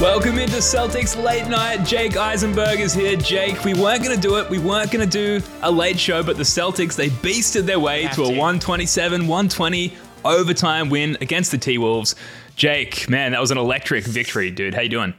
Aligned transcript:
Welcome 0.00 0.38
into 0.38 0.58
Celtics 0.58 1.20
Late 1.20 1.48
Night. 1.48 1.84
Jake 1.84 2.16
Eisenberg 2.16 2.78
is 2.78 2.94
here. 2.94 3.16
Jake, 3.16 3.64
we 3.64 3.74
weren't 3.74 4.04
going 4.04 4.14
to 4.14 4.20
do 4.20 4.38
it. 4.38 4.48
We 4.48 4.60
weren't 4.60 4.92
going 4.92 5.04
to 5.04 5.10
do 5.10 5.44
a 5.62 5.72
late 5.72 5.98
show, 5.98 6.22
but 6.22 6.36
the 6.36 6.44
Celtics, 6.44 6.94
they 6.94 7.08
beasted 7.08 7.62
their 7.62 7.80
way 7.80 8.02
Have 8.02 8.14
to 8.14 8.22
a 8.22 8.28
127 8.28 9.26
120 9.26 9.92
overtime 10.24 10.88
win 10.88 11.18
against 11.20 11.50
the 11.50 11.58
T 11.58 11.78
Wolves. 11.78 12.14
Jake, 12.54 13.10
man, 13.10 13.32
that 13.32 13.40
was 13.40 13.50
an 13.50 13.58
electric 13.58 14.04
victory, 14.04 14.52
dude. 14.52 14.72
How 14.72 14.82
you 14.82 14.88
doing? 14.88 15.14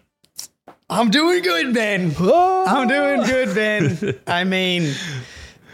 I'm 0.89 1.09
doing 1.09 1.43
good, 1.43 1.73
Ben. 1.73 2.15
I'm 2.17 2.87
doing 2.87 3.23
good, 3.23 3.53
Ben. 3.53 4.17
I 4.27 4.45
mean, 4.45 4.93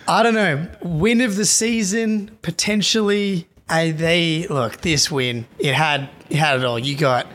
I 0.07 0.23
don't 0.23 0.33
know. 0.33 0.67
Win 0.81 1.21
of 1.21 1.35
the 1.35 1.45
season 1.45 2.35
potentially. 2.41 3.47
I, 3.69 3.91
they 3.91 4.47
look 4.47 4.77
this 4.77 5.11
win. 5.11 5.45
It 5.59 5.75
had 5.75 6.09
it 6.31 6.37
had 6.37 6.57
it 6.59 6.65
all. 6.65 6.79
You 6.79 6.97
got 6.97 7.27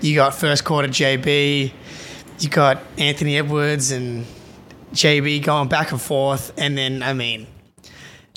you 0.00 0.14
got 0.14 0.34
first 0.34 0.64
quarter 0.64 0.88
JB. 0.88 1.72
You 2.40 2.48
got 2.48 2.82
Anthony 2.98 3.36
Edwards 3.38 3.90
and 3.90 4.26
JB 4.92 5.42
going 5.44 5.68
back 5.68 5.92
and 5.92 6.00
forth, 6.00 6.52
and 6.58 6.76
then 6.76 7.02
I 7.02 7.12
mean, 7.12 7.46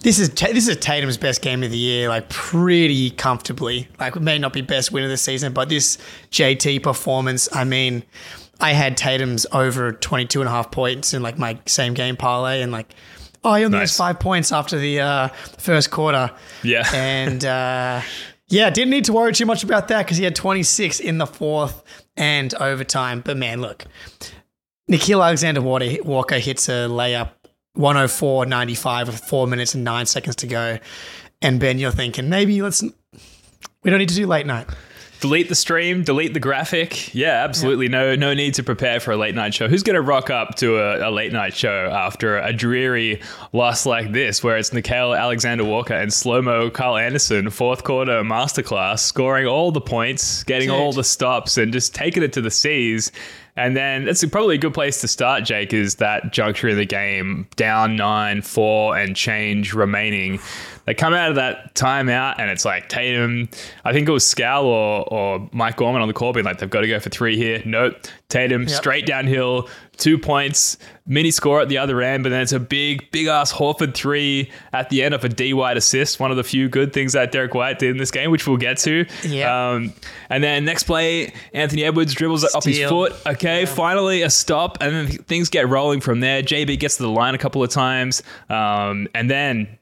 this 0.03 0.19
is 0.19 0.29
this 0.29 0.67
is 0.67 0.77
Tatum's 0.77 1.17
best 1.17 1.41
game 1.41 1.63
of 1.63 1.71
the 1.71 1.77
year, 1.77 2.09
like 2.09 2.29
pretty 2.29 3.09
comfortably. 3.11 3.87
Like 3.99 4.15
it 4.15 4.21
may 4.21 4.37
not 4.37 4.53
be 4.53 4.61
best 4.61 4.91
win 4.91 5.03
of 5.03 5.09
the 5.09 5.17
season, 5.17 5.53
but 5.53 5.69
this 5.69 5.97
JT 6.31 6.83
performance, 6.83 7.49
I 7.53 7.63
mean, 7.63 8.03
I 8.59 8.73
had 8.73 8.97
Tatum's 8.97 9.45
over 9.51 9.91
22 9.91 10.41
and 10.41 10.47
a 10.47 10.51
half 10.51 10.71
points 10.71 11.13
in 11.13 11.21
like 11.23 11.37
my 11.39 11.59
same 11.65 11.93
game 11.95 12.15
parlay, 12.15 12.61
and 12.61 12.71
like, 12.71 12.93
oh, 13.43 13.55
he 13.55 13.65
only 13.65 13.79
Nice. 13.79 13.89
has 13.91 13.97
five 13.97 14.19
points 14.19 14.51
after 14.51 14.77
the 14.77 14.99
uh, 15.01 15.27
first 15.57 15.89
quarter. 15.91 16.31
Yeah. 16.63 16.87
and 16.93 17.43
uh, 17.43 18.01
yeah, 18.49 18.69
didn't 18.69 18.91
need 18.91 19.05
to 19.05 19.13
worry 19.13 19.33
too 19.33 19.45
much 19.45 19.63
about 19.63 19.89
that 19.89 20.05
because 20.05 20.17
he 20.17 20.23
had 20.23 20.35
26 20.35 20.99
in 20.99 21.17
the 21.17 21.27
fourth 21.27 21.83
and 22.15 22.53
overtime. 22.55 23.21
But 23.21 23.37
man, 23.37 23.61
look, 23.61 23.85
Nickeil 24.89 25.23
Alexander 25.23 25.61
Walker, 25.61 26.39
hits 26.39 26.69
a 26.69 26.87
layup 26.87 27.31
104.95 27.77 29.07
with 29.07 29.19
four 29.19 29.47
minutes 29.47 29.75
and 29.75 29.83
nine 29.83 30.05
seconds 30.05 30.37
to 30.37 30.47
go. 30.47 30.79
And 31.41 31.59
Ben, 31.59 31.77
you're 31.77 31.91
thinking 31.91 32.29
maybe 32.29 32.61
let's. 32.61 32.83
We 33.83 33.91
don't 33.91 33.99
need 33.99 34.09
to 34.09 34.15
do 34.15 34.25
late 34.25 34.45
night. 34.45 34.67
Delete 35.19 35.49
the 35.49 35.55
stream, 35.55 36.03
delete 36.03 36.35
the 36.35 36.39
graphic. 36.39 37.13
Yeah, 37.15 37.43
absolutely. 37.43 37.87
No, 37.87 38.15
no 38.15 38.35
need 38.35 38.53
to 38.55 38.63
prepare 38.63 38.99
for 38.99 39.11
a 39.11 39.17
late 39.17 39.33
night 39.33 39.53
show. 39.53 39.67
Who's 39.67 39.81
going 39.81 39.95
to 39.95 40.01
rock 40.01 40.29
up 40.29 40.55
to 40.55 40.77
a, 40.77 41.09
a 41.09 41.11
late 41.11 41.33
night 41.33 41.55
show 41.55 41.89
after 41.91 42.37
a 42.37 42.53
dreary 42.53 43.21
loss 43.51 43.87
like 43.87 44.11
this, 44.11 44.43
where 44.43 44.57
it's 44.57 44.69
Nickeil 44.69 45.17
Alexander 45.17 45.65
Walker 45.65 45.95
and 45.95 46.13
slow 46.13 46.41
mo 46.43 46.69
Kyle 46.69 46.97
Anderson, 46.97 47.49
fourth 47.49 47.83
quarter 47.83 48.21
masterclass, 48.21 48.99
scoring 48.99 49.47
all 49.47 49.71
the 49.71 49.81
points, 49.81 50.43
getting 50.43 50.69
Dude. 50.69 50.77
all 50.77 50.93
the 50.93 51.03
stops, 51.03 51.57
and 51.57 51.73
just 51.73 51.95
taking 51.95 52.21
it 52.21 52.33
to 52.33 52.41
the 52.41 52.51
seas. 52.51 53.11
And 53.57 53.75
then 53.75 54.05
that's 54.05 54.23
probably 54.25 54.55
a 54.55 54.59
good 54.59 54.73
place 54.73 55.01
to 55.01 55.07
start, 55.07 55.43
Jake, 55.43 55.73
is 55.73 55.95
that 55.95 56.31
juncture 56.31 56.69
in 56.69 56.77
the 56.77 56.85
game, 56.85 57.47
down 57.55 57.95
nine, 57.95 58.43
four, 58.43 58.95
and 58.95 59.15
change 59.15 59.73
remaining. 59.73 60.39
They 60.85 60.93
come 60.93 61.13
out 61.13 61.29
of 61.29 61.35
that 61.35 61.75
timeout 61.75 62.35
and 62.37 62.49
it's 62.49 62.63
like 62.63 62.87
Tatum, 62.87 63.49
I 63.83 63.91
think 63.91 64.07
it 64.07 64.11
was 64.11 64.23
Scal 64.23 64.63
or, 64.63 65.11
or 65.11 65.49
Mike 65.51 65.75
Gorman 65.75 66.01
on 66.01 66.07
the 66.07 66.13
call 66.13 66.31
being 66.31 66.45
like, 66.45 66.59
they've 66.59 66.69
got 66.69 66.81
to 66.81 66.87
go 66.87 66.99
for 66.99 67.09
three 67.09 67.35
here. 67.35 67.61
Nope. 67.65 67.95
Tatum 68.29 68.67
straight 68.69 69.05
downhill, 69.05 69.67
two 69.97 70.17
points, 70.17 70.77
mini 71.05 71.31
score 71.31 71.61
at 71.61 71.69
the 71.69 71.77
other 71.77 72.01
end, 72.01 72.23
but 72.23 72.29
then 72.29 72.41
it's 72.41 72.51
a 72.51 72.59
big, 72.59 73.09
big 73.11 73.27
ass 73.27 73.51
Horford 73.51 73.93
three 73.93 74.51
at 74.73 74.89
the 74.89 75.03
end 75.03 75.13
of 75.13 75.23
a 75.23 75.29
D 75.29 75.53
White 75.53 75.77
assist. 75.77 76.19
One 76.19 76.31
of 76.31 76.37
the 76.37 76.43
few 76.43 76.69
good 76.69 76.93
things 76.93 77.13
that 77.13 77.31
Derek 77.31 77.53
White 77.53 77.79
did 77.79 77.91
in 77.91 77.97
this 77.97 78.11
game, 78.11 78.31
which 78.31 78.47
we'll 78.47 78.57
get 78.57 78.77
to. 78.79 79.05
Yeah. 79.23 79.71
Um, 79.71 79.93
and 80.29 80.43
then 80.43 80.65
next 80.65 80.83
play, 80.83 81.33
Anthony 81.53 81.83
Edwards 81.83 82.13
dribbles 82.13 82.43
it 82.43 82.55
up 82.55 82.63
his 82.63 82.79
foot. 82.87 83.13
Okay, 83.25 83.65
finally 83.65 84.21
a 84.21 84.29
stop, 84.29 84.77
and 84.81 84.93
then 84.93 85.07
things 85.07 85.49
get 85.49 85.67
rolling 85.67 86.01
from 86.01 86.19
there. 86.19 86.41
JB 86.41 86.79
gets 86.79 86.97
to 86.97 87.03
the 87.03 87.09
line 87.09 87.35
a 87.35 87.39
couple 87.39 87.63
of 87.63 87.69
times, 87.69 88.23
um, 88.49 89.07
and 89.13 89.29
then 89.29 89.77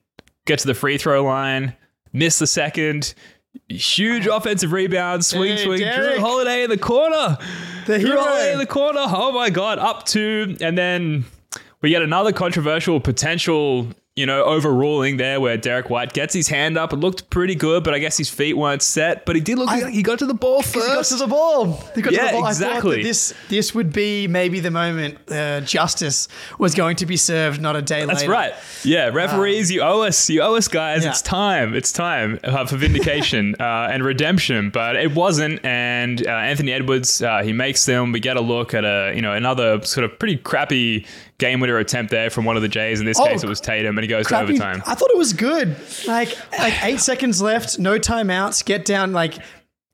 get 0.46 0.59
to 0.59 0.68
the 0.68 0.74
free 0.74 0.98
throw 0.98 1.24
line, 1.24 1.75
miss 2.14 2.40
the 2.40 2.48
second. 2.48 3.14
Huge 3.70 4.28
offensive 4.28 4.74
rebound, 4.74 5.24
swing, 5.24 5.56
Hey, 5.56 5.64
swing. 5.64 5.80
Jrue 5.80 6.18
Holiday 6.18 6.64
in 6.64 6.70
the 6.70 6.78
corner. 6.78 7.38
The 7.85 8.00
hero. 8.00 8.23
In 8.51 8.57
the 8.59 8.66
corner. 8.66 9.01
Oh 9.03 9.31
my 9.31 9.50
god, 9.50 9.79
up 9.79 10.06
two, 10.06 10.57
and 10.62 10.78
then 10.78 11.25
we 11.81 11.90
get 11.90 12.01
another 12.01 12.31
controversial 12.31 13.00
potential, 13.00 13.88
you 14.16 14.26
know, 14.26 14.46
overruling 14.46 15.18
there 15.18 15.42
where 15.42 15.58
Derek 15.58 15.90
White 15.90 16.14
gets 16.14 16.34
his 16.34 16.48
hand 16.48 16.78
up. 16.78 16.94
It 16.94 16.98
looked 16.98 17.30
pretty 17.30 17.53
good, 17.53 17.84
but 17.84 17.94
I 17.94 18.00
guess 18.00 18.18
his 18.18 18.30
feet 18.30 18.53
weren't 18.53 18.81
set. 18.81 19.26
But 19.26 19.36
he 19.36 19.42
did 19.42 19.58
look 19.58 19.68
like 19.68 19.88
he 19.90 20.02
got 20.03 20.20
to 20.20 20.26
the 20.26 20.34
ball 20.34 20.62
He 20.62 20.80
got 20.80 20.88
first. 20.96 21.12
to 21.12 21.18
the 21.18 21.28
ball. 21.28 21.74
He 21.96 22.02
got 22.02 22.12
to 22.12 22.16
Yeah, 22.16 22.28
the 22.28 22.31
ball. 22.38 22.46
I 22.46 22.50
exactly. 22.50 23.04
this 23.04 23.34
this 23.50 23.75
would 23.75 23.92
be 23.92 24.28
maybe 24.30 24.62
the 24.62 24.72
moment 24.72 25.18
uh, 25.30 25.59
justice 25.62 26.30
was 26.58 26.74
going 26.75 26.96
to 26.98 27.06
be 27.06 27.18
served, 27.18 27.62
not 27.62 27.75
a 27.75 27.81
day 27.81 28.06
later. 28.06 28.08
That's 28.08 28.22
later. 28.22 28.31
right. 28.31 28.54
Yeah, 28.86 29.09
referees, 29.09 29.70
you 29.70 29.81
owe 29.81 30.04
us. 30.04 30.30
You 30.30 30.44
owe 30.44 30.56
us, 30.56 30.70
guys. 30.70 31.04
Yeah. 31.04 31.09
It's 31.09 31.22
time. 31.22 31.74
It's 31.75 31.92
time 31.92 32.40
uh, 32.46 32.66
for 32.66 32.78
vindication 32.78 33.56
uh, 33.59 33.90
and 33.92 34.02
redemption. 34.02 34.70
But 34.70 34.96
it 34.96 35.14
wasn't. 35.14 35.59
And 35.66 36.25
uh, 36.25 36.30
Anthony 36.30 36.72
Edwards, 36.72 37.22
uh, 37.22 37.44
he 37.44 37.52
makes 37.52 37.86
them. 37.86 38.14
We 38.14 38.22
get 38.22 38.38
a 38.38 38.42
look 38.42 38.74
at 38.74 38.86
a 38.86 39.12
you 39.14 39.22
know 39.22 39.34
another 39.34 39.81
sort 39.84 40.06
of 40.09 40.18
pretty 40.20 40.38
crappy 40.38 41.06
game 41.38 41.59
winner 41.59 41.78
attempt 41.78 42.12
there 42.12 42.29
from 42.29 42.46
one 42.46 42.56
of 42.56 42.62
the 42.62 42.68
Jays. 42.69 43.00
In 43.00 43.06
this 43.06 43.19
Oh, 43.19 43.25
case, 43.25 43.44
it 43.44 43.50
was 43.50 43.59
Tatum, 43.62 43.97
and 43.97 44.03
he 44.03 44.07
goes 44.07 44.28
Crappy- 44.28 44.57
to 44.57 44.63
overtime. 44.63 44.84
I 44.85 44.96
thought 44.96 45.09
it 45.12 45.18
was 45.18 45.34
good. 45.34 45.75
Like 46.07 46.35
like 46.57 46.84
eight 46.84 47.00
seconds 47.12 47.41
left, 47.41 47.79
no 47.79 48.00
timeouts. 48.00 48.63
Get 48.66 48.85
down 48.85 49.12
like 49.13 49.38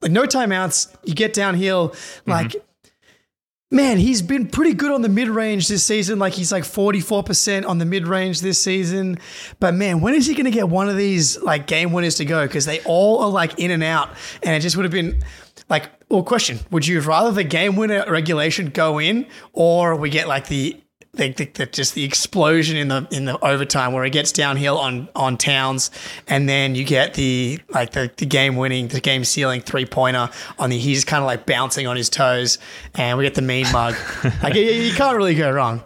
like 0.02 0.12
no 0.12 0.24
timeouts. 0.24 0.94
You 1.04 1.14
get 1.14 1.34
downhill. 1.34 1.96
Like 2.26 2.50
Mm-hmm. 2.50 3.78
man, 3.78 3.98
he's 3.98 4.22
been 4.22 4.48
pretty 4.48 4.74
good 4.74 4.92
on 4.92 5.02
the 5.02 5.10
mid 5.10 5.30
range 5.30 5.68
this 5.68 5.84
season. 5.84 6.20
Like 6.20 6.34
he's 6.34 6.52
like 6.52 6.66
forty 6.66 7.00
four 7.00 7.24
percent 7.24 7.66
on 7.66 7.78
the 7.78 7.86
mid 7.86 8.08
range 8.08 8.42
this 8.42 8.62
season. 8.62 9.18
But 9.60 9.74
man, 9.74 10.02
when 10.02 10.14
is 10.14 10.26
he 10.28 10.34
going 10.34 10.46
to 10.46 10.52
get 10.52 10.68
one 10.70 10.90
of 10.90 10.98
these 10.98 11.42
like 11.42 11.68
game 11.68 11.92
winners 11.94 12.16
to 12.16 12.26
go? 12.26 12.46
Because 12.46 12.66
they 12.66 12.82
all 12.82 13.20
are 13.24 13.30
like 13.30 13.60
in 13.60 13.72
and 13.72 13.84
out, 13.84 14.10
and 14.44 14.54
it 14.56 14.60
just 14.60 14.76
would 14.76 14.84
have 14.86 14.92
been. 14.92 15.24
Like, 15.70 15.90
well, 16.10 16.24
question: 16.24 16.60
Would 16.72 16.86
you 16.86 17.00
rather 17.00 17.32
the 17.32 17.46
game 17.46 17.78
winner 17.78 18.04
regulation 18.10 18.72
go 18.72 19.00
in, 19.00 19.26
or 19.54 19.96
we 19.96 20.10
get 20.10 20.28
like 20.28 20.48
the 20.48 20.82
the, 21.14 21.30
the 21.30 21.66
just 21.66 21.94
the 21.94 22.06
explosion 22.06 22.78
in 22.78 22.88
the 22.88 23.06
in 23.12 23.26
the 23.26 23.38
overtime 23.44 23.92
where 23.92 24.06
it 24.06 24.12
gets 24.12 24.32
downhill 24.32 24.78
on 24.78 25.10
on 25.14 25.38
Towns, 25.38 25.92
and 26.28 26.48
then 26.48 26.74
you 26.74 26.86
get 26.86 27.16
the 27.16 27.60
like 27.70 27.92
the, 27.92 28.10
the 28.16 28.26
game 28.26 28.56
winning, 28.56 28.88
the 28.88 29.02
game 29.02 29.26
sealing 29.26 29.60
three 29.60 29.86
pointer 29.86 30.30
on 30.58 30.70
the 30.70 30.78
he's 30.78 31.04
kind 31.04 31.22
of 31.22 31.26
like 31.26 31.46
bouncing 31.46 31.86
on 31.86 31.98
his 31.98 32.10
toes, 32.10 32.60
and 32.96 33.18
we 33.18 33.26
get 33.26 33.36
the 33.36 33.42
mean 33.42 33.70
mug. 33.74 33.96
like 34.44 34.56
you, 34.56 34.62
you 34.62 34.94
can't 34.94 35.18
really 35.18 35.36
go 35.36 35.52
wrong. 35.52 35.84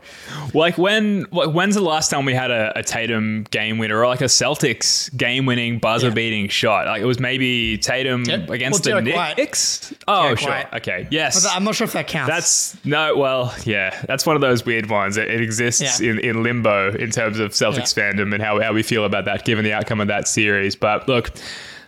Like 0.53 0.77
when 0.77 1.25
like, 1.31 1.49
when's 1.49 1.73
the 1.73 1.81
last 1.81 2.09
time 2.09 2.25
we 2.25 2.35
had 2.35 2.51
a, 2.51 2.77
a 2.77 2.83
Tatum 2.83 3.45
game 3.49 3.79
winner 3.79 3.99
or 3.99 4.07
like 4.07 4.21
a 4.21 4.25
Celtics 4.25 5.15
game 5.17 5.47
winning 5.47 5.79
buzzer 5.79 6.11
beating 6.11 6.49
shot? 6.49 6.85
Like 6.85 7.01
it 7.01 7.05
was 7.05 7.19
maybe 7.19 7.79
Tatum 7.79 8.21
against 8.23 8.85
well, 8.85 9.01
the 9.01 9.01
Derek 9.01 9.15
White. 9.15 9.37
Knicks. 9.37 9.91
Oh, 10.07 10.23
Derek 10.23 10.39
sure. 10.39 10.49
White. 10.51 10.73
Okay. 10.73 11.07
Yes. 11.09 11.43
But 11.43 11.55
I'm 11.55 11.63
not 11.63 11.73
sure 11.73 11.85
if 11.85 11.93
that 11.93 12.07
counts. 12.07 12.29
That's 12.29 12.85
no, 12.85 13.17
well, 13.17 13.55
yeah, 13.63 14.03
that's 14.07 14.25
one 14.25 14.35
of 14.35 14.41
those 14.41 14.65
weird 14.65 14.87
ones. 14.87 15.14
It, 15.17 15.27
it 15.29 15.41
exists 15.41 15.99
Yeah. 16.01 16.11
in, 16.11 16.19
in 16.19 16.43
limbo 16.43 16.93
in 16.95 17.11
terms 17.11 17.39
of 17.39 17.51
Celtics 17.51 17.95
Yeah. 17.95 18.11
fandom 18.11 18.33
and 18.33 18.41
how, 18.43 18.59
how 18.61 18.73
we 18.73 18.83
feel 18.83 19.05
about 19.05 19.25
that, 19.25 19.45
given 19.45 19.63
the 19.65 19.73
outcome 19.73 20.01
of 20.01 20.07
that 20.07 20.27
series. 20.27 20.75
But 20.75 21.07
look, 21.07 21.31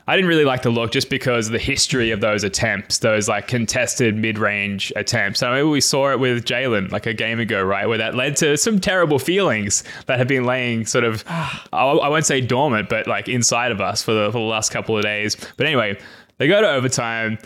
I 0.09 0.15
didn't 0.15 0.29
really 0.29 0.45
like 0.45 0.61
the 0.61 0.69
look 0.69 0.91
just 0.91 1.09
because 1.09 1.47
of 1.47 1.51
the 1.51 1.59
history 1.59 2.11
of 2.11 2.21
those 2.21 2.45
attempts, 2.45 2.99
those 2.99 3.27
like 3.27 3.47
contested 3.47 4.15
mid 4.15 4.37
range 4.37 4.93
attempts. 4.95 5.43
I 5.43 5.57
mean, 5.61 5.69
we 5.69 5.81
saw 5.81 6.11
it 6.13 6.19
with 6.19 6.45
Jaylen 6.45 6.89
like 6.93 7.05
a 7.05 7.13
game 7.13 7.41
ago, 7.41 7.61
right? 7.61 7.85
Where 7.87 7.97
that 7.97 8.15
led 8.15 8.37
to 8.37 8.55
some 8.55 8.79
terrible 8.79 9.19
feelings 9.19 9.83
that 10.05 10.17
have 10.17 10.29
been 10.29 10.45
laying 10.45 10.85
sort 10.85 11.03
of, 11.03 11.25
ah. 11.27 11.67
I, 11.73 11.83
I 11.83 12.07
won't 12.07 12.25
say 12.25 12.39
dormant, 12.39 12.87
but 12.87 13.05
like 13.05 13.27
inside 13.27 13.73
of 13.73 13.81
us 13.81 14.01
for 14.01 14.13
the, 14.13 14.27
for 14.31 14.37
the 14.39 14.45
last 14.45 14.71
couple 14.71 14.95
of 14.95 15.03
days. 15.03 15.35
But 15.57 15.65
anyway, 15.67 15.99
they 16.37 16.47
go 16.47 16.61
to 16.61 16.69
overtime. 16.69 17.37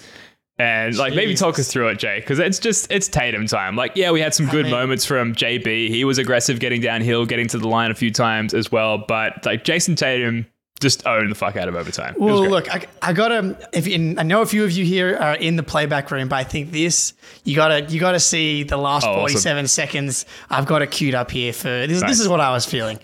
And 0.61 0.95
like 0.95 1.15
maybe 1.15 1.33
talk 1.33 1.57
us 1.57 1.71
through 1.71 1.87
it, 1.87 1.97
Jay, 1.97 2.19
because 2.19 2.37
it's 2.37 2.59
just 2.59 2.91
it's 2.91 3.07
Tatum 3.07 3.47
time. 3.47 3.75
Like, 3.75 3.93
yeah, 3.95 4.11
we 4.11 4.21
had 4.21 4.35
some 4.35 4.45
good 4.47 4.65
mean- 4.65 4.71
moments 4.71 5.05
from 5.05 5.33
JB. 5.33 5.89
He 5.89 6.03
was 6.03 6.19
aggressive 6.19 6.59
getting 6.59 6.81
downhill, 6.81 7.25
getting 7.25 7.47
to 7.47 7.57
the 7.57 7.67
line 7.67 7.89
a 7.89 7.95
few 7.95 8.11
times 8.11 8.53
as 8.53 8.71
well. 8.71 8.99
But 8.99 9.43
like 9.43 9.63
Jayson 9.63 9.95
Tatum 9.95 10.45
just 10.79 11.07
owned 11.07 11.31
the 11.31 11.35
fuck 11.35 11.55
out 11.55 11.67
of 11.67 11.75
overtime. 11.75 12.15
Well, 12.17 12.47
look, 12.47 12.71
I, 12.73 12.85
I 13.01 13.13
gotta. 13.13 13.57
If 13.73 13.87
you, 13.87 14.15
I 14.19 14.23
know 14.23 14.41
a 14.41 14.45
few 14.45 14.63
of 14.63 14.71
you 14.71 14.85
here 14.85 15.15
are 15.15 15.35
in 15.35 15.55
the 15.55 15.63
playback 15.63 16.11
room, 16.11 16.27
but 16.27 16.35
I 16.35 16.43
think 16.43 16.71
this 16.71 17.13
you 17.43 17.55
gotta 17.55 17.81
you 17.85 17.99
gotta 17.99 18.19
see 18.19 18.61
the 18.63 18.77
last 18.77 19.05
Oh, 19.05 19.09
awesome. 19.09 19.19
forty 19.21 19.37
seven 19.37 19.67
seconds. 19.67 20.25
I've 20.49 20.67
got 20.67 20.81
it 20.83 20.91
queued 20.91 21.15
up 21.15 21.31
here 21.31 21.53
for 21.53 21.87
this. 21.87 22.01
Nice. 22.01 22.09
This 22.11 22.19
is 22.19 22.27
what 22.27 22.39
I 22.39 22.51
was 22.51 22.65
feeling. 22.65 22.99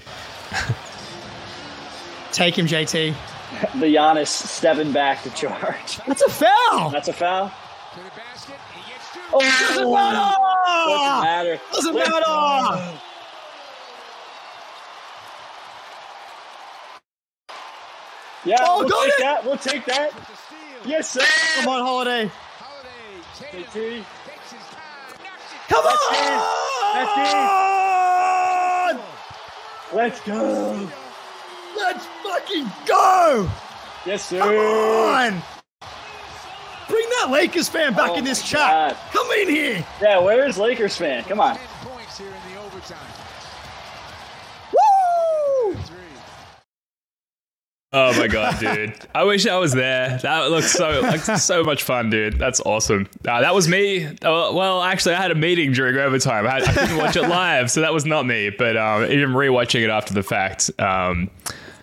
Take 2.32 2.58
him, 2.58 2.68
JT. 2.68 3.16
the 3.80 3.88
Giannis 3.96 4.28
stepping 4.28 4.92
back 4.92 5.24
to 5.24 5.30
charge. 5.32 5.98
That's 6.08 6.22
a 6.24 6.30
foul. 6.30 6.90
That's 6.92 7.08
a 7.08 7.14
foul. 7.14 7.50
To 7.50 8.00
the 8.04 8.10
basket. 8.16 8.56
He 8.76 8.92
gets 8.92 9.14
two. 9.14 9.20
Oh, 9.34 9.40
Doesn't 9.42 9.92
doesn't 9.92 9.92
matter. 9.94 11.56
matter. 11.56 11.62
Doesn't 11.74 11.96
matter. 11.96 13.00
Yeah, 18.46 18.58
Oh, 18.62 18.80
we'll 18.80 18.90
got 18.90 19.04
take 19.06 19.14
it. 19.14 19.20
that. 19.20 19.46
We'll 19.46 19.58
take 19.58 19.86
that. 19.86 20.12
Yes, 20.86 21.10
sir. 21.10 21.22
Come 21.56 21.68
on, 21.70 21.82
Holiday. 21.84 22.32
Holiday 22.60 23.24
Tatum 23.36 23.64
JT. 23.64 24.06
takes 24.26 24.52
his 24.52 24.62
time, 24.72 25.18
knocks 25.24 25.52
it 25.54 25.60
Come 25.70 25.84
That's 26.94 27.24
on! 29.92 29.98
Let's 29.98 30.22
go. 30.22 30.90
Let's 31.78 32.06
fucking 32.24 32.72
go! 32.88 33.50
Yes, 34.06 34.26
sir. 34.26 34.40
Come 34.40 34.56
on! 34.56 35.42
Bring 36.90 37.10
that 37.20 37.30
Lakers 37.30 37.70
fan 37.70 37.94
back 37.94 38.12
Oh 38.12 38.18
in 38.18 38.24
this 38.24 38.42
chat. 38.42 38.96
God. 38.96 38.98
Come 39.12 39.32
in 39.40 39.50
here. 39.50 39.86
Yeah, 40.02 40.20
where's 40.20 40.58
Lakers 40.58 40.96
fan? 40.98 41.24
Come 41.26 41.40
on. 41.40 41.56
10 41.58 41.68
points 41.82 42.18
here 42.18 42.28
in 42.28 42.54
the 42.54 42.60
overtime. 42.62 42.98
Woo! 44.74 45.78
Oh 47.94 48.20
my 48.20 48.28
god, 48.28 48.60
dude! 48.60 48.94
I 49.16 49.24
wish 49.24 49.48
I 49.48 49.58
was 49.58 49.72
there. 49.72 50.18
That 50.22 50.52
looks 50.52 50.72
so 50.72 51.00
like 51.02 51.22
so 51.22 51.64
much 51.64 51.84
fun, 51.84 52.10
dude. 52.10 52.38
That's 52.38 52.60
awesome. 52.62 53.08
Uh, 53.26 53.42
that 53.42 53.56
was 53.56 53.68
me. 53.68 54.06
Uh, 54.06 54.14
well, 54.22 54.82
actually, 54.82 55.16
I 55.16 55.22
had 55.22 55.32
a 55.32 55.36
meeting 55.36 55.72
during 55.72 55.96
overtime. 55.98 56.46
I, 56.48 56.52
had, 56.60 56.64
I 56.64 56.74
couldn't 56.74 56.98
watch 56.98 57.16
it 57.16 57.24
live, 57.24 57.72
so 57.72 57.82
that 57.82 57.94
was 57.94 58.06
not 58.06 58.26
me. 58.26 58.50
But 58.50 58.76
um, 58.78 59.04
even 59.06 59.30
rewatching 59.30 59.84
it 59.84 59.90
after 59.90 60.14
the 60.14 60.24
fact, 60.24 60.70
um, 60.80 61.30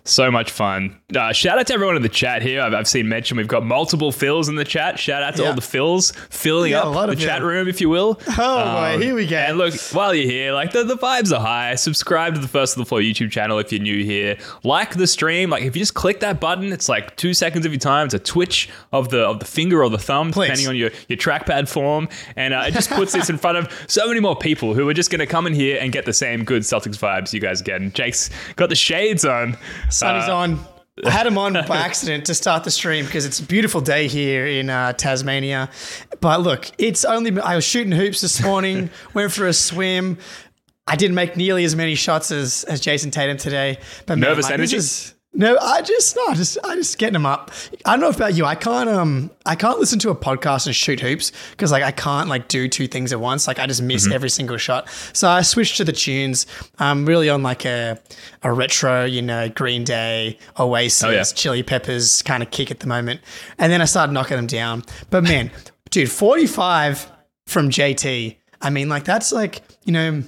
so 0.05 0.31
much 0.31 0.51
fun. 0.51 1.01
Uh, 1.17 1.33
shout 1.33 1.59
out 1.59 1.67
to 1.69 1.73
everyone 1.75 1.97
in 1.97 2.03
the 2.03 2.09
chat 2.09 2.43
here. 2.43 2.61
I've, 2.61 2.75
I've 2.75 2.89
seen 2.89 3.09
mention 3.09 3.37
we've 3.37 3.49
got 3.49 3.65
multiple 3.65 4.13
fills 4.13 4.49
in 4.49 4.57
the 4.57 4.65
chat. 4.65 4.99
Shout 4.99 5.23
out 5.23 5.37
to 5.37 5.43
Yeah. 5.43 5.49
all 5.49 5.55
the 5.55 5.61
fills 5.63 6.11
filling 6.31 6.73
Yeah, 6.73 6.83
up 6.83 7.09
the 7.09 7.17
chat 7.17 7.43
room, 7.43 7.69
if 7.69 7.81
you 7.81 7.89
will. 7.89 8.21
Oh, 8.39 8.97
boy, 8.97 9.03
here 9.03 9.15
we 9.15 9.27
go. 9.27 9.37
And 9.37 9.57
look, 9.59 9.75
while 9.93 10.15
you're 10.15 10.31
here, 10.31 10.53
like 10.53 10.73
the, 10.73 10.85
the 10.85 10.97
vibes 10.97 11.35
are 11.35 11.41
high. 11.41 11.75
Subscribe 11.77 12.35
to 12.35 12.41
the 12.41 12.49
First 12.49 12.75
of 12.77 12.79
the 12.81 12.85
Floor 12.85 13.01
YouTube 13.01 13.31
channel 13.31 13.59
if 13.59 13.73
you're 13.73 13.81
new 13.81 14.05
here. 14.05 14.37
Like 14.63 14.97
the 14.97 15.07
stream. 15.07 15.49
Like 15.51 15.63
if 15.63 15.75
you 15.77 15.81
just 15.81 15.95
click 15.95 16.21
that 16.21 16.41
button, 16.41 16.73
it's 16.73 16.89
like 16.89 17.17
two 17.17 17.33
seconds 17.33 17.65
of 17.65 17.73
your 17.73 17.79
time. 17.81 18.07
It's 18.07 18.15
a 18.15 18.19
twitch 18.19 18.69
of 18.93 19.09
the 19.09 19.25
of 19.27 19.39
the 19.39 19.47
finger 19.47 19.83
or 19.83 19.89
the 19.89 19.99
thumb, 19.99 20.33
Please. 20.33 20.47
depending 20.49 20.69
on 20.69 20.77
your, 20.77 20.91
your 21.09 21.17
trackpad 21.17 21.69
form. 21.69 22.09
And 22.37 22.53
uh, 22.53 22.65
it 22.67 22.73
just 22.73 22.91
puts 22.91 23.13
this 23.13 23.31
in 23.31 23.39
front 23.39 23.57
of 23.59 23.85
so 23.89 24.07
many 24.09 24.21
more 24.21 24.37
people 24.37 24.75
who 24.75 24.87
are 24.89 24.95
just 24.95 25.11
going 25.11 25.21
to 25.21 25.27
come 25.27 25.47
in 25.47 25.55
here 25.55 25.79
and 25.81 25.93
get 25.93 26.05
the 26.05 26.13
same 26.13 26.45
good 26.45 26.63
Celtics 26.63 26.99
vibes 26.99 27.33
you 27.33 27.41
guys 27.41 27.63
get. 27.63 27.81
And 27.81 27.95
Jake's 27.95 28.29
got 28.57 28.69
the 28.69 28.75
shades 28.77 29.25
on. 29.25 29.57
Sunny's 29.95 30.29
Uh, 30.29 30.37
on. 30.37 30.61
I 31.05 31.11
had 31.19 31.27
him 31.27 31.39
on 31.39 31.55
by 31.67 31.77
accident 31.79 32.27
to 32.27 32.35
start 32.35 32.63
the 32.65 32.71
stream 32.71 33.05
because 33.05 33.25
it's 33.27 33.41
a 33.41 33.43
beautiful 33.43 33.81
day 33.81 34.07
here 34.07 34.47
in 34.47 34.71
uh, 34.71 34.93
Tasmania. 34.93 35.69
But 36.21 36.41
look, 36.43 36.71
it's 36.79 37.05
only 37.05 37.41
I 37.41 37.57
was 37.57 37.65
shooting 37.65 37.93
hoops 37.93 38.21
this 38.21 38.43
morning, 38.43 38.91
went 39.15 39.33
for 39.33 39.47
a 39.47 39.53
swim. 39.53 40.19
I 40.87 40.97
didn't 40.97 41.15
make 41.15 41.37
nearly 41.37 41.65
as 41.65 41.75
many 41.75 41.95
shots 41.95 42.31
as, 42.31 42.65
as 42.65 42.81
Jayson 42.81 43.11
Tatum 43.11 43.39
today. 43.39 43.79
But 44.07 44.19
man, 44.19 44.29
Nervous 44.31 44.45
like, 44.45 44.59
this 44.59 44.73
energy? 44.73 44.77
is- 44.77 45.15
no, 45.35 45.59
I 45.61 45.83
just 45.83 46.15
no, 46.17 46.27
I 46.29 46.35
just 46.35 46.57
I 46.65 46.75
just 46.77 46.97
getting 46.99 47.15
them 47.15 47.27
up. 47.27 47.51
I 47.85 47.93
don't 47.93 48.01
know 48.01 48.09
about 48.09 48.35
you. 48.35 48.45
I 48.45 48.55
can't 48.55 48.89
um 48.89 49.31
I 49.45 49.57
can't 49.57 49.79
listen 49.81 49.99
to 50.01 50.11
a 50.11 50.15
podcast 50.15 50.67
and 50.67 50.75
shoot 50.77 51.01
hoops 51.01 51.33
because 51.51 51.73
like 51.73 51.83
I 51.83 51.91
can't 51.91 52.29
like 52.29 52.49
do 52.49 52.69
two 52.69 52.87
things 52.87 53.13
at 53.13 53.21
once. 53.21 53.47
Like 53.49 53.59
I 53.59 53.67
just 53.67 53.83
miss 53.83 54.11
every 54.11 54.31
single 54.31 54.57
shot. 54.57 54.89
So 55.13 55.29
I 55.29 55.43
switched 55.43 55.77
to 55.79 55.85
the 55.85 55.93
tunes. 55.93 56.47
I'm 56.79 57.05
really 57.05 57.29
on 57.29 57.43
like 57.43 57.65
a 57.65 58.01
a 58.43 58.53
retro, 58.53 59.05
you 59.05 59.23
know, 59.23 59.49
Green 59.49 59.83
Day, 59.85 60.39
Oasis, 60.59 61.03
Oh, 61.05 61.11
yeah. 61.11 61.23
Chili 61.25 61.63
Peppers 61.63 62.23
kind 62.23 62.43
of 62.43 62.51
kick 62.51 62.71
at 62.71 62.81
the 62.81 62.87
moment. 62.87 63.21
And 63.59 63.73
then 63.73 63.81
I 63.83 63.87
started 63.87 64.13
knocking 64.13 64.37
them 64.37 64.47
down. 64.47 64.85
But 65.11 65.25
man, 65.25 65.51
dude, 65.91 66.11
45 66.11 67.11
from 67.47 67.71
JT. 67.71 68.37
I 68.63 68.71
mean, 68.71 68.89
like 68.89 69.05
that's 69.05 69.33
like 69.33 69.63
you 69.85 69.93
know 69.93 70.23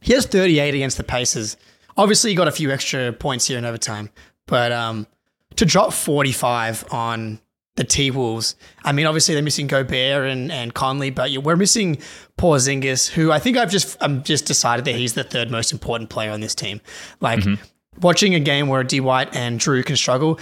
he 0.00 0.12
has 0.12 0.26
38 0.26 0.74
against 0.74 0.96
the 0.96 1.04
Pacers. 1.04 1.56
Obviously, 1.98 2.28
he 2.30 2.36
got 2.36 2.46
a 2.46 2.52
few 2.52 2.70
extra 2.70 3.10
points 3.12 3.46
here 3.46 3.56
in 3.56 3.64
overtime, 3.64 4.10
but 4.46 4.72
um, 4.72 5.06
to 5.56 5.64
drop 5.64 5.92
45 5.92 6.92
on 6.92 7.40
the 7.76 7.84
T 7.84 8.10
Wolves, 8.10 8.56
I 8.84 8.92
mean, 8.92 9.06
obviously 9.06 9.34
they're 9.34 9.42
missing 9.42 9.66
Gobert 9.66 10.30
and, 10.30 10.50
and 10.50 10.72
Conley, 10.72 11.10
but 11.10 11.30
we're 11.38 11.56
missing 11.56 11.98
Porzingis, 12.38 13.08
who 13.08 13.30
I 13.30 13.38
think 13.38 13.56
I've 13.56 13.70
just 13.70 13.96
I'm 14.00 14.22
just 14.22 14.46
decided 14.46 14.84
that 14.86 14.94
he's 14.94 15.14
the 15.14 15.24
third 15.24 15.50
most 15.50 15.72
important 15.72 16.10
player 16.10 16.30
on 16.30 16.40
this 16.40 16.54
team. 16.54 16.80
Like 17.20 17.44
watching 18.00 18.34
a 18.34 18.40
game 18.40 18.68
where 18.68 18.82
D 18.82 19.00
White 19.00 19.34
and 19.34 19.60
Jrue 19.60 19.84
can 19.84 19.96
struggle. 19.96 20.38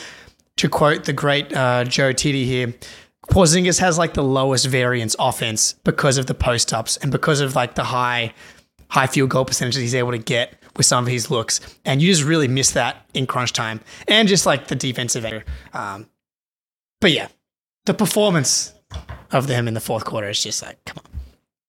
To 0.58 0.68
quote 0.68 1.02
the 1.02 1.12
great 1.12 1.52
uh, 1.52 1.82
Joe 1.82 2.12
Titi 2.12 2.44
here, 2.44 2.72
Porzingis 3.28 3.80
has 3.80 3.98
like 3.98 4.14
the 4.14 4.22
lowest 4.22 4.66
variance 4.66 5.16
offense 5.18 5.74
because 5.84 6.16
of 6.16 6.26
the 6.26 6.34
post 6.34 6.72
ups 6.72 6.96
and 6.98 7.10
because 7.10 7.40
of 7.40 7.56
like 7.56 7.74
the 7.74 7.84
high 7.84 8.32
high 8.88 9.08
field 9.08 9.30
goal 9.30 9.44
percentage 9.44 9.74
that 9.74 9.80
he's 9.80 9.94
able 9.94 10.12
to 10.12 10.18
get 10.18 10.54
with 10.76 10.86
some 10.86 11.04
of 11.04 11.10
his 11.10 11.30
looks. 11.30 11.60
And 11.84 12.02
you 12.02 12.10
just 12.10 12.24
really 12.24 12.48
miss 12.48 12.72
that 12.72 13.06
in 13.14 13.26
crunch 13.26 13.52
time 13.52 13.80
and 14.08 14.28
just 14.28 14.46
like 14.46 14.68
the 14.68 14.74
defensive 14.74 15.24
end. 15.24 15.44
Um, 15.72 16.08
but 17.00 17.12
yeah, 17.12 17.28
the 17.86 17.94
performance 17.94 18.74
of 19.32 19.46
them 19.46 19.68
in 19.68 19.74
the 19.74 19.80
fourth 19.80 20.04
quarter 20.04 20.28
is 20.28 20.42
just 20.42 20.62
like, 20.62 20.84
come 20.84 20.98
on. 21.04 21.20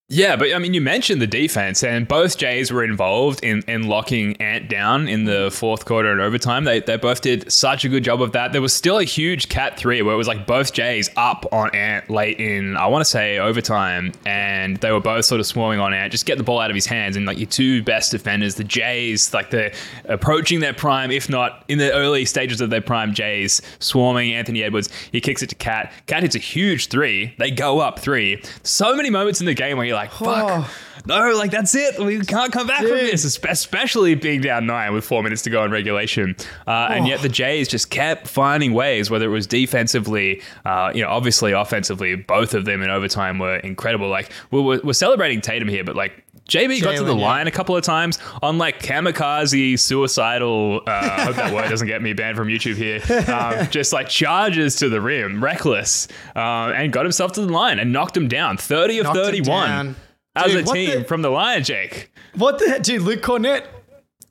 Yeah, 0.07 0.35
but 0.35 0.53
I 0.53 0.59
mean, 0.59 0.75
you 0.75 0.81
mentioned 0.81 1.19
the 1.19 1.25
defense, 1.25 1.83
and 1.83 2.07
both 2.07 2.37
Jays 2.37 2.71
were 2.71 2.83
involved 2.83 3.43
in, 3.43 3.63
in 3.67 3.87
locking 3.87 4.39
Ant 4.39 4.69
down 4.69 5.07
in 5.07 5.25
the 5.25 5.49
fourth 5.51 5.85
quarter 5.85 6.11
and 6.11 6.21
overtime. 6.21 6.63
They, 6.63 6.79
they 6.79 6.95
both 6.95 7.21
did 7.21 7.51
such 7.51 7.85
a 7.85 7.89
good 7.89 8.03
job 8.03 8.21
of 8.21 8.31
that. 8.33 8.51
There 8.51 8.61
was 8.61 8.71
still 8.71 8.99
a 8.99 9.03
huge 9.03 9.49
KAT 9.49 9.79
three 9.79 10.03
where 10.03 10.13
it 10.13 10.17
was 10.17 10.27
like 10.27 10.45
both 10.45 10.73
Jays 10.73 11.09
up 11.17 11.47
on 11.51 11.73
Ant 11.73 12.07
late 12.07 12.39
in, 12.39 12.77
I 12.77 12.85
want 12.85 13.03
to 13.03 13.09
say, 13.09 13.39
overtime, 13.39 14.11
and 14.27 14.77
they 14.77 14.91
were 14.91 14.99
both 14.99 15.25
sort 15.25 15.41
of 15.41 15.47
swarming 15.47 15.79
on 15.79 15.91
Ant, 15.91 16.11
just 16.11 16.27
get 16.27 16.37
the 16.37 16.43
ball 16.43 16.59
out 16.59 16.69
of 16.69 16.75
his 16.75 16.85
hands. 16.85 17.15
And 17.15 17.25
like 17.25 17.39
your 17.39 17.49
two 17.49 17.81
best 17.81 18.11
defenders, 18.11 18.53
the 18.53 18.63
Jays, 18.63 19.33
like 19.33 19.49
they're 19.49 19.73
approaching 20.03 20.59
their 20.59 20.73
prime, 20.75 21.09
if 21.09 21.29
not 21.29 21.65
in 21.67 21.79
the 21.79 21.91
early 21.91 22.25
stages 22.25 22.61
of 22.61 22.69
their 22.69 22.79
prime, 22.79 23.15
Jays 23.15 23.59
swarming 23.79 24.33
Anthony 24.35 24.61
Edwards. 24.61 24.87
He 25.11 25.19
kicks 25.19 25.41
it 25.41 25.49
to 25.49 25.55
KAT. 25.55 25.91
KAT 26.05 26.21
hits 26.21 26.35
a 26.35 26.39
huge 26.39 26.89
three. 26.89 27.33
They 27.39 27.49
go 27.49 27.79
up 27.79 27.97
three. 27.97 28.43
So 28.61 28.95
many 28.95 29.09
moments 29.09 29.39
in 29.39 29.47
the 29.47 29.55
game 29.55 29.77
where 29.77 29.94
you're 29.95 30.01
like, 30.03 30.11
fuck. 30.11 30.67
Oh. 30.67 30.71
No, 31.07 31.35
like 31.37 31.51
that's 31.51 31.75
it. 31.75 31.99
We 31.99 32.19
can't 32.21 32.51
come 32.51 32.65
back 32.65 32.79
from 32.79 32.87
Dude. 32.87 33.11
this, 33.11 33.23
especially 33.43 34.15
being 34.15 34.41
down 34.41 34.65
nine 34.65 34.91
with 34.91 35.05
four 35.05 35.21
minutes 35.21 35.43
to 35.43 35.51
go 35.51 35.63
in 35.63 35.69
regulation. 35.69 36.35
Uh, 36.65 36.87
And 36.89 37.07
yet 37.07 37.21
the 37.21 37.29
Jays 37.29 37.67
just 37.67 37.91
kept 37.91 38.27
finding 38.27 38.73
ways, 38.73 39.11
whether 39.11 39.25
it 39.25 39.29
was 39.29 39.45
defensively, 39.45 40.41
uh, 40.65 40.91
you 40.95 41.03
know, 41.03 41.09
obviously 41.09 41.51
offensively, 41.51 42.15
both 42.15 42.55
of 42.55 42.65
them 42.65 42.81
in 42.81 42.89
overtime 42.89 43.37
were 43.37 43.57
incredible. 43.57 44.09
Like 44.09 44.31
we're, 44.49 44.61
we're, 44.63 44.81
we're 44.83 44.93
celebrating 44.93 45.41
Tatum 45.41 45.67
here, 45.67 45.83
but 45.83 45.95
like 45.95 46.24
JB 46.47 46.81
got 46.81 46.95
to 46.97 47.03
the 47.03 47.15
yeah. 47.15 47.25
line 47.25 47.47
a 47.47 47.51
couple 47.51 47.75
of 47.75 47.83
times 47.83 48.19
on 48.43 48.57
like 48.57 48.79
kamikaze, 48.79 49.79
suicidal. 49.79 50.81
Uh, 50.85 50.91
I 50.91 51.21
hope 51.23 51.35
that 51.37 51.53
word 51.53 51.69
doesn't 51.69 51.87
get 51.87 52.01
me 52.01 52.13
banned 52.13 52.37
from 52.37 52.47
YouTube 52.47 52.75
here. 52.75 53.01
Um, 53.33 53.67
just 53.71 53.91
like 53.93 54.09
charges 54.09 54.75
to 54.77 54.89
the 54.89 55.01
rim, 55.01 55.43
reckless, 55.43 56.07
uh, 56.35 56.71
and 56.75 56.93
got 56.93 57.05
himself 57.05 57.31
to 57.33 57.41
the 57.41 57.51
line 57.51 57.79
and 57.79 57.91
knocked 57.91 58.15
him 58.15 58.27
down. 58.27 58.57
Thirty 58.57 58.99
of 58.99 59.05
Knocked 59.05 59.17
thirty-one 59.17 59.95
as 60.35 60.51
Dude, 60.51 60.67
a 60.67 60.71
team 60.71 60.99
the- 60.99 61.05
from 61.05 61.21
the 61.21 61.29
Lion, 61.29 61.63
Jake. 61.63 62.11
What 62.35 62.59
the 62.59 62.69
heck, 62.69 62.83
dude? 62.83 63.01
Luke 63.01 63.21
Kornet, 63.21 63.65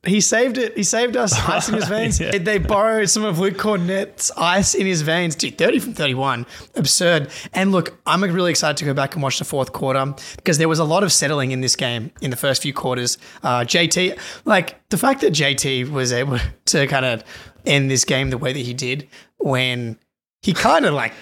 he 0.06 0.20
saved 0.20 0.58
it. 0.58 0.76
He 0.76 0.82
saved 0.82 1.16
us. 1.16 1.32
Ice 1.48 1.68
in 1.68 1.74
his 1.74 1.88
veins. 1.88 2.20
Yeah. 2.20 2.38
They 2.38 2.58
borrowed 2.58 3.08
some 3.08 3.24
of 3.24 3.38
Luke 3.38 3.54
Kornet's 3.54 4.30
ice 4.36 4.74
in 4.74 4.86
his 4.86 5.02
veins. 5.02 5.34
Dude, 5.34 5.58
30 5.58 5.78
from 5.78 5.94
31. 5.94 6.46
Absurd. 6.74 7.30
And 7.52 7.72
look, 7.72 7.98
I'm 8.06 8.22
really 8.22 8.50
excited 8.50 8.76
to 8.78 8.84
go 8.84 8.94
back 8.94 9.14
and 9.14 9.22
watch 9.22 9.38
the 9.38 9.44
fourth 9.44 9.72
quarter 9.72 10.14
because 10.36 10.58
there 10.58 10.68
was 10.68 10.78
a 10.78 10.84
lot 10.84 11.02
of 11.02 11.12
settling 11.12 11.52
in 11.52 11.60
this 11.60 11.76
game 11.76 12.10
in 12.20 12.30
the 12.30 12.36
first 12.36 12.62
few 12.62 12.72
quarters. 12.72 13.18
Uh, 13.42 13.60
JT, 13.60 14.18
like 14.44 14.88
the 14.88 14.98
fact 14.98 15.20
that 15.22 15.32
JT 15.32 15.90
was 15.90 16.12
able 16.12 16.38
to 16.66 16.86
kind 16.86 17.04
of 17.04 17.24
end 17.66 17.90
this 17.90 18.04
game 18.04 18.30
the 18.30 18.38
way 18.38 18.52
that 18.52 18.58
he 18.58 18.74
did 18.74 19.08
when 19.38 19.98
he 20.42 20.52
kind 20.52 20.84
of 20.84 20.94
like 20.94 21.12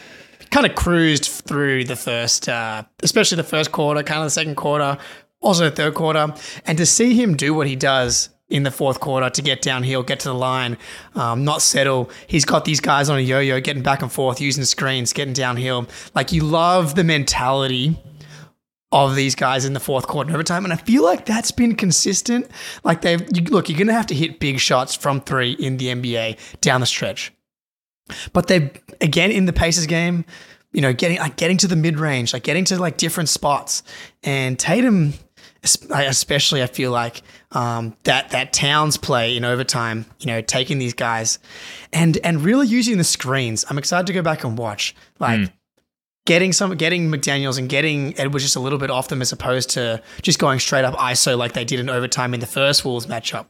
kind 0.51 0.67
of 0.67 0.75
cruised 0.75 1.25
through 1.25 1.85
the 1.85 1.97
first, 1.97 2.49
uh, 2.49 2.83
especially 3.03 3.37
the 3.37 3.43
first 3.43 3.73
quarter, 3.73 4.03
kind 4.03 4.21
of 4.21 4.27
the 4.27 4.31
second 4.31 4.57
quarter, 4.57 4.99
also 5.41 5.65
the 5.65 5.75
third 5.75 5.95
quarter, 5.95 6.35
and 6.67 6.79
to 6.79 6.87
see 6.87 7.15
him 7.15 7.37
do 7.37 7.55
what 7.55 7.67
he 7.67 7.75
does 7.77 8.29
in 8.49 8.65
the 8.65 8.71
fourth 8.71 9.01
quarter 9.01 9.31
to 9.31 9.43
get 9.43 9.63
downhill, 9.63 10.03
get 10.03 10.21
to 10.21 10.29
the 10.29 10.35
line, 10.35 10.77
um, 11.15 11.45
not 11.45 11.63
settle. 11.63 12.11
He's 12.27 12.45
got 12.45 12.65
these 12.65 12.81
guys 12.81 13.09
on 13.09 13.19
a 13.19 13.23
yo-yo, 13.23 13.61
getting 13.61 13.83
back 13.83 14.03
and 14.03 14.13
forth, 14.13 14.41
using 14.41 14.65
screens, 14.65 15.13
getting 15.13 15.33
downhill. 15.33 15.87
Like 16.15 16.33
you 16.33 16.43
love 16.43 16.95
the 16.95 17.05
mentality 17.05 17.97
of 18.93 19.17
these 19.17 19.35
guys 19.35 19.65
in 19.65 19.73
the 19.73 19.81
fourth 19.81 20.07
quarter 20.07 20.29
and 20.29 20.35
overtime. 20.35 20.65
And 20.65 20.73
I 20.73 20.77
feel 20.77 21.03
like 21.03 21.25
that's 21.25 21.51
been 21.51 21.75
consistent. 21.75 22.51
Like 22.85 23.01
they've 23.01 23.21
you, 23.35 23.43
look, 23.45 23.69
you're 23.69 23.79
gonna 23.79 23.95
have 23.95 24.07
to 24.09 24.15
hit 24.15 24.39
big 24.39 24.61
shots 24.61 24.95
from 24.95 25.21
three 25.23 25.53
in 25.53 25.79
the 25.79 25.87
NBA 25.87 26.39
down 26.61 26.81
the 26.81 26.87
stretch. 26.87 27.33
But 28.33 28.49
they 28.49 28.71
again 29.01 29.31
in 29.31 29.47
the 29.47 29.53
Pacers 29.53 29.87
game, 29.87 30.25
you 30.73 30.83
know, 30.83 30.93
getting 30.93 31.19
like 31.19 31.37
getting 31.37 31.57
to 31.59 31.67
the 31.67 31.77
mid 31.77 31.99
range, 31.99 32.35
like 32.35 32.43
getting 32.43 32.65
to 32.67 32.79
like 32.79 32.99
different 32.99 33.31
spots. 33.31 33.83
And 34.23 34.59
Tatum, 34.59 35.15
especially, 35.62 36.62
I 36.62 36.66
feel 36.66 36.90
like 36.90 37.23
um, 37.52 37.97
that 38.04 38.31
that 38.31 38.52
Towns 38.52 38.97
play 38.97 39.37
in 39.37 39.45
overtime, 39.45 40.07
you 40.19 40.26
know, 40.26 40.40
taking 40.40 40.78
these 40.78 40.95
guys 40.95 41.38
and 41.92 42.19
and 42.25 42.42
really 42.42 42.66
using 42.66 42.99
the 42.99 43.04
screens. 43.04 43.64
I'm 43.69 43.78
excited 43.78 44.07
to 44.09 44.12
go 44.12 44.23
back 44.23 44.45
and 44.45 44.59
watch. 44.59 44.95
Like 45.19 45.52
getting 46.25 46.52
some 46.52 46.75
getting 46.76 47.11
McDaniels 47.11 47.59
and 47.59 47.69
getting 47.69 48.19
Edwards 48.19 48.45
just 48.45 48.54
a 48.54 48.61
little 48.61 48.78
bit 48.78 48.90
off 48.90 49.09
them 49.09 49.21
as 49.21 49.33
opposed 49.33 49.71
to 49.71 50.00
just 50.21 50.38
going 50.38 50.61
straight 50.61 50.85
up 50.85 50.95
ISO 50.95 51.37
like 51.37 51.52
they 51.52 51.64
did 51.64 51.81
in 51.81 51.90
overtime 51.90 52.33
in 52.33 52.40
the 52.40 52.47
first 52.47 52.85
Wolves 52.85 53.07
matchup. 53.07 53.47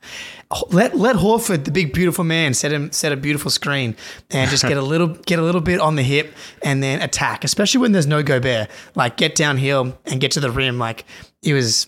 Let 0.70 0.96
let 0.96 1.16
Horford, 1.16 1.64
the 1.64 1.70
big 1.70 1.92
beautiful 1.92 2.24
man, 2.24 2.54
set 2.54 2.72
him 2.72 2.90
set 2.92 3.12
a 3.12 3.16
beautiful 3.16 3.50
screen 3.50 3.96
and 4.30 4.50
just 4.50 4.62
get 4.62 4.76
a 4.76 4.82
little 4.92 5.08
get 5.08 5.38
a 5.38 5.42
little 5.42 5.60
bit 5.60 5.80
on 5.80 5.96
the 5.96 6.02
hip 6.02 6.34
and 6.62 6.82
then 6.82 7.02
attack, 7.02 7.44
especially 7.44 7.80
when 7.80 7.92
there's 7.92 8.06
no 8.06 8.22
Gobert. 8.22 8.70
Like 8.94 9.16
get 9.16 9.34
downhill 9.34 9.98
and 10.06 10.20
get 10.20 10.32
to 10.32 10.40
the 10.40 10.50
rim. 10.50 10.78
Like 10.78 11.04
it 11.42 11.52
was 11.52 11.86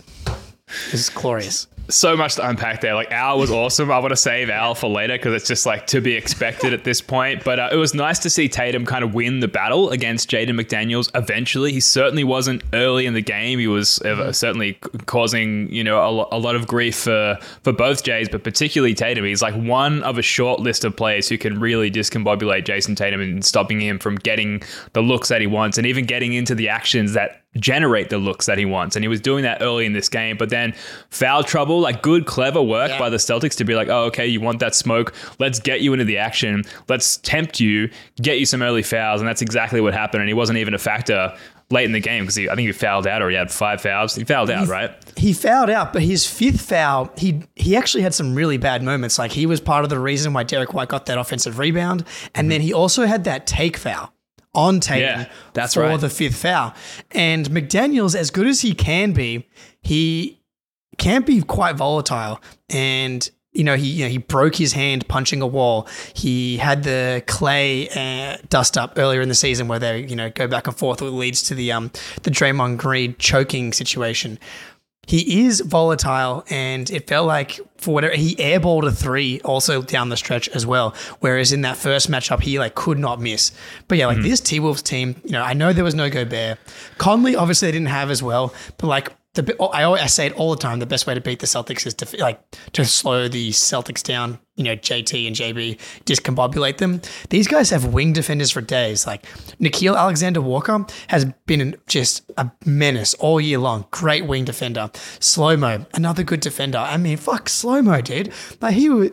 it 0.88 0.92
was 0.92 1.08
glorious 1.10 1.66
so 1.88 2.16
much 2.16 2.36
to 2.36 2.48
unpack 2.48 2.80
there. 2.80 2.94
Like 2.94 3.10
Al 3.10 3.38
was 3.38 3.50
awesome. 3.50 3.90
I 3.90 3.98
want 3.98 4.10
to 4.10 4.16
save 4.16 4.48
Al 4.48 4.74
for 4.74 4.88
later 4.88 5.14
because 5.14 5.34
it's 5.34 5.46
just 5.46 5.66
like 5.66 5.86
to 5.88 6.00
be 6.00 6.14
expected 6.14 6.72
at 6.72 6.84
this 6.84 7.00
point. 7.00 7.44
But 7.44 7.60
uh, 7.60 7.68
it 7.72 7.76
was 7.76 7.94
nice 7.94 8.18
to 8.20 8.30
see 8.30 8.48
Tatum 8.48 8.86
kind 8.86 9.04
of 9.04 9.14
win 9.14 9.40
the 9.40 9.48
battle 9.48 9.90
against 9.90 10.30
Jaden 10.30 10.60
McDaniels. 10.60 11.10
Eventually, 11.14 11.72
he 11.72 11.80
certainly 11.80 12.24
wasn't 12.24 12.62
early 12.72 13.06
in 13.06 13.14
the 13.14 13.22
game. 13.22 13.58
He 13.58 13.66
was 13.66 14.00
uh, 14.02 14.32
certainly 14.32 14.74
causing 15.06 15.70
you 15.72 15.84
know 15.84 16.06
a, 16.06 16.10
lo- 16.10 16.28
a, 16.32 16.38
lot 16.38 16.56
of 16.56 16.66
grief 16.66 16.96
for 16.96 17.38
for 17.62 17.72
both 17.72 18.02
Jays, 18.02 18.28
but 18.28 18.44
particularly 18.44 18.94
Tatum. 18.94 19.24
He's 19.24 19.42
like 19.42 19.54
one 19.54 20.02
of 20.02 20.18
a 20.18 20.22
short 20.22 20.60
list 20.60 20.84
of 20.84 20.96
players 20.96 21.28
who 21.28 21.38
can 21.38 21.60
really 21.60 21.90
discombobulate 21.90 22.64
Jayson 22.64 22.96
Tatum 22.96 23.20
and 23.20 23.44
stopping 23.44 23.80
him 23.80 23.98
from 23.98 24.16
getting 24.16 24.62
the 24.92 25.02
looks 25.02 25.28
that 25.28 25.40
he 25.40 25.46
wants 25.46 25.78
and 25.78 25.86
even 25.86 26.06
getting 26.06 26.32
into 26.32 26.54
the 26.54 26.68
actions 26.68 27.12
that 27.12 27.43
generate 27.56 28.10
the 28.10 28.18
looks 28.18 28.46
that 28.46 28.58
he 28.58 28.64
wants. 28.64 28.96
And 28.96 29.04
he 29.04 29.08
was 29.08 29.20
doing 29.20 29.42
that 29.44 29.62
early 29.62 29.86
in 29.86 29.92
this 29.92 30.08
game. 30.08 30.36
But 30.36 30.50
then 30.50 30.74
foul 31.10 31.44
trouble, 31.44 31.80
like 31.80 32.02
good, 32.02 32.26
clever 32.26 32.62
work 32.62 32.90
yeah. 32.90 32.98
by 32.98 33.10
the 33.10 33.16
Celtics 33.16 33.56
to 33.56 33.64
be 33.64 33.74
like, 33.74 33.88
oh, 33.88 34.04
okay, 34.04 34.26
you 34.26 34.40
want 34.40 34.58
that 34.60 34.74
smoke. 34.74 35.14
Let's 35.38 35.58
get 35.58 35.80
you 35.80 35.92
into 35.92 36.04
the 36.04 36.18
action. 36.18 36.64
Let's 36.88 37.18
tempt 37.18 37.60
you, 37.60 37.90
get 38.20 38.38
you 38.38 38.46
some 38.46 38.62
early 38.62 38.82
fouls. 38.82 39.20
And 39.20 39.28
that's 39.28 39.42
exactly 39.42 39.80
what 39.80 39.94
happened. 39.94 40.22
And 40.22 40.28
he 40.28 40.34
wasn't 40.34 40.58
even 40.58 40.74
a 40.74 40.78
factor 40.78 41.36
late 41.70 41.84
in 41.84 41.92
the 41.92 42.00
game 42.00 42.24
because 42.24 42.38
I 42.38 42.54
think 42.54 42.66
he 42.66 42.72
fouled 42.72 43.06
out 43.06 43.22
or 43.22 43.30
he 43.30 43.36
had 43.36 43.50
five 43.50 43.80
fouls. 43.80 44.14
He 44.14 44.24
fouled 44.24 44.50
out, 44.50 44.66
he, 44.66 44.70
right? 44.70 44.90
He 45.16 45.32
fouled 45.32 45.70
out, 45.70 45.92
but 45.92 46.02
his 46.02 46.26
fifth 46.26 46.60
foul, 46.60 47.10
he 47.16 47.42
he 47.56 47.76
actually 47.76 48.02
had 48.02 48.14
some 48.14 48.34
really 48.34 48.58
bad 48.58 48.82
moments. 48.82 49.18
Like 49.18 49.32
he 49.32 49.46
was 49.46 49.60
part 49.60 49.84
of 49.84 49.90
the 49.90 49.98
reason 49.98 50.32
why 50.32 50.42
Derek 50.42 50.74
White 50.74 50.88
got 50.88 51.06
that 51.06 51.18
offensive 51.18 51.58
rebound. 51.58 52.04
And 52.34 52.44
mm-hmm. 52.44 52.48
then 52.50 52.60
he 52.60 52.72
also 52.72 53.06
had 53.06 53.24
that 53.24 53.46
take 53.46 53.76
foul 53.76 54.12
on 54.54 54.80
Tatum 54.80 55.20
yeah, 55.20 55.30
that's 55.52 55.74
for 55.74 55.80
right. 55.80 56.00
the 56.00 56.10
fifth 56.10 56.36
foul. 56.36 56.74
And 57.10 57.46
McDaniels, 57.50 58.14
as 58.14 58.30
good 58.30 58.46
as 58.46 58.60
he 58.60 58.74
can 58.74 59.12
be, 59.12 59.48
he 59.82 60.40
can 60.98 61.22
be 61.22 61.42
quite 61.42 61.76
volatile. 61.76 62.40
And 62.70 63.28
you 63.52 63.62
know, 63.62 63.76
he 63.76 63.86
you 63.86 64.04
know, 64.04 64.10
he 64.10 64.18
broke 64.18 64.56
his 64.56 64.72
hand 64.72 65.06
punching 65.06 65.40
a 65.40 65.46
wall. 65.46 65.86
He 66.12 66.56
had 66.56 66.82
the 66.82 67.22
Klay 67.26 67.88
uh, 67.96 68.38
dust 68.48 68.76
up 68.76 68.94
earlier 68.96 69.20
in 69.20 69.28
the 69.28 69.34
season 69.34 69.68
where 69.68 69.78
they 69.78 70.04
you 70.04 70.16
know 70.16 70.28
go 70.30 70.48
back 70.48 70.66
and 70.66 70.76
forth, 70.76 71.00
which 71.00 71.12
leads 71.12 71.42
to 71.44 71.54
the 71.54 71.70
um 71.72 71.90
the 72.24 72.30
Draymond 72.30 72.78
Green 72.78 73.14
choking 73.18 73.72
situation 73.72 74.38
he 75.06 75.44
is 75.44 75.60
volatile 75.60 76.44
and 76.50 76.90
it 76.90 77.06
felt 77.06 77.26
like 77.26 77.60
for 77.76 77.94
whatever 77.94 78.14
he 78.14 78.34
airballed 78.36 78.86
a 78.86 78.92
three 78.92 79.40
also 79.40 79.82
down 79.82 80.08
the 80.08 80.16
stretch 80.16 80.48
as 80.50 80.66
well 80.66 80.94
whereas 81.20 81.52
in 81.52 81.62
that 81.62 81.76
first 81.76 82.10
matchup 82.10 82.40
he 82.40 82.58
like 82.58 82.74
could 82.74 82.98
not 82.98 83.20
miss 83.20 83.52
but 83.88 83.98
yeah 83.98 84.06
like 84.06 84.18
mm-hmm. 84.18 84.28
this 84.28 84.40
T-Wolves 84.40 84.82
team 84.82 85.16
you 85.24 85.32
know 85.32 85.42
I 85.42 85.52
know 85.52 85.72
there 85.72 85.84
was 85.84 85.94
no 85.94 86.10
Gobert 86.10 86.58
Conley 86.98 87.36
obviously 87.36 87.68
they 87.68 87.72
didn't 87.72 87.88
have 87.88 88.10
as 88.10 88.22
well 88.22 88.54
but 88.78 88.86
like 88.86 89.12
the 89.34 89.56
I 89.72 89.82
always 89.82 90.02
I 90.02 90.06
say 90.06 90.26
it 90.26 90.32
all 90.34 90.52
the 90.52 90.60
time. 90.60 90.78
The 90.78 90.86
best 90.86 91.06
way 91.06 91.14
to 91.14 91.20
beat 91.20 91.40
the 91.40 91.46
Celtics 91.46 91.86
is 91.86 91.94
to 91.94 92.16
like 92.18 92.40
to 92.72 92.84
slow 92.84 93.28
the 93.28 93.50
Celtics 93.50 94.02
down. 94.02 94.38
You 94.56 94.64
know, 94.64 94.76
JT 94.76 95.26
and 95.26 95.34
JB 95.34 95.78
discombobulate 96.04 96.78
them. 96.78 97.00
These 97.30 97.48
guys 97.48 97.70
have 97.70 97.86
wing 97.92 98.12
defenders 98.12 98.50
for 98.50 98.60
days. 98.60 99.06
Like 99.06 99.24
Nickeil 99.58 99.96
Alexander 99.96 100.40
Walker 100.40 100.86
has 101.08 101.24
been 101.46 101.76
just 101.86 102.30
a 102.36 102.50
menace 102.64 103.14
all 103.14 103.40
year 103.40 103.58
long. 103.58 103.86
Great 103.90 104.26
wing 104.26 104.44
defender. 104.44 104.90
Slow 105.20 105.56
mo, 105.56 105.84
another 105.94 106.22
good 106.22 106.40
defender. 106.40 106.78
I 106.78 106.96
mean, 106.96 107.16
fuck 107.16 107.48
slow 107.48 107.82
mo, 107.82 108.00
dude. 108.00 108.32
Like 108.60 108.74
he 108.74 108.88
was. 108.88 109.10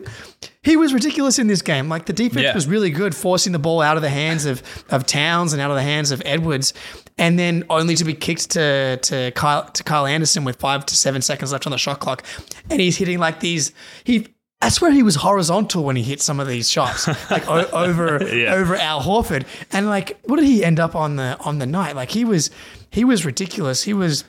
He 0.64 0.76
was 0.76 0.94
ridiculous 0.94 1.40
in 1.40 1.48
this 1.48 1.60
game. 1.60 1.88
Like 1.88 2.06
the 2.06 2.12
defense 2.12 2.44
yeah. 2.44 2.54
was 2.54 2.68
really 2.68 2.90
good, 2.90 3.16
forcing 3.16 3.50
the 3.50 3.58
ball 3.58 3.80
out 3.80 3.96
of 3.96 4.02
the 4.04 4.08
hands 4.08 4.44
of, 4.44 4.62
of 4.90 5.04
Towns 5.04 5.52
and 5.52 5.60
out 5.60 5.72
of 5.72 5.76
the 5.76 5.82
hands 5.82 6.12
of 6.12 6.22
Edwards 6.24 6.72
and 7.18 7.38
then 7.38 7.64
only 7.70 7.94
to 7.96 8.04
be 8.04 8.14
kicked 8.14 8.50
to 8.50 8.98
to 9.02 9.30
Kyle 9.32 9.64
to 9.70 9.84
Kyle 9.84 10.06
Anderson 10.06 10.44
with 10.44 10.56
five 10.56 10.86
to 10.86 10.96
seven 10.96 11.22
seconds 11.22 11.52
left 11.52 11.66
on 11.66 11.72
the 11.72 11.78
shot 11.78 12.00
clock, 12.00 12.24
and 12.70 12.80
he's 12.80 12.96
hitting 12.96 13.18
like 13.18 13.40
these. 13.40 13.72
He 14.04 14.28
I 14.62 14.68
swear 14.68 14.92
he 14.92 15.02
was 15.02 15.16
horizontal 15.16 15.84
when 15.84 15.96
he 15.96 16.02
hit 16.02 16.20
some 16.20 16.38
of 16.40 16.46
these 16.46 16.70
shots, 16.70 17.08
like 17.30 17.48
o- 17.48 17.66
over 17.72 18.24
yeah. 18.34 18.54
over 18.54 18.76
Al 18.76 19.02
Horford, 19.02 19.44
and 19.72 19.86
like 19.88 20.18
what 20.24 20.36
did 20.36 20.46
he 20.46 20.64
end 20.64 20.78
up 20.80 20.94
on 20.94 21.16
the 21.16 21.36
on 21.40 21.58
the 21.58 21.66
night? 21.66 21.96
Like 21.96 22.10
he 22.10 22.24
was 22.24 22.50
he 22.90 23.04
was 23.04 23.24
ridiculous. 23.26 23.82
He 23.82 23.92
was. 23.92 24.24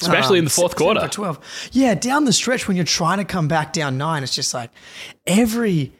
Especially 0.00 0.38
um, 0.38 0.40
in 0.40 0.44
the 0.46 0.50
fourth 0.50 0.74
quarter. 0.74 1.06
12. 1.06 1.70
Yeah, 1.70 1.94
down 1.94 2.24
the 2.24 2.32
stretch 2.32 2.66
when 2.66 2.76
you're 2.76 2.84
trying 2.84 3.18
to 3.18 3.24
come 3.24 3.46
back 3.46 3.72
down 3.72 3.96
nine, 3.96 4.24
it's 4.24 4.34
just 4.34 4.52
like 4.52 4.70
every 5.24 5.92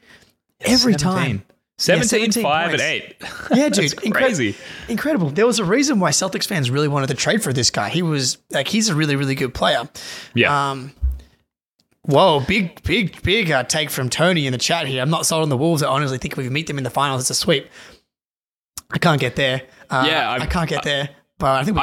every 0.61 0.95
17. 0.95 0.99
time 0.99 1.45
17, 1.79 2.03
yeah, 2.03 2.31
17 2.31 2.43
5 2.43 2.69
points. 2.71 2.83
and 2.83 2.93
8. 2.93 3.17
Yeah, 3.57 3.69
dude. 3.71 3.91
Incre- 3.93 4.13
crazy. 4.13 4.57
Incredible. 4.89 5.31
There 5.31 5.47
was 5.47 5.59
a 5.61 5.65
reason 5.65 6.01
why 6.01 6.11
Celtics 6.11 6.47
fans 6.47 6.71
really 6.71 6.89
wanted 6.89 7.07
to 7.09 7.15
trade 7.15 7.43
for 7.43 7.53
this 7.53 7.71
guy. 7.71 7.89
He 7.89 8.03
was 8.03 8.39
like, 8.51 8.67
he's 8.69 8.89
a 8.89 8.95
really, 8.97 9.15
really 9.17 9.35
good 9.37 9.55
player. 9.55 9.89
Yeah. 10.35 10.71
Um, 10.71 10.93
whoa, 12.05 12.41
big, 12.41 12.83
big, 12.83 13.21
big 13.23 13.51
uh, 13.51 13.65
take 13.65 13.91
from 13.91 14.09
Tony 14.09 14.47
in 14.47 14.53
the 14.53 14.59
chat 14.59 14.87
here. 14.87 15.03
I'm 15.03 15.11
not 15.11 15.27
sold 15.27 15.43
on 15.43 15.49
the 15.49 15.57
Wolves. 15.57 15.83
I 15.83 15.89
honestly 15.89 16.19
think 16.19 16.33
if 16.33 16.39
we 16.39 16.49
meet 16.49 16.67
them 16.67 16.79
in 16.79 16.85
the 16.85 16.91
finals, 16.91 17.23
it's 17.23 17.31
a 17.31 17.35
sweep. 17.35 17.69
I 18.91 18.99
can't 18.99 19.21
get 19.21 19.37
there. 19.37 19.63
Uh, 19.91 20.05
yeah, 20.07 20.31
I'm, 20.31 20.43
I 20.43 20.47
can 20.47 20.63
not 20.63 20.69
get 20.69 20.83
there 20.83 21.11
but 21.39 21.61
I 21.61 21.65
think 21.65 21.77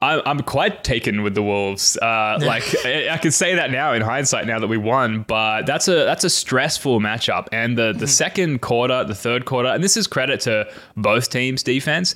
I, 0.00 0.30
am 0.30 0.40
quite 0.44 0.84
taken 0.84 1.22
with 1.22 1.34
the 1.34 1.42
Wolves. 1.42 1.98
Uh, 2.00 2.38
like 2.40 2.62
I, 2.84 3.10
I 3.10 3.18
can 3.18 3.32
say 3.32 3.54
that 3.54 3.70
now 3.70 3.92
in 3.92 4.02
hindsight, 4.02 4.46
now 4.46 4.58
that 4.58 4.68
we 4.68 4.76
won. 4.78 5.22
But 5.22 5.66
that's 5.66 5.88
a 5.88 6.04
that's 6.04 6.24
a 6.24 6.30
stressful 6.30 7.00
matchup. 7.00 7.48
And 7.52 7.76
the 7.76 7.92
the 7.92 7.92
mm-hmm. 7.92 8.06
second 8.06 8.62
quarter, 8.62 9.04
the 9.04 9.14
third 9.14 9.44
quarter, 9.44 9.68
and 9.68 9.82
this 9.82 9.96
is 9.96 10.06
credit 10.06 10.40
to 10.42 10.70
both 10.96 11.30
teams' 11.30 11.62
defense 11.62 12.14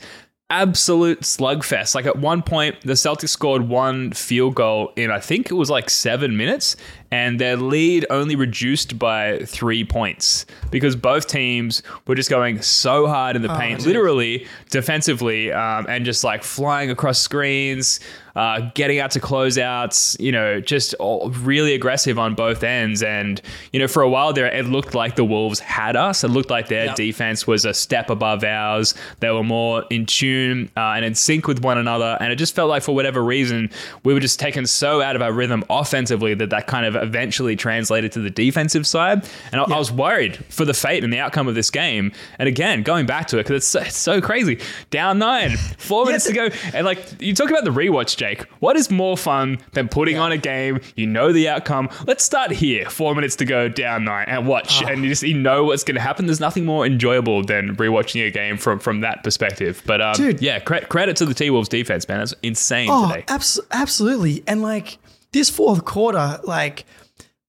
absolute 0.50 1.20
slugfest. 1.22 1.94
Like 1.94 2.06
at 2.06 2.16
one 2.16 2.42
point, 2.42 2.80
the 2.82 2.92
Celtics 2.92 3.30
scored 3.30 3.62
one 3.62 4.12
field 4.12 4.54
goal 4.54 4.92
in 4.94 5.10
I 5.10 5.18
think 5.18 5.50
it 5.50 5.54
was 5.54 5.70
like 5.70 5.90
seven 5.90 6.36
minutes, 6.36 6.76
and 7.14 7.38
their 7.38 7.56
lead 7.56 8.04
only 8.10 8.34
reduced 8.34 8.98
by 8.98 9.38
three 9.46 9.84
points 9.84 10.46
because 10.72 10.96
both 10.96 11.28
teams 11.28 11.80
were 12.08 12.16
just 12.16 12.28
going 12.28 12.60
so 12.60 13.06
hard 13.06 13.36
in 13.36 13.42
the 13.42 13.54
oh, 13.54 13.56
paint, 13.56 13.78
geez. 13.78 13.86
literally 13.86 14.48
defensively, 14.70 15.52
um, 15.52 15.86
and 15.88 16.04
just 16.04 16.24
like 16.24 16.42
flying 16.42 16.90
across 16.90 17.20
screens, 17.20 18.00
uh, 18.36 18.68
getting 18.74 18.98
out 18.98 19.12
to 19.12 19.20
closeouts, 19.20 20.18
you 20.18 20.32
know, 20.32 20.60
just 20.60 20.94
really 21.00 21.72
aggressive 21.74 22.18
on 22.18 22.34
both 22.34 22.64
ends. 22.64 23.00
And, 23.02 23.40
you 23.72 23.78
know, 23.78 23.86
for 23.86 24.02
a 24.02 24.08
while 24.08 24.32
there, 24.32 24.46
it 24.46 24.66
looked 24.66 24.92
like 24.94 25.14
the 25.14 25.24
Wolves 25.24 25.60
had 25.60 25.94
us. 25.94 26.24
It 26.24 26.28
looked 26.28 26.50
like 26.50 26.66
their 26.66 26.86
yep. 26.86 26.96
defense 26.96 27.46
was 27.46 27.64
a 27.64 27.72
step 27.72 28.10
above 28.10 28.42
ours. 28.42 28.94
They 29.20 29.30
were 29.30 29.44
more 29.44 29.84
in 29.88 30.06
tune 30.06 30.68
uh, 30.76 30.94
and 30.96 31.04
in 31.04 31.14
sync 31.14 31.46
with 31.46 31.62
one 31.62 31.78
another. 31.78 32.16
And 32.20 32.32
it 32.32 32.36
just 32.36 32.56
felt 32.56 32.68
like, 32.68 32.82
for 32.82 32.92
whatever 32.92 33.22
reason, 33.22 33.70
we 34.02 34.12
were 34.12 34.20
just 34.20 34.40
taken 34.40 34.66
so 34.66 35.00
out 35.00 35.14
of 35.14 35.22
our 35.22 35.32
rhythm 35.32 35.62
offensively 35.70 36.34
that 36.34 36.50
that 36.50 36.66
kind 36.66 36.86
of 36.86 37.03
eventually 37.06 37.56
translated 37.56 38.12
to 38.12 38.20
the 38.20 38.30
defensive 38.30 38.86
side. 38.86 39.28
And 39.52 39.60
I, 39.60 39.64
I 39.64 39.78
was 39.78 39.92
worried 39.92 40.36
for 40.48 40.64
the 40.64 40.74
fate 40.74 41.04
and 41.04 41.12
the 41.12 41.18
outcome 41.18 41.48
of 41.48 41.54
this 41.54 41.70
game. 41.70 42.12
And 42.38 42.48
again, 42.48 42.82
going 42.82 43.06
back 43.06 43.28
to 43.28 43.38
it, 43.38 43.44
because 43.44 43.56
it's, 43.56 43.66
so, 43.66 43.80
it's 43.80 43.96
so 43.96 44.20
crazy. 44.20 44.60
Down 44.90 45.18
nine, 45.18 45.56
four 45.78 46.04
minutes 46.04 46.26
to 46.26 46.32
go. 46.32 46.48
And 46.72 46.84
like, 46.84 47.20
you 47.20 47.34
talk 47.34 47.50
about 47.50 47.64
the 47.64 47.70
rewatch, 47.70 48.16
Jake. 48.16 48.42
What 48.60 48.76
is 48.76 48.90
more 48.90 49.16
fun 49.16 49.58
than 49.72 49.88
putting 49.88 50.16
yeah. 50.16 50.22
on 50.22 50.32
a 50.32 50.38
game? 50.38 50.80
You 50.96 51.06
know 51.06 51.32
the 51.32 51.48
outcome. 51.48 51.88
Let's 52.06 52.24
start 52.24 52.50
here. 52.50 52.88
Four 52.88 53.14
minutes 53.14 53.36
to 53.36 53.44
go, 53.44 53.68
down 53.68 54.04
nine, 54.04 54.26
and 54.28 54.46
watch, 54.46 54.82
oh. 54.82 54.88
and 54.88 55.02
you 55.02 55.10
just 55.10 55.22
you 55.22 55.36
know 55.36 55.64
what's 55.64 55.84
going 55.84 55.96
to 55.96 56.00
happen. 56.00 56.26
There's 56.26 56.40
nothing 56.40 56.64
more 56.64 56.86
enjoyable 56.86 57.44
than 57.44 57.76
rewatching 57.76 58.26
a 58.26 58.30
game 58.30 58.56
from 58.56 58.78
from 58.78 59.00
that 59.00 59.22
perspective. 59.22 59.82
But 59.86 60.00
um, 60.00 60.14
dude, 60.14 60.40
yeah, 60.40 60.58
cre- 60.58 60.84
credit 60.88 61.16
to 61.16 61.26
the 61.26 61.34
T 61.34 61.50
Wolves 61.50 61.68
defense, 61.68 62.08
man. 62.08 62.18
That's 62.18 62.34
insane 62.42 62.88
oh, 62.90 63.08
today. 63.08 63.24
Abs- 63.28 63.60
absolutely, 63.70 64.42
and 64.46 64.62
like 64.62 64.98
this 65.34 65.50
fourth 65.50 65.84
quarter, 65.84 66.40
like 66.44 66.86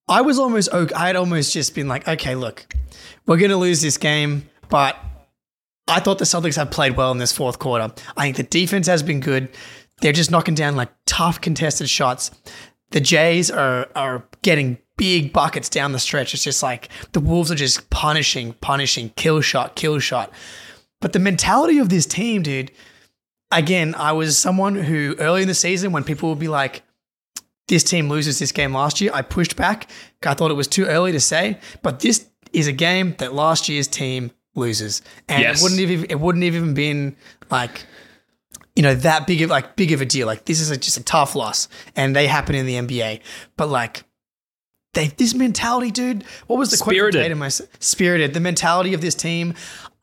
I 0.09 0.21
was 0.21 0.37
almost, 0.37 0.73
okay. 0.73 0.93
I 0.93 1.07
had 1.07 1.15
almost 1.15 1.53
just 1.53 1.73
been 1.73 1.87
like, 1.87 2.07
okay, 2.07 2.35
look, 2.35 2.65
we're 3.25 3.37
to 3.37 3.55
lose 3.55 3.81
this 3.81 3.97
game, 3.97 4.49
but 4.69 4.97
I 5.87 5.99
thought 5.99 6.17
the 6.17 6.25
Celtics 6.25 6.57
have 6.57 6.71
played 6.71 6.97
well 6.97 7.11
in 7.11 7.19
this 7.19 7.31
fourth 7.31 7.59
quarter. 7.59 7.93
I 8.17 8.23
think 8.23 8.37
the 8.37 8.43
defense 8.43 8.87
has 8.87 9.03
been 9.03 9.19
good. 9.19 9.49
They're 10.01 10.11
just 10.13 10.31
knocking 10.31 10.55
down 10.55 10.75
like 10.75 10.89
tough 11.05 11.39
contested 11.39 11.89
shots. 11.89 12.31
The 12.89 12.99
Jays 12.99 13.49
are 13.49 13.87
are 13.95 14.27
getting 14.41 14.77
big 14.97 15.31
buckets 15.31 15.69
down 15.69 15.91
the 15.91 15.99
stretch. 15.99 16.33
It's 16.33 16.43
just 16.43 16.63
like 16.63 16.89
the 17.11 17.19
Wolves 17.19 17.51
are 17.51 17.55
just 17.55 17.89
punishing, 17.89 18.53
punishing, 18.53 19.09
kill 19.15 19.41
shot, 19.41 19.75
kill 19.75 19.99
shot. 19.99 20.31
But 21.01 21.13
the 21.13 21.19
mentality 21.19 21.77
of 21.77 21.89
this 21.89 22.05
team, 22.05 22.41
dude, 22.41 22.71
again, 23.51 23.93
I 23.95 24.13
was 24.13 24.37
someone 24.37 24.75
who 24.75 25.15
early 25.19 25.43
in 25.43 25.47
the 25.47 25.53
season 25.53 25.91
when 25.91 26.03
people 26.03 26.29
would 26.29 26.39
be 26.39 26.47
like, 26.47 26.81
this 27.67 27.83
team 27.83 28.09
loses 28.09 28.39
this 28.39 28.51
game 28.51 28.73
last 28.73 29.01
year, 29.01 29.11
I 29.13 29.21
pushed 29.21 29.55
back. 29.55 29.89
I 30.25 30.33
thought 30.33 30.51
it 30.51 30.55
was 30.55 30.67
too 30.67 30.85
early 30.85 31.11
to 31.11 31.19
say, 31.19 31.59
but 31.81 31.99
this 31.99 32.27
is 32.53 32.67
a 32.67 32.71
game 32.71 33.15
that 33.17 33.33
last 33.33 33.69
year's 33.69 33.87
team 33.87 34.31
loses. 34.55 35.01
And 35.27 35.41
yes. 35.41 35.59
it 35.59 35.63
wouldn't 35.63 35.89
have 35.89 36.05
it 36.09 36.19
wouldn't 36.19 36.43
have 36.43 36.55
even 36.55 36.73
been 36.73 37.15
like 37.49 37.85
you 38.75 38.83
know, 38.83 38.93
that 38.93 39.25
big 39.25 39.41
of 39.41 39.49
like 39.49 39.75
big 39.75 39.91
of 39.91 40.01
a 40.01 40.05
deal. 40.05 40.27
Like 40.27 40.45
this 40.45 40.59
is 40.59 40.69
a, 40.69 40.77
just 40.77 40.97
a 40.97 41.03
tough 41.03 41.35
loss, 41.35 41.67
and 41.95 42.15
they 42.15 42.27
happen 42.27 42.55
in 42.55 42.65
the 42.65 42.75
NBA. 42.75 43.21
But 43.55 43.69
like, 43.69 44.03
they 44.93 45.07
this 45.07 45.33
mentality, 45.33 45.91
dude. 45.91 46.23
What 46.47 46.57
was 46.59 46.71
the 46.71 46.77
quote 46.77 46.95
Spirited. 46.95 47.19
from 47.19 47.23
Tatum? 47.23 47.41
I 47.41 47.47
s- 47.47 47.61
Spirited. 47.79 48.33
The 48.33 48.41
mentality 48.41 48.93
of 48.93 49.01
this 49.01 49.15
team. 49.15 49.53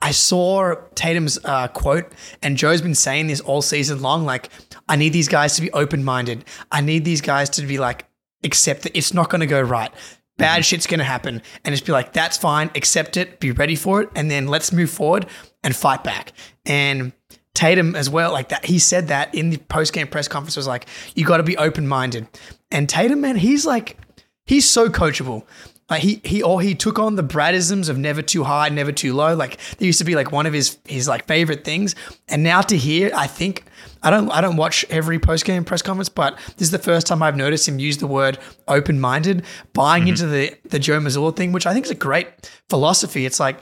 I 0.02 0.11
saw 0.11 0.75
Tatum's 0.97 1.38
uh, 1.44 1.68
quote, 1.68 2.12
and 2.42 2.56
Joe's 2.56 2.82
been 2.82 2.94
saying 2.94 3.28
this 3.28 3.40
all 3.40 3.62
season 3.62 4.02
long. 4.02 4.25
Like, 4.25 4.50
I 4.88 4.97
need 4.97 5.12
these 5.12 5.28
guys 5.28 5.54
to 5.56 5.62
be 5.62 5.71
open 5.71 6.02
minded. 6.02 6.44
I 6.73 6.80
need 6.80 7.04
these 7.04 7.21
guys 7.21 7.49
to 7.50 7.62
be 7.62 7.78
like, 7.78 8.04
accept 8.42 8.82
that 8.82 8.97
it's 8.99 9.14
not 9.14 9.30
going 9.30 9.40
to 9.40 9.47
go 9.47 9.61
right. 9.61 9.92
Bad 10.38 10.64
shit's 10.64 10.88
going 10.88 10.99
to 10.99 11.04
happen, 11.04 11.40
and 11.64 11.73
just 11.73 11.87
be 11.87 11.92
like, 11.92 12.12
that's 12.12 12.37
fine. 12.37 12.71
Accept 12.75 13.16
it. 13.16 13.38
Be 13.38 13.52
ready 13.52 13.76
for 13.76 14.02
it, 14.02 14.11
and 14.16 14.28
then 14.28 14.49
let's 14.49 14.73
move 14.73 14.90
forward 14.90 15.26
and 15.62 15.75
fight 15.76 16.02
back. 16.02 16.32
And 16.66 17.12
Tatum 17.54 17.94
as 17.94 18.11
well, 18.11 18.32
like 18.32 18.49
that. 18.49 18.64
He 18.64 18.80
said 18.80 19.09
that 19.09 19.32
in 19.35 19.50
the 19.50 19.59
post 19.59 19.92
game 19.92 20.09
press 20.09 20.26
conference 20.26 20.56
was 20.56 20.66
like, 20.66 20.87
you 21.14 21.25
got 21.25 21.37
to 21.37 21.42
be 21.44 21.56
open 21.56 21.87
minded. 21.87 22.26
And 22.73 22.88
Tatum, 22.88 23.21
man, 23.21 23.37
he's 23.37 23.64
like, 23.64 23.99
he's 24.47 24.68
so 24.68 24.88
coachable. 24.88 25.44
Like 25.92 26.00
he 26.00 26.22
he 26.25 26.42
or 26.42 26.62
he 26.62 26.75
took 26.75 26.99
on 26.99 27.16
the 27.16 27.22
Bradisms 27.22 27.90
of 27.90 27.99
never 27.99 28.22
too 28.22 28.44
high, 28.44 28.70
never 28.70 28.92
too 28.92 29.12
low. 29.12 29.34
Like 29.34 29.58
they 29.76 29.84
used 29.84 29.99
to 29.99 30.06
be 30.06 30.14
like 30.14 30.32
one 30.32 30.46
of 30.46 30.54
his 30.54 30.78
his 30.87 31.06
like 31.06 31.26
favorite 31.26 31.64
things. 31.64 31.94
And 32.28 32.42
now 32.42 32.62
to 32.62 32.78
hear, 32.78 33.11
I 33.14 33.26
think 33.26 33.64
I 34.02 34.08
don't 34.08 34.30
I 34.30 34.40
don't 34.40 34.56
watch 34.56 34.87
every 34.88 35.18
post 35.18 35.44
game 35.44 35.66
press 35.66 35.82
conference, 35.82 36.08
but 36.08 36.38
this 36.56 36.62
is 36.68 36.70
the 36.70 36.78
first 36.78 37.06
time 37.06 37.22
I've 37.22 37.37
noticed 37.37 37.68
him 37.68 37.78
use 37.78 37.99
the 37.99 38.06
word 38.06 38.38
open 38.68 39.00
minded, 39.00 39.44
buying 39.75 40.08
into 40.08 40.26
the 40.26 40.56
the 40.64 40.78
Joe 40.78 40.99
Mazzulla 40.99 41.37
thing, 41.37 41.52
which 41.52 41.66
I 41.66 41.75
think 41.75 41.84
is 41.84 41.90
a 41.90 41.94
great 41.94 42.50
philosophy. 42.70 43.26
It's 43.26 43.38
like 43.38 43.58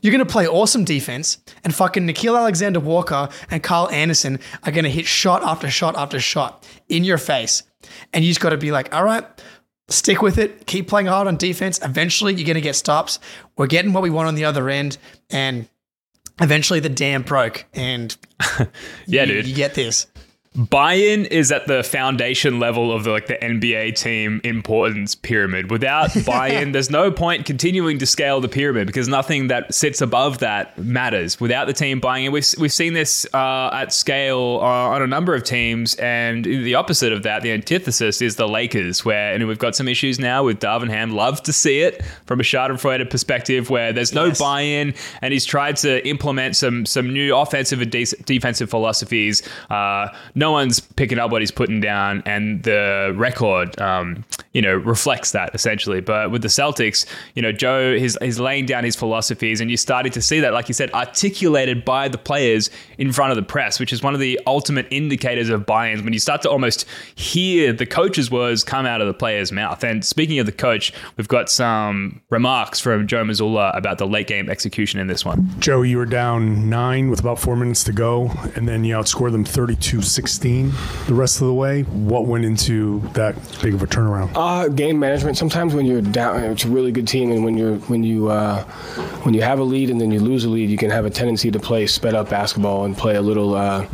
you're 0.00 0.12
gonna 0.12 0.24
play 0.24 0.48
awesome 0.48 0.86
defense, 0.86 1.36
and 1.62 1.74
fucking 1.74 2.06
Nickeil 2.06 2.38
Alexander 2.38 2.80
Walker 2.80 3.28
and 3.50 3.62
Kyle 3.62 3.90
Anderson 3.90 4.40
are 4.62 4.72
gonna 4.72 4.88
hit 4.88 5.04
shot 5.04 5.42
after 5.42 5.68
shot 5.68 5.94
after 5.94 6.20
shot 6.20 6.66
in 6.88 7.04
your 7.04 7.18
face, 7.18 7.64
and 8.14 8.24
you 8.24 8.30
just 8.30 8.40
got 8.40 8.50
to 8.50 8.56
be 8.56 8.72
like, 8.72 8.94
all 8.94 9.04
right 9.04 9.26
stick 9.88 10.22
with 10.22 10.38
it, 10.38 10.66
keep 10.66 10.88
playing 10.88 11.06
hard 11.06 11.28
on 11.28 11.36
defense. 11.36 11.80
Eventually, 11.82 12.34
you're 12.34 12.46
going 12.46 12.54
to 12.56 12.60
get 12.60 12.76
stops. 12.76 13.18
We're 13.56 13.66
getting 13.66 13.92
what 13.92 14.02
we 14.02 14.10
want 14.10 14.28
on 14.28 14.34
the 14.34 14.44
other 14.44 14.68
end, 14.68 14.98
and 15.30 15.68
eventually 16.40 16.80
the 16.80 16.88
dam 16.88 17.22
broke, 17.22 17.64
and 17.74 18.16
Yeah, 19.06 19.22
you, 19.24 19.26
dude. 19.26 19.46
you 19.46 19.54
get 19.54 19.74
this. 19.74 20.06
Buy-in 20.56 21.26
is 21.26 21.52
at 21.52 21.66
the 21.66 21.82
foundation 21.82 22.58
level 22.58 22.90
of 22.92 23.04
the, 23.04 23.10
like 23.10 23.26
the 23.26 23.34
NBA 23.36 23.94
team 23.96 24.40
importance 24.42 25.14
pyramid. 25.14 25.70
Without 25.70 26.10
buy-in, 26.26 26.72
there's 26.72 26.90
no 26.90 27.10
point 27.10 27.44
continuing 27.46 27.98
to 27.98 28.06
scale 28.06 28.40
the 28.40 28.48
pyramid 28.48 28.86
because 28.86 29.06
nothing 29.08 29.48
that 29.48 29.72
sits 29.74 30.00
above 30.00 30.38
that 30.38 30.76
matters. 30.78 31.38
Without 31.40 31.66
the 31.66 31.72
team 31.72 32.00
buying 32.00 32.24
in, 32.24 32.32
we've 32.32 32.46
we've 32.58 32.72
seen 32.72 32.94
this 32.94 33.26
uh, 33.34 33.70
at 33.72 33.92
scale 33.92 34.58
uh, 34.62 34.64
on 34.64 35.02
a 35.02 35.06
number 35.06 35.34
of 35.34 35.44
teams, 35.44 35.94
and 35.96 36.44
the 36.44 36.74
opposite 36.74 37.12
of 37.12 37.22
that, 37.24 37.42
the 37.42 37.52
antithesis, 37.52 38.22
is 38.22 38.36
the 38.36 38.48
Lakers, 38.48 39.04
where 39.04 39.34
and 39.34 39.46
we've 39.46 39.58
got 39.58 39.76
some 39.76 39.88
issues 39.88 40.18
now 40.18 40.44
with 40.44 40.58
Darvin 40.60 40.88
Ham. 40.88 41.10
Love 41.14 41.42
to 41.42 41.52
see 41.52 41.80
it 41.80 42.02
from 42.26 42.40
a 42.40 42.42
Schadenfreude 42.42 43.10
perspective, 43.10 43.68
where 43.70 43.92
there's 43.92 44.14
no 44.14 44.26
Yes. 44.26 44.38
buy-in, 44.40 44.94
and 45.22 45.32
he's 45.32 45.44
tried 45.44 45.76
to 45.76 46.06
implement 46.08 46.56
some 46.56 46.86
some 46.86 47.12
new 47.12 47.36
offensive 47.36 47.80
and 47.82 47.90
de- 47.90 48.04
defensive 48.24 48.70
philosophies. 48.70 49.42
Uh, 49.70 50.08
no 50.34 50.45
one's 50.50 50.80
picking 50.80 51.18
up 51.18 51.30
what 51.30 51.42
he's 51.42 51.50
putting 51.50 51.80
down, 51.80 52.22
and 52.26 52.62
the 52.62 53.12
record, 53.16 53.78
um, 53.80 54.24
you 54.52 54.62
know, 54.62 54.74
reflects 54.74 55.32
that 55.32 55.54
essentially. 55.54 56.00
But 56.00 56.30
with 56.30 56.42
the 56.42 56.48
Celtics, 56.48 57.06
you 57.34 57.42
know, 57.42 57.52
Joe 57.52 57.96
he's, 57.96 58.16
he's 58.22 58.38
laying 58.38 58.66
down 58.66 58.84
his 58.84 58.96
philosophies, 58.96 59.60
and 59.60 59.70
you 59.70 59.76
started 59.76 60.12
to 60.14 60.22
see 60.22 60.40
that, 60.40 60.52
like 60.52 60.68
you 60.68 60.74
said, 60.74 60.90
articulated 60.92 61.84
by 61.84 62.08
the 62.08 62.18
players 62.18 62.70
in 62.98 63.12
front 63.12 63.32
of 63.32 63.36
the 63.36 63.42
press, 63.42 63.80
which 63.80 63.92
is 63.92 64.02
one 64.02 64.14
of 64.14 64.20
the 64.20 64.38
ultimate 64.46 64.86
indicators 64.90 65.48
of 65.48 65.66
buy-ins 65.66 66.02
when 66.02 66.12
you 66.12 66.18
start 66.18 66.42
to 66.42 66.50
almost 66.50 66.84
hear 67.14 67.72
the 67.72 67.86
coach's 67.86 68.30
words 68.30 68.62
come 68.62 68.86
out 68.86 69.00
of 69.00 69.06
the 69.06 69.14
player's 69.14 69.52
mouth. 69.52 69.82
And 69.82 70.04
speaking 70.04 70.38
of 70.38 70.46
the 70.46 70.52
coach, 70.52 70.92
we've 71.16 71.28
got 71.28 71.50
some 71.50 72.20
remarks 72.30 72.80
from 72.80 73.06
Joe 73.06 73.24
Mazzulla 73.24 73.76
about 73.76 73.98
the 73.98 74.06
late 74.06 74.26
game 74.26 74.50
execution 74.50 75.00
in 75.00 75.06
this 75.06 75.24
one. 75.24 75.48
Joe, 75.58 75.82
you 75.82 75.98
were 75.98 76.06
down 76.06 76.68
nine 76.68 77.10
with 77.10 77.20
about 77.20 77.38
four 77.38 77.56
minutes 77.56 77.84
to 77.84 77.92
go, 77.92 78.30
and 78.54 78.68
then 78.68 78.84
you 78.84 78.94
outscored 78.94 79.32
them 79.32 79.44
32 79.44 80.02
16 80.02 80.35
the 81.06 81.14
rest 81.14 81.40
of 81.40 81.46
the 81.46 81.54
way. 81.54 81.82
What 81.82 82.26
went 82.26 82.44
into 82.44 83.00
that 83.14 83.34
big 83.62 83.74
of 83.74 83.82
a 83.82 83.86
turnaround? 83.86 84.32
Uh, 84.34 84.68
game 84.68 84.98
management. 84.98 85.36
Sometimes 85.36 85.74
when 85.74 85.86
you're 85.86 86.02
down, 86.02 86.42
it's 86.44 86.64
a 86.64 86.68
really 86.68 86.92
good 86.92 87.08
team, 87.08 87.30
and 87.30 87.44
when 87.44 87.56
you're 87.56 87.76
when 87.76 88.04
you 88.04 88.28
uh, 88.28 88.62
when 89.22 89.34
you 89.34 89.42
have 89.42 89.58
a 89.58 89.64
lead 89.64 89.90
and 89.90 90.00
then 90.00 90.10
you 90.10 90.20
lose 90.20 90.44
a 90.44 90.48
lead, 90.48 90.70
you 90.70 90.78
can 90.78 90.90
have 90.90 91.04
a 91.04 91.10
tendency 91.10 91.50
to 91.50 91.58
play 91.58 91.86
sped 91.86 92.14
up 92.14 92.28
basketball 92.30 92.84
and 92.84 92.96
play 92.96 93.16
a 93.16 93.22
little 93.22 93.54
uh, 93.54 93.86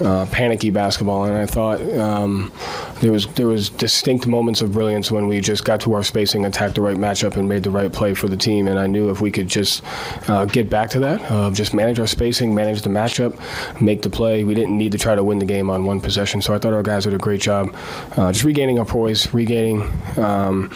uh, 0.00 0.26
panicky 0.26 0.70
basketball. 0.70 1.24
And 1.24 1.36
I 1.36 1.46
thought 1.46 1.80
um, 1.98 2.52
there 3.00 3.12
was 3.12 3.26
there 3.34 3.46
was 3.46 3.68
distinct 3.68 4.26
moments 4.26 4.62
of 4.62 4.72
brilliance 4.72 5.10
when 5.10 5.28
we 5.28 5.40
just 5.40 5.64
got 5.64 5.80
to 5.82 5.94
our 5.94 6.02
spacing, 6.02 6.44
attacked 6.44 6.74
the 6.74 6.80
right 6.80 6.96
matchup, 6.96 7.36
and 7.36 7.48
made 7.48 7.62
the 7.62 7.70
right 7.70 7.92
play 7.92 8.14
for 8.14 8.28
the 8.28 8.36
team. 8.36 8.68
And 8.68 8.78
I 8.78 8.86
knew 8.86 9.10
if 9.10 9.20
we 9.20 9.30
could 9.30 9.48
just 9.48 9.82
uh, 10.28 10.44
get 10.44 10.70
back 10.70 10.90
to 10.90 11.00
that, 11.00 11.22
uh, 11.30 11.50
just 11.50 11.74
manage 11.74 11.98
our 11.98 12.06
spacing, 12.06 12.54
manage 12.54 12.82
the 12.82 12.90
matchup, 12.90 13.38
make 13.80 14.02
the 14.02 14.10
play. 14.10 14.44
We 14.44 14.54
didn't 14.54 14.76
need 14.76 14.92
to 14.92 14.98
try 14.98 15.14
to 15.14 15.24
win 15.24 15.38
the 15.38 15.46
game 15.46 15.70
on 15.70 15.84
one 15.84 16.00
possession. 16.00 16.40
So 16.42 16.54
I 16.54 16.58
thought 16.58 16.72
our 16.72 16.82
guys 16.82 17.04
did 17.04 17.14
a 17.14 17.18
great 17.18 17.40
job, 17.40 17.74
uh, 18.16 18.32
just 18.32 18.44
regaining 18.44 18.78
our 18.78 18.84
poise, 18.84 19.32
regaining 19.32 19.82
um, 20.16 20.70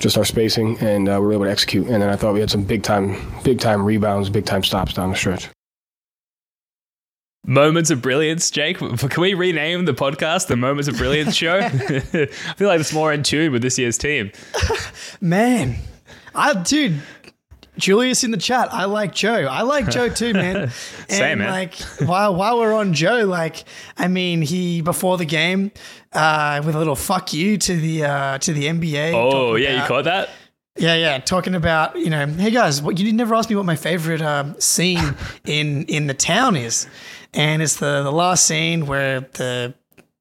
just 0.00 0.18
our 0.18 0.24
spacing, 0.24 0.78
and 0.80 1.08
uh, 1.08 1.18
we 1.20 1.26
were 1.26 1.32
able 1.34 1.44
to 1.44 1.50
execute. 1.50 1.86
And 1.86 2.02
then 2.02 2.08
I 2.08 2.16
thought 2.16 2.34
we 2.34 2.40
had 2.40 2.50
some 2.50 2.64
big 2.64 2.82
time, 2.82 3.16
big 3.44 3.60
time 3.60 3.84
rebounds, 3.84 4.30
big 4.30 4.44
time 4.44 4.64
stops 4.64 4.94
down 4.94 5.10
the 5.10 5.16
stretch. 5.16 5.48
Moments 7.44 7.90
of 7.90 8.00
Brilliance, 8.00 8.52
Jake. 8.52 8.78
Can 8.78 9.20
we 9.20 9.34
rename 9.34 9.84
the 9.84 9.94
podcast 9.94 10.46
the 10.46 10.56
Moments 10.56 10.86
of 10.86 10.96
Brilliance 10.96 11.34
Show? 11.34 11.58
I 11.62 11.68
feel 12.26 12.68
like 12.68 12.78
it's 12.78 12.92
more 12.92 13.12
in 13.12 13.24
tune 13.24 13.50
with 13.50 13.62
this 13.62 13.76
year's 13.78 13.98
team. 13.98 14.30
Man, 15.20 15.76
I 16.36 16.54
dude, 16.62 17.00
Julius 17.78 18.22
in 18.22 18.30
the 18.30 18.36
chat. 18.36 18.72
I 18.72 18.84
like 18.84 19.12
Joe. 19.12 19.46
I 19.50 19.62
like 19.62 19.90
Joe 19.90 20.08
too, 20.08 20.32
man. 20.34 20.56
And 20.56 20.72
Same, 21.08 21.38
man. 21.38 21.50
like 21.50 21.74
while 22.06 22.32
while 22.36 22.60
we're 22.60 22.74
on 22.74 22.92
Joe, 22.94 23.24
like 23.24 23.64
I 23.96 24.06
mean, 24.06 24.40
he 24.42 24.80
before 24.80 25.18
the 25.18 25.24
game, 25.24 25.72
uh, 26.12 26.62
with 26.64 26.76
a 26.76 26.78
little 26.78 26.94
fuck 26.94 27.32
you 27.32 27.58
to 27.58 27.74
the 27.74 28.04
uh, 28.04 28.38
to 28.38 28.52
the 28.52 28.66
NBA. 28.66 29.14
Oh, 29.14 29.56
yeah, 29.56 29.82
you 29.82 29.88
caught 29.88 30.04
that? 30.04 30.28
Yeah, 30.76 30.94
yeah, 30.94 31.18
talking 31.18 31.54
about 31.54 31.96
you 31.98 32.08
know, 32.08 32.24
hey 32.26 32.50
guys, 32.50 32.80
what 32.80 32.98
you 32.98 33.12
never 33.12 33.34
asked 33.34 33.50
me 33.50 33.56
what 33.56 33.66
my 33.66 33.76
favorite 33.76 34.22
uh, 34.22 34.58
scene 34.58 35.16
in 35.44 35.84
in 35.84 36.06
the 36.06 36.14
town 36.14 36.56
is, 36.56 36.86
and 37.34 37.62
it's 37.62 37.76
the 37.76 38.02
the 38.02 38.12
last 38.12 38.46
scene 38.46 38.86
where 38.86 39.20
the 39.20 39.74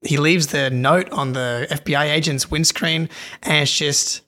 he 0.04 0.18
leaves 0.18 0.48
the 0.48 0.70
note 0.70 1.10
on 1.12 1.34
the 1.34 1.68
FBI 1.70 2.06
agent's 2.12 2.50
windscreen, 2.50 3.08
and 3.44 3.64
it's 3.64 3.72
just 3.78 4.22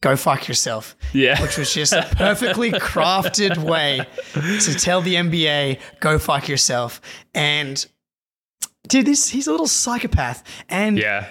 go 0.00 0.14
fuck 0.14 0.46
yourself. 0.46 0.96
Yeah. 1.12 1.40
which 1.42 1.58
was 1.58 1.74
just 1.74 1.92
a 1.92 2.06
perfectly 2.12 2.70
crafted 2.88 3.58
way 3.58 4.06
to 4.34 4.74
tell 4.74 5.00
the 5.00 5.16
NBA 5.16 5.80
go 6.00 6.18
fuck 6.18 6.48
yourself, 6.48 7.00
and 7.34 7.84
dude, 8.86 9.06
this 9.06 9.28
he's 9.30 9.46
a 9.46 9.50
little 9.50 9.66
psychopath, 9.66 10.44
and 10.68 10.98
Yeah. 10.98 11.26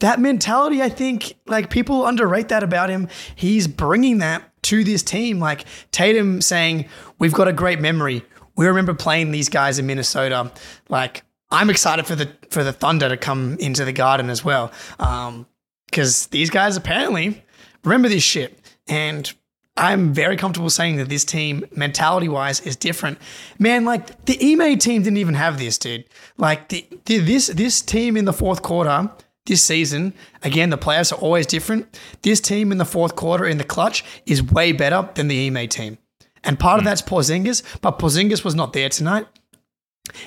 that 0.00 0.20
mentality, 0.20 0.82
I 0.82 0.88
think, 0.90 1.34
like 1.46 1.70
people 1.70 2.06
underrate 2.06 2.48
that 2.48 2.62
about 2.62 2.90
him. 2.90 3.08
He's 3.34 3.66
bringing 3.66 4.18
that 4.18 4.42
to 4.64 4.84
this 4.84 5.02
team. 5.02 5.40
Like 5.40 5.64
Tatum 5.90 6.42
saying, 6.42 6.86
"We've 7.18 7.32
got 7.32 7.48
a 7.48 7.52
great 7.54 7.80
memory. 7.80 8.22
We 8.60 8.66
remember 8.66 8.94
playing 8.94 9.30
these 9.30 9.48
guys 9.48 9.78
in 9.78 9.86
Minnesota." 9.86 10.52
Like 10.88 11.24
I'm 11.50 11.70
excited 11.70 12.06
for 12.06 12.14
the 12.14 12.28
for 12.50 12.62
the 12.62 12.72
Thunder 12.72 13.08
to 13.08 13.16
come 13.16 13.56
into 13.58 13.84
the 13.84 13.92
Garden 13.92 14.30
as 14.30 14.44
well, 14.44 14.70
um, 14.98 15.46
because 15.86 16.26
these 16.28 16.50
guys 16.50 16.76
apparently 16.76 17.42
remember 17.84 18.08
this 18.08 18.22
shit, 18.22 18.58
and 18.86 19.32
I'm 19.76 20.12
very 20.12 20.36
comfortable 20.36 20.68
saying 20.68 20.96
that 20.96 21.08
this 21.08 21.24
team, 21.24 21.64
mentality 21.74 22.28
wise, 22.28 22.60
is 22.60 22.76
different. 22.76 23.18
Man, 23.58 23.84
like 23.84 24.26
the 24.26 24.38
Ime 24.52 24.78
team 24.78 25.02
didn't 25.02 25.16
even 25.16 25.34
have 25.34 25.58
this, 25.58 25.78
dude. 25.78 26.04
Like 26.36 26.68
the, 26.68 26.86
the 27.06 27.18
this 27.18 27.46
this 27.46 27.80
team 27.80 28.16
in 28.16 28.26
the 28.26 28.32
fourth 28.32 28.62
quarter 28.62 29.10
this 29.46 29.62
season, 29.62 30.12
again, 30.42 30.68
the 30.70 30.76
players 30.76 31.12
are 31.12 31.18
always 31.18 31.46
different. 31.46 31.98
This 32.22 32.40
team 32.40 32.72
in 32.72 32.78
the 32.78 32.84
fourth 32.84 33.16
quarter 33.16 33.46
in 33.46 33.58
the 33.58 33.64
clutch 33.64 34.04
is 34.26 34.42
way 34.42 34.72
better 34.72 35.08
than 35.14 35.28
the 35.28 35.46
Ime 35.46 35.66
team. 35.66 35.98
And 36.44 36.58
part 36.58 36.78
of 36.78 36.84
hmm. 36.84 36.88
that's 36.88 37.02
Porzingis, 37.02 37.62
but 37.80 37.98
Porzingis 37.98 38.44
was 38.44 38.54
not 38.54 38.72
there 38.72 38.88
tonight. 38.88 39.26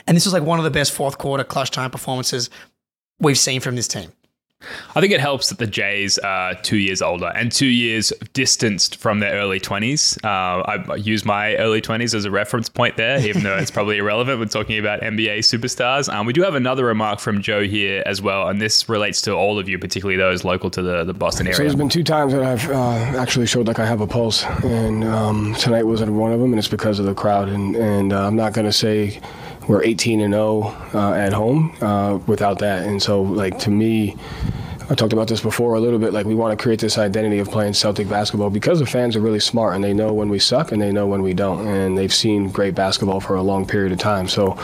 And 0.08 0.16
this 0.16 0.26
was 0.26 0.34
like 0.34 0.44
one 0.44 0.60
of 0.60 0.66
the 0.66 0.72
best 0.72 0.92
fourth 0.92 1.18
quarter 1.18 1.44
clutch 1.44 1.72
time 1.72 1.92
performances 1.92 2.50
we've 3.20 3.38
seen 3.38 3.60
from 3.60 3.76
this 3.76 3.88
team. 3.88 4.12
I 4.96 5.02
think 5.02 5.14
it 5.14 5.20
helps 5.20 5.50
that 5.50 5.58
the 5.58 5.68
Jays 5.68 6.18
are 6.20 6.54
two 6.56 6.78
years 6.78 7.02
older 7.02 7.32
and 7.36 7.52
two 7.52 7.68
years 7.68 8.14
distanced 8.34 8.98
from 8.98 9.20
their 9.20 9.34
early 9.34 9.60
20s. 9.60 10.24
Uh, 10.24 10.64
I 10.90 10.96
use 10.96 11.26
my 11.26 11.56
early 11.56 11.82
20s 11.82 12.14
as 12.14 12.26
a 12.26 12.32
reference 12.32 12.70
point 12.70 12.98
there, 12.98 13.20
even 13.26 13.44
though 13.44 13.58
it's 13.58 13.72
probably 13.72 13.98
irrelevant 13.98 14.40
when 14.40 14.50
talking 14.50 14.80
about 14.80 15.02
NBA 15.02 15.40
superstars. 15.40 16.14
Um, 16.14 16.26
we 16.26 16.34
do 16.34 16.44
have 16.44 16.56
another 16.56 16.86
remark 16.86 17.20
from 17.20 17.42
Joe 17.42 17.64
here 17.64 18.04
as 18.06 18.22
well, 18.22 18.48
and 18.48 18.62
this 18.62 18.88
relates 18.90 19.22
to 19.22 19.34
all 19.34 19.60
of 19.60 19.68
you, 19.68 19.80
particularly 19.80 20.18
those 20.18 20.44
local 20.44 20.70
to 20.72 20.82
the, 20.82 21.04
the 21.04 21.14
Boston 21.14 21.48
area. 21.48 21.56
So 21.56 21.64
there's 21.64 21.76
been 21.76 21.90
two 21.90 22.04
times 22.04 22.34
that 22.34 22.44
I've 22.44 22.70
uh, 22.70 23.20
actually 23.20 23.48
showed 23.48 23.68
like 23.68 23.80
I 23.80 23.86
have 23.86 24.02
a 24.02 24.08
pulse, 24.08 24.44
and 24.64 25.04
um, 25.04 25.56
tonight 25.56 25.84
wasn't 25.84 26.14
one 26.14 26.32
of 26.32 26.40
them, 26.40 26.52
and 26.52 26.60
it's 26.60 26.68
because 26.68 27.00
of 27.00 27.06
the 27.06 27.14
crowd. 27.14 27.50
And 27.50 27.76
and 27.76 28.14
uh, 28.14 28.28
I'm 28.28 28.36
not 28.36 28.54
going 28.54 28.66
to 28.66 28.74
say 28.74 29.20
we're 29.68 29.84
18 29.84 30.22
and 30.22 30.34
0 30.34 30.64
uh, 30.94 31.14
at 31.14 31.34
home 31.34 31.76
uh, 31.82 32.20
without 32.28 32.60
that. 32.60 32.86
And 32.86 33.02
so, 33.02 33.22
like 33.22 33.60
to 33.60 33.70
me, 33.70 34.16
I 34.94 34.96
talked 34.96 35.12
about 35.12 35.28
this 35.28 35.42
before 35.42 35.74
a 35.74 35.80
little 35.80 35.98
bit. 35.98 36.14
Like 36.14 36.28
we 36.28 36.36
want 36.36 36.56
to 36.56 36.62
create 36.62 36.80
this 36.80 37.00
identity 37.00 37.40
of 37.40 37.50
playing 37.50 37.74
Celtic 37.74 38.08
basketball 38.08 38.52
because 38.52 38.78
the 38.78 38.86
fans 38.86 39.16
are 39.16 39.22
really 39.22 39.40
smart 39.40 39.74
and 39.74 39.84
they 39.84 39.92
know 39.92 40.14
when 40.14 40.30
we 40.30 40.38
suck 40.38 40.72
and 40.72 40.80
they 40.80 40.92
know 40.92 41.08
when 41.08 41.24
we 41.24 41.34
don't, 41.34 41.66
and 41.66 41.98
they've 41.98 42.14
seen 42.14 42.52
great 42.52 42.76
basketball 42.76 43.20
for 43.20 43.34
a 43.34 43.42
long 43.42 43.66
period 43.66 43.92
of 43.92 43.98
time. 43.98 44.28
So 44.28 44.56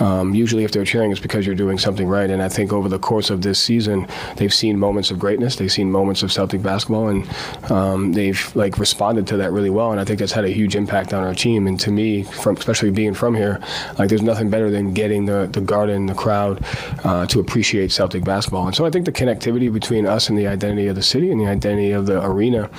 um, 0.00 0.34
usually, 0.34 0.64
if 0.64 0.72
they're 0.72 0.86
cheering, 0.86 1.10
it's 1.10 1.20
because 1.20 1.44
you're 1.44 1.54
doing 1.54 1.76
something 1.76 2.08
right. 2.08 2.30
And 2.30 2.42
I 2.42 2.48
think 2.48 2.72
over 2.72 2.88
the 2.88 2.98
course 2.98 3.28
of 3.28 3.42
this 3.42 3.58
season, 3.58 4.06
they've 4.36 4.54
seen 4.54 4.78
moments 4.78 5.10
of 5.10 5.18
greatness, 5.18 5.56
they've 5.56 5.70
seen 5.70 5.92
moments 5.92 6.22
of 6.22 6.32
Celtic 6.32 6.62
basketball, 6.62 7.08
and 7.08 7.28
um, 7.70 8.14
they've 8.14 8.56
like 8.56 8.78
responded 8.78 9.26
to 9.26 9.36
that 9.36 9.52
really 9.52 9.68
well. 9.68 9.92
And 9.92 10.00
I 10.00 10.06
think 10.06 10.18
that's 10.18 10.32
had 10.32 10.46
a 10.46 10.50
huge 10.50 10.76
impact 10.76 11.12
on 11.12 11.22
our 11.22 11.34
team. 11.34 11.66
And 11.66 11.78
to 11.80 11.90
me, 11.90 12.22
from 12.22 12.56
especially 12.56 12.90
being 12.90 13.12
from 13.12 13.34
here, 13.34 13.60
like 13.98 14.08
there's 14.08 14.22
nothing 14.22 14.48
better 14.48 14.70
than 14.70 14.94
getting 14.94 15.26
the 15.26 15.46
the 15.52 15.60
garden, 15.60 16.06
the 16.06 16.14
crowd, 16.14 16.64
uh, 17.04 17.26
to 17.26 17.38
appreciate 17.38 17.92
Celtic 17.92 18.24
basketball. 18.24 18.66
And 18.66 18.74
so 18.74 18.86
I 18.86 18.90
think 18.90 19.04
the 19.04 19.12
connectivity 19.12 19.73
between 19.74 20.06
us 20.06 20.28
and 20.28 20.38
the 20.38 20.46
identity 20.46 20.86
of 20.86 20.96
the 20.96 21.02
city 21.02 21.30
and 21.30 21.40
the 21.40 21.46
identity 21.46 21.90
of 21.90 22.06
the 22.06 22.24
arena 22.24 22.70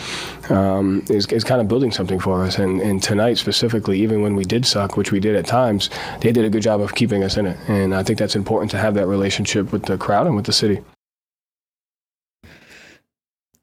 um, 0.49 1.03
is, 1.09 1.27
is 1.27 1.43
kind 1.43 1.61
of 1.61 1.67
building 1.67 1.91
something 1.91 2.19
for 2.19 2.43
us. 2.43 2.57
And, 2.57 2.81
and 2.81 3.03
tonight 3.03 3.37
specifically, 3.37 4.01
even 4.01 4.21
when 4.21 4.35
we 4.35 4.45
did 4.45 4.65
suck, 4.65 4.97
which 4.97 5.11
we 5.11 5.19
did 5.19 5.35
at 5.35 5.45
times, 5.45 5.89
they 6.21 6.31
did 6.31 6.45
a 6.45 6.49
good 6.49 6.63
job 6.63 6.81
of 6.81 6.95
keeping 6.95 7.23
us 7.23 7.37
in 7.37 7.45
it. 7.45 7.57
And 7.67 7.93
I 7.93 8.01
think 8.01 8.17
that's 8.17 8.35
important 8.35 8.71
to 8.71 8.77
have 8.77 8.95
that 8.95 9.07
relationship 9.07 9.71
with 9.71 9.83
the 9.83 9.97
crowd 9.97 10.25
and 10.25 10.35
with 10.35 10.45
the 10.45 10.53
city. 10.53 10.81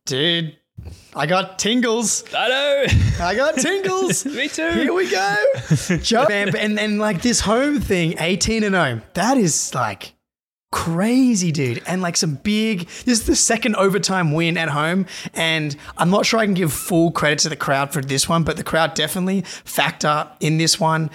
Dude, 0.05 0.57
I 1.15 1.27
got 1.27 1.59
tingles. 1.59 2.25
I 2.35 2.49
know. 2.49 2.85
I 3.25 3.35
got 3.35 3.57
tingles. 3.57 4.25
Me 4.27 4.49
too. 4.49 4.71
Here 4.71 4.93
we 4.93 5.11
go. 5.11 5.37
Joe, 6.03 6.27
man, 6.29 6.57
and 6.57 6.77
then 6.77 6.99
like 6.99 7.23
this 7.23 7.41
home 7.41 7.81
thing, 7.81 8.15
18 8.19 8.65
and 8.65 8.75
0. 8.75 9.01
That 9.15 9.37
is 9.37 9.75
like 9.75 10.15
crazy, 10.73 11.53
dude. 11.53 11.81
And 11.87 12.03
like 12.03 12.17
some 12.17 12.35
big, 12.35 12.89
this 13.05 13.21
is 13.21 13.27
the 13.27 13.37
second 13.37 13.77
overtime 13.77 14.33
win 14.33 14.59
at 14.59 14.71
home. 14.71 15.07
And 15.35 15.77
I'm 15.97 16.11
not 16.11 16.27
sure 16.27 16.41
I 16.41 16.45
can 16.47 16.55
give 16.55 16.73
full 16.73 17.13
credit 17.13 17.39
to 17.41 17.49
the 17.49 17.57
crowd 17.57 17.93
for 17.93 18.03
this 18.03 18.29
one, 18.29 18.43
but 18.43 18.57
the 18.57 18.65
crowd 18.65 18.95
definitely 18.95 19.43
factor 19.43 20.29
in 20.41 20.59
this 20.59 20.81
one. 20.81 21.11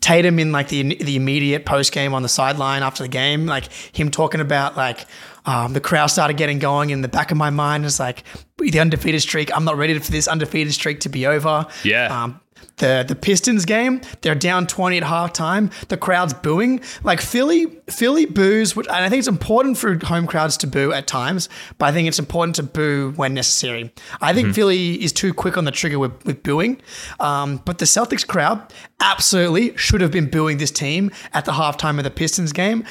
Tatum 0.00 0.38
in 0.38 0.50
like 0.52 0.68
the 0.68 0.96
the 0.96 1.14
immediate 1.16 1.64
post 1.64 1.92
game 1.92 2.12
on 2.12 2.22
the 2.22 2.28
sideline 2.28 2.82
after 2.82 3.04
the 3.04 3.08
game, 3.08 3.46
like 3.46 3.70
him 3.72 4.10
talking 4.10 4.40
about 4.40 4.76
like 4.76 5.06
um, 5.44 5.74
the 5.74 5.80
crowd 5.80 6.06
started 6.06 6.36
getting 6.36 6.58
going. 6.58 6.90
In 6.90 7.02
the 7.02 7.08
back 7.08 7.30
of 7.30 7.36
my 7.36 7.50
mind, 7.50 7.84
is 7.84 8.00
like 8.00 8.24
the 8.58 8.80
undefeated 8.80 9.22
streak. 9.22 9.54
I'm 9.54 9.64
not 9.64 9.76
ready 9.76 9.96
for 9.98 10.10
this 10.10 10.26
undefeated 10.26 10.72
streak 10.72 11.00
to 11.00 11.08
be 11.08 11.26
over. 11.26 11.66
Yeah. 11.84 12.24
Um, 12.24 12.40
the 12.76 13.04
the 13.06 13.14
Pistons 13.14 13.64
game, 13.64 14.00
they're 14.20 14.34
down 14.34 14.66
20 14.66 14.98
at 14.98 15.02
halftime. 15.04 15.72
The 15.88 15.96
crowd's 15.96 16.34
booing. 16.34 16.80
Like 17.02 17.20
Philly, 17.20 17.66
Philly 17.88 18.26
boos, 18.26 18.74
which, 18.74 18.86
and 18.88 18.96
I 18.96 19.08
think 19.08 19.20
it's 19.20 19.28
important 19.28 19.78
for 19.78 19.98
home 20.04 20.26
crowds 20.26 20.56
to 20.58 20.66
boo 20.66 20.92
at 20.92 21.06
times, 21.06 21.48
but 21.78 21.86
I 21.86 21.92
think 21.92 22.08
it's 22.08 22.18
important 22.18 22.56
to 22.56 22.62
boo 22.62 23.12
when 23.16 23.34
necessary. 23.34 23.92
I 24.20 24.32
think 24.32 24.54
Philly 24.54 25.02
is 25.02 25.12
too 25.12 25.32
quick 25.32 25.56
on 25.56 25.64
the 25.64 25.70
trigger 25.70 25.98
with, 25.98 26.24
with 26.24 26.42
booing. 26.42 26.80
Um, 27.20 27.62
but 27.64 27.78
the 27.78 27.84
Celtics 27.84 28.26
crowd 28.26 28.72
absolutely 29.00 29.76
should 29.76 30.00
have 30.00 30.10
been 30.10 30.30
booing 30.30 30.58
this 30.58 30.70
team 30.70 31.10
at 31.32 31.44
the 31.44 31.52
halftime 31.52 31.98
of 31.98 32.04
the 32.04 32.10
Pistons 32.10 32.52
game. 32.52 32.84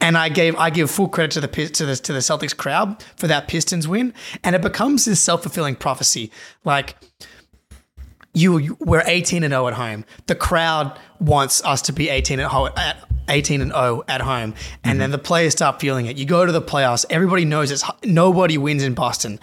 And 0.00 0.18
I 0.18 0.28
gave 0.28 0.54
I 0.56 0.70
give 0.70 0.90
full 0.90 1.08
credit 1.08 1.32
to 1.32 1.40
the 1.40 1.48
to 1.48 1.86
the 1.86 1.96
to 1.96 2.12
the 2.12 2.18
Celtics 2.18 2.54
crowd 2.54 3.02
for 3.16 3.26
that 3.26 3.48
Pistons 3.48 3.88
win, 3.88 4.12
and 4.42 4.54
it 4.54 4.60
becomes 4.60 5.06
this 5.06 5.20
self 5.20 5.42
fulfilling 5.42 5.76
prophecy. 5.76 6.30
Like 6.64 6.96
you, 8.34 8.58
you- 8.58 8.76
we're 8.80 9.02
18 9.06 9.42
and 9.44 9.52
0 9.52 9.68
at 9.68 9.74
home. 9.74 10.04
The 10.26 10.34
crowd 10.34 10.98
wants 11.20 11.64
us 11.64 11.82
to 11.82 11.92
be 11.92 12.08
18 12.08 12.40
at 12.40 12.50
home 12.50 12.70
at 12.76 12.98
18 13.28 13.60
and 13.60 13.72
0 13.72 14.04
at 14.08 14.20
home. 14.20 14.54
And 14.82 14.92
mm-hmm. 14.92 14.98
then 14.98 15.10
the 15.10 15.18
players 15.18 15.52
start 15.52 15.80
feeling 15.80 16.06
it. 16.06 16.16
You 16.16 16.26
go 16.26 16.44
to 16.44 16.52
the 16.52 16.62
playoffs, 16.62 17.06
everybody 17.08 17.44
knows 17.44 17.70
it's 17.70 17.84
nobody 18.04 18.58
wins 18.58 18.82
in 18.82 18.94
Boston. 18.94 19.40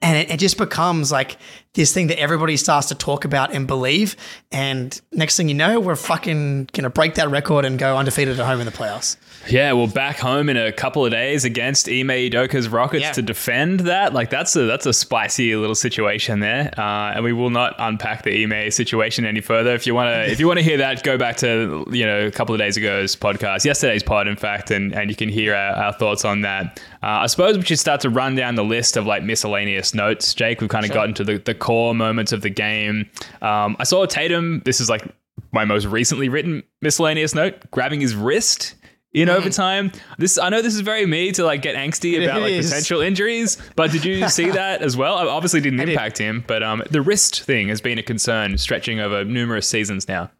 And 0.00 0.16
it, 0.16 0.30
it 0.30 0.36
just 0.38 0.58
becomes 0.58 1.10
like 1.10 1.38
this 1.74 1.92
thing 1.92 2.06
that 2.06 2.20
everybody 2.20 2.56
starts 2.56 2.88
to 2.88 2.94
talk 2.94 3.24
about 3.24 3.52
and 3.52 3.66
believe. 3.66 4.14
And 4.52 4.98
next 5.12 5.36
thing 5.36 5.48
you 5.48 5.54
know, 5.56 5.80
we're 5.80 5.96
fucking 5.96 6.70
gonna 6.72 6.88
break 6.90 7.14
that 7.16 7.30
record 7.30 7.64
and 7.64 7.78
go 7.78 7.96
undefeated 7.96 8.38
at 8.38 8.46
home 8.46 8.60
in 8.60 8.66
the 8.66 8.72
playoffs. 8.72 9.16
Yeah, 9.48 9.72
well, 9.72 9.86
back 9.88 10.18
home 10.18 10.48
in 10.48 10.56
a 10.56 10.70
couple 10.72 11.04
of 11.04 11.10
days 11.12 11.44
against 11.44 11.88
Ime 11.88 12.08
Udoka's 12.08 12.68
Rockets 12.68 13.02
Yeah. 13.02 13.12
to 13.12 13.22
defend 13.22 13.80
that. 13.80 14.12
Like 14.14 14.30
that's 14.30 14.54
a 14.56 14.66
that's 14.66 14.86
a 14.86 14.92
spicy 14.92 15.56
little 15.56 15.74
situation 15.74 16.40
there, 16.40 16.72
uh, 16.78 17.12
and 17.14 17.24
we 17.24 17.32
will 17.32 17.50
not 17.50 17.74
unpack 17.78 18.22
the 18.22 18.44
Ime 18.44 18.70
situation 18.70 19.24
any 19.24 19.40
further. 19.40 19.74
If 19.74 19.86
you 19.86 19.94
want 19.96 20.08
to, 20.14 20.30
if 20.32 20.38
you 20.38 20.46
want 20.46 20.58
to 20.58 20.64
hear 20.64 20.78
that, 20.78 21.02
go 21.02 21.18
back 21.18 21.38
to 21.38 21.84
you 21.90 22.06
know 22.06 22.26
a 22.26 22.30
couple 22.30 22.54
of 22.54 22.60
days 22.60 22.76
ago's 22.78 23.16
podcast, 23.16 23.64
yesterday's 23.64 24.02
pod, 24.04 24.28
in 24.28 24.36
fact, 24.36 24.70
and 24.70 24.94
and 24.94 25.10
you 25.10 25.16
can 25.16 25.28
hear 25.28 25.54
our, 25.54 25.72
our 25.86 25.92
thoughts 25.92 26.24
on 26.24 26.42
that. 26.42 26.80
Uh, 27.02 27.22
I 27.22 27.26
suppose 27.26 27.56
we 27.56 27.64
should 27.64 27.78
start 27.78 28.00
to 28.02 28.10
run 28.10 28.34
down 28.34 28.54
the 28.56 28.64
list 28.64 28.96
of 28.96 29.06
like 29.06 29.22
miscellaneous 29.22 29.94
notes. 29.94 30.34
Jake, 30.34 30.60
we've 30.60 30.70
kind 30.70 30.84
of 30.84 30.92
gotten 30.92 31.14
to 31.14 31.24
the, 31.24 31.38
the 31.38 31.54
core 31.54 31.94
moments 31.94 32.32
of 32.32 32.42
the 32.42 32.50
game. 32.50 33.08
Um, 33.40 33.76
I 33.78 33.84
saw 33.84 34.04
Tatum. 34.06 34.62
This 34.64 34.80
is 34.80 34.88
like 34.88 35.04
my 35.52 35.64
most 35.64 35.86
recently 35.86 36.28
written 36.28 36.62
miscellaneous 36.82 37.34
note, 37.34 37.70
grabbing 37.70 38.00
his 38.00 38.14
wrist 38.14 38.74
in 39.12 39.28
overtime. 39.28 39.92
This 40.18 40.38
I 40.38 40.48
know 40.48 40.62
this 40.62 40.74
is 40.74 40.80
very 40.80 41.06
me 41.06 41.32
to 41.32 41.44
like 41.44 41.62
get 41.62 41.76
angsty 41.76 42.22
about 42.22 42.42
like 42.42 42.54
potential 42.62 43.00
injuries, 43.00 43.56
but 43.76 43.90
did 43.90 44.04
you 44.04 44.28
see 44.28 44.50
that 44.50 44.82
as 44.82 44.96
well? 44.96 45.18
It 45.20 45.28
obviously 45.28 45.60
didn't 45.60 45.78
did. 45.78 45.90
impact 45.90 46.18
him, 46.18 46.44
but 46.46 46.62
um, 46.62 46.82
the 46.90 47.00
wrist 47.00 47.42
thing 47.42 47.68
has 47.68 47.80
been 47.80 47.98
a 47.98 48.02
concern 48.02 48.58
stretching 48.58 49.00
over 49.00 49.24
numerous 49.24 49.68
seasons 49.68 50.08
now. 50.08 50.30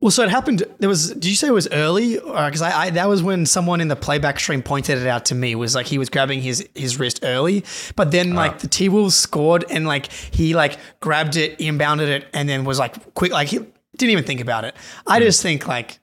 Well, 0.00 0.10
so 0.10 0.22
it 0.22 0.28
happened. 0.28 0.62
There 0.78 0.90
was. 0.90 1.12
Did 1.12 1.24
you 1.24 1.34
say 1.34 1.48
it 1.48 1.52
was 1.52 1.68
early? 1.72 2.18
Uh, 2.18 2.46
because 2.46 2.60
I, 2.60 2.82
I 2.82 2.90
that 2.90 3.08
was 3.08 3.22
when 3.22 3.46
someone 3.46 3.80
in 3.80 3.88
the 3.88 3.96
playback 3.96 4.38
stream 4.38 4.62
pointed 4.62 4.98
it 4.98 5.06
out 5.06 5.24
to 5.26 5.34
me. 5.34 5.54
Was 5.54 5.74
like 5.74 5.86
he 5.86 5.96
was 5.96 6.10
grabbing 6.10 6.42
his 6.42 6.68
his 6.74 6.98
wrist 6.98 7.20
early, 7.22 7.64
but 7.96 8.10
then 8.10 8.32
uh-huh. 8.32 8.36
like 8.36 8.58
the 8.58 8.68
T 8.68 8.90
Wolves 8.90 9.14
scored 9.14 9.64
and 9.70 9.86
like 9.86 10.12
he 10.12 10.54
like 10.54 10.78
grabbed 11.00 11.36
it, 11.36 11.58
inbounded 11.58 12.08
it, 12.08 12.26
and 12.34 12.46
then 12.46 12.64
was 12.64 12.78
like 12.78 13.14
quick. 13.14 13.32
Like 13.32 13.48
he 13.48 13.58
didn't 13.96 14.12
even 14.12 14.24
think 14.24 14.40
about 14.40 14.66
it. 14.66 14.76
I 15.06 15.18
hmm. 15.18 15.24
just 15.24 15.40
think 15.40 15.66
like 15.66 15.98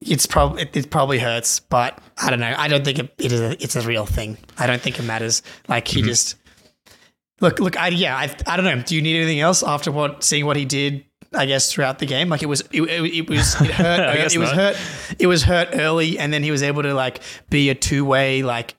it's 0.00 0.26
probably 0.26 0.62
it, 0.62 0.76
it 0.76 0.90
probably 0.90 1.20
hurts, 1.20 1.60
but 1.60 1.98
I 2.18 2.28
don't 2.28 2.40
know. 2.40 2.54
I 2.58 2.66
don't 2.66 2.84
think 2.84 2.98
it, 2.98 3.14
it 3.18 3.30
is. 3.30 3.40
A, 3.40 3.52
it's 3.62 3.76
a 3.76 3.82
real 3.82 4.04
thing. 4.04 4.36
I 4.58 4.66
don't 4.66 4.82
think 4.82 4.98
it 4.98 5.04
matters. 5.04 5.42
Like 5.68 5.86
he 5.86 6.00
mm-hmm. 6.00 6.08
just 6.08 6.36
look 7.40 7.60
look. 7.60 7.78
I 7.78 7.88
yeah. 7.88 8.16
I 8.16 8.34
I 8.46 8.56
don't 8.56 8.64
know. 8.64 8.82
Do 8.82 8.96
you 8.96 9.02
need 9.02 9.16
anything 9.16 9.40
else 9.40 9.62
after 9.62 9.92
what 9.92 10.24
seeing 10.24 10.44
what 10.44 10.56
he 10.56 10.64
did? 10.64 11.04
I 11.34 11.46
guess 11.46 11.72
throughout 11.72 11.98
the 11.98 12.06
game, 12.06 12.28
like 12.28 12.42
it 12.42 12.46
was, 12.46 12.60
it, 12.72 12.82
it, 12.82 13.14
it 13.14 13.30
was, 13.30 13.60
it 13.60 13.70
hurt. 13.72 14.00
I 14.00 14.16
guess 14.16 14.34
it 14.34 14.38
was 14.38 14.50
not. 14.50 14.56
hurt. 14.56 14.76
It 15.18 15.26
was 15.26 15.42
hurt 15.42 15.68
early, 15.72 16.18
and 16.18 16.32
then 16.32 16.42
he 16.42 16.50
was 16.50 16.62
able 16.62 16.82
to 16.82 16.94
like 16.94 17.20
be 17.50 17.70
a 17.70 17.74
two 17.74 18.04
way, 18.04 18.42
like 18.42 18.74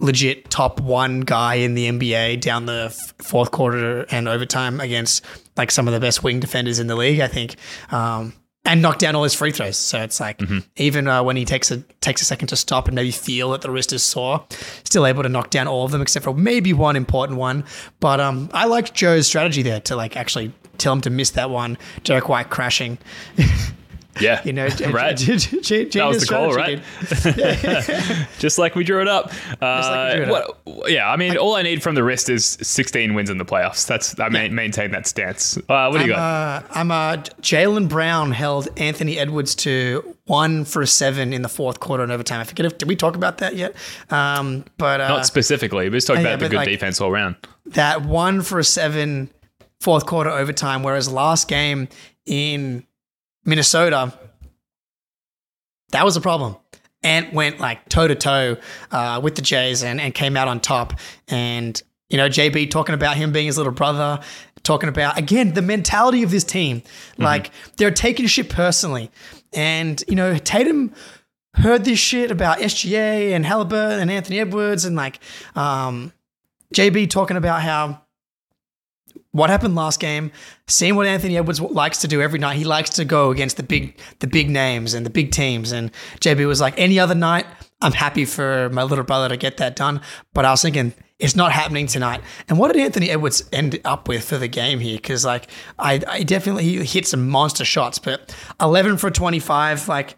legit 0.00 0.48
top 0.50 0.80
one 0.80 1.20
guy 1.22 1.54
in 1.56 1.74
the 1.74 1.88
NBA 1.90 2.40
down 2.40 2.66
the 2.66 2.84
f- 2.92 3.14
fourth 3.20 3.50
quarter 3.50 4.02
and 4.10 4.28
overtime 4.28 4.80
against 4.80 5.24
like 5.56 5.70
some 5.72 5.88
of 5.88 5.94
the 5.94 5.98
best 6.00 6.22
wing 6.22 6.38
defenders 6.40 6.78
in 6.78 6.86
the 6.86 6.94
league. 6.96 7.18
I 7.20 7.26
think, 7.26 7.56
um, 7.90 8.32
and 8.64 8.80
knock 8.82 8.98
down 8.98 9.16
all 9.16 9.24
his 9.24 9.34
free 9.34 9.50
throws. 9.50 9.76
So 9.76 10.00
it's 10.02 10.20
like 10.20 10.38
Mm-hmm. 10.38 10.58
even 10.76 11.08
uh, 11.08 11.22
when 11.24 11.36
he 11.36 11.44
takes 11.44 11.70
a 11.72 11.78
takes 12.00 12.22
a 12.22 12.24
second 12.24 12.48
to 12.48 12.56
stop 12.56 12.86
and 12.86 12.94
maybe 12.94 13.10
feel 13.10 13.50
that 13.52 13.62
the 13.62 13.70
wrist 13.70 13.92
is 13.92 14.02
sore, 14.04 14.44
still 14.84 15.04
able 15.06 15.22
to 15.24 15.28
knock 15.28 15.50
down 15.50 15.66
all 15.66 15.84
of 15.84 15.90
them 15.90 16.00
except 16.02 16.22
for 16.24 16.34
maybe 16.34 16.72
one 16.72 16.94
important 16.94 17.38
one. 17.38 17.64
But 17.98 18.20
um, 18.20 18.50
I 18.52 18.66
like 18.66 18.94
Joe's 18.94 19.26
strategy 19.26 19.62
there 19.62 19.80
to 19.80 19.96
like 19.96 20.16
actually 20.16 20.52
tell 20.78 20.92
him 20.92 21.00
to 21.02 21.10
miss 21.10 21.30
that 21.32 21.50
one. 21.50 21.76
Derek 22.04 22.28
White 22.28 22.50
crashing. 22.50 22.98
Yeah, 24.20 24.42
You 24.44 24.52
know, 24.52 24.64
right. 24.90 25.16
that 25.16 26.04
was 26.08 26.20
the 26.22 26.26
call, 26.28 26.52
right? 26.52 26.82
Just 28.40 28.58
like 28.58 28.74
we 28.74 28.82
drew 28.82 29.00
it 29.00 29.06
up. 29.06 29.26
like 29.60 30.14
drew 30.16 30.24
it 30.24 30.28
Uh, 30.30 30.52
what- 30.64 30.90
yeah, 30.90 31.08
I 31.08 31.14
mean, 31.16 31.36
all 31.36 31.54
I 31.54 31.62
need 31.62 31.84
from 31.84 31.94
the 31.94 32.02
wrist 32.02 32.28
is 32.28 32.58
16 32.60 33.14
wins 33.14 33.30
in 33.30 33.38
the 33.38 33.44
playoffs. 33.44 33.86
That's 33.86 34.18
I 34.18 34.28
ma- 34.28 34.48
maintain 34.48 34.90
that 34.90 35.06
stance. 35.06 35.56
Uh, 35.68 35.88
what 35.88 35.98
do 35.98 36.06
you 36.06 36.12
got? 36.12 36.18
Uh, 36.18 36.66
I'm 36.72 36.90
uh, 36.90 37.16
Jaylen 37.42 37.88
Brown 37.88 38.32
held 38.32 38.68
Anthony 38.76 39.18
Edwards 39.20 39.54
to 39.56 40.16
one 40.26 40.64
for 40.64 40.84
seven 40.84 41.32
in 41.32 41.42
the 41.42 41.48
fourth 41.48 41.78
quarter 41.78 42.02
and 42.02 42.10
overtime. 42.10 42.40
I 42.40 42.44
forget 42.44 42.66
if 42.66 42.76
did 42.78 42.88
we 42.88 42.96
talk 42.96 43.14
about 43.14 43.38
that 43.38 43.54
yet? 43.54 43.76
Um, 44.10 44.64
but 44.78 45.00
uh, 45.00 45.06
Not 45.08 45.26
specifically, 45.26 45.88
We 45.88 45.96
just 45.96 46.08
talking 46.08 46.24
yeah, 46.24 46.30
about 46.30 46.40
the 46.40 46.48
good 46.48 46.56
like- 46.56 46.68
defense 46.68 47.00
all 47.00 47.10
around. 47.10 47.36
that 47.66 48.02
one 48.02 48.42
for 48.42 48.62
seven 48.64 49.30
fourth 49.80 50.06
quarter 50.06 50.30
overtime, 50.30 50.82
whereas 50.82 51.10
last 51.10 51.48
game 51.48 51.88
in 52.26 52.84
Minnesota, 53.44 54.12
that 55.92 56.04
was 56.04 56.16
a 56.16 56.20
problem. 56.20 56.56
Ant 57.02 57.32
went 57.32 57.60
like 57.60 57.88
toe 57.88 58.08
to 58.08 58.14
toe 58.14 58.56
uh, 58.90 59.20
with 59.22 59.36
the 59.36 59.42
Jays 59.42 59.82
and, 59.82 60.00
and 60.00 60.12
came 60.14 60.36
out 60.36 60.48
on 60.48 60.60
top. 60.60 60.94
And, 61.28 61.80
you 62.10 62.16
know, 62.16 62.28
JB 62.28 62.70
talking 62.70 62.94
about 62.94 63.16
him 63.16 63.32
being 63.32 63.46
his 63.46 63.56
little 63.56 63.72
brother, 63.72 64.20
talking 64.64 64.88
about, 64.88 65.16
again, 65.16 65.54
the 65.54 65.62
mentality 65.62 66.22
of 66.22 66.30
this 66.30 66.44
team. 66.44 66.82
Like, 67.16 67.52
they're 67.76 67.92
taking 67.92 68.26
shit 68.26 68.50
personally. 68.50 69.10
And, 69.52 70.02
you 70.08 70.16
know, 70.16 70.36
Tatum 70.38 70.92
heard 71.54 71.84
this 71.84 71.98
shit 71.98 72.30
about 72.30 72.58
SGA 72.58 73.32
and 73.32 73.44
Halliburton 73.44 74.00
and 74.00 74.10
Anthony 74.10 74.40
Edwards 74.40 74.84
and 74.84 74.96
like 74.96 75.20
um, 75.56 76.12
JB 76.74 77.10
talking 77.10 77.36
about 77.36 77.62
how 77.62 78.02
what 79.32 79.50
happened 79.50 79.74
last 79.74 80.00
game, 80.00 80.32
seeing 80.66 80.96
what 80.96 81.06
Anthony 81.06 81.36
Edwards 81.36 81.60
likes 81.60 81.98
to 81.98 82.08
do 82.08 82.20
every 82.22 82.38
night. 82.38 82.56
He 82.56 82.64
likes 82.64 82.90
to 82.90 83.04
go 83.04 83.30
against 83.30 83.56
the 83.56 83.62
big 83.62 83.98
the 84.20 84.26
big 84.26 84.50
names 84.50 84.94
and 84.94 85.04
the 85.04 85.10
big 85.10 85.30
teams. 85.30 85.72
And 85.72 85.92
JB 86.20 86.46
was 86.46 86.60
like, 86.60 86.74
any 86.78 86.98
other 86.98 87.14
night, 87.14 87.46
I'm 87.80 87.92
happy 87.92 88.24
for 88.24 88.70
my 88.70 88.82
little 88.82 89.04
brother 89.04 89.28
to 89.28 89.36
get 89.36 89.58
that 89.58 89.76
done. 89.76 90.00
But 90.34 90.44
I 90.44 90.50
was 90.50 90.62
thinking, 90.62 90.94
it's 91.18 91.36
not 91.36 91.52
happening 91.52 91.86
tonight. 91.86 92.22
And 92.48 92.58
what 92.58 92.72
did 92.72 92.80
Anthony 92.80 93.10
Edwards 93.10 93.48
end 93.52 93.80
up 93.84 94.08
with 94.08 94.24
for 94.24 94.38
the 94.38 94.48
game 94.48 94.78
here? 94.78 94.96
Because 94.96 95.24
like 95.24 95.48
I, 95.78 96.00
I 96.06 96.22
definitely 96.22 96.64
he 96.64 96.84
hit 96.84 97.06
some 97.06 97.28
monster 97.28 97.64
shots, 97.64 97.98
but 97.98 98.34
11 98.60 98.98
for 98.98 99.10
25, 99.10 99.88
like 99.88 100.16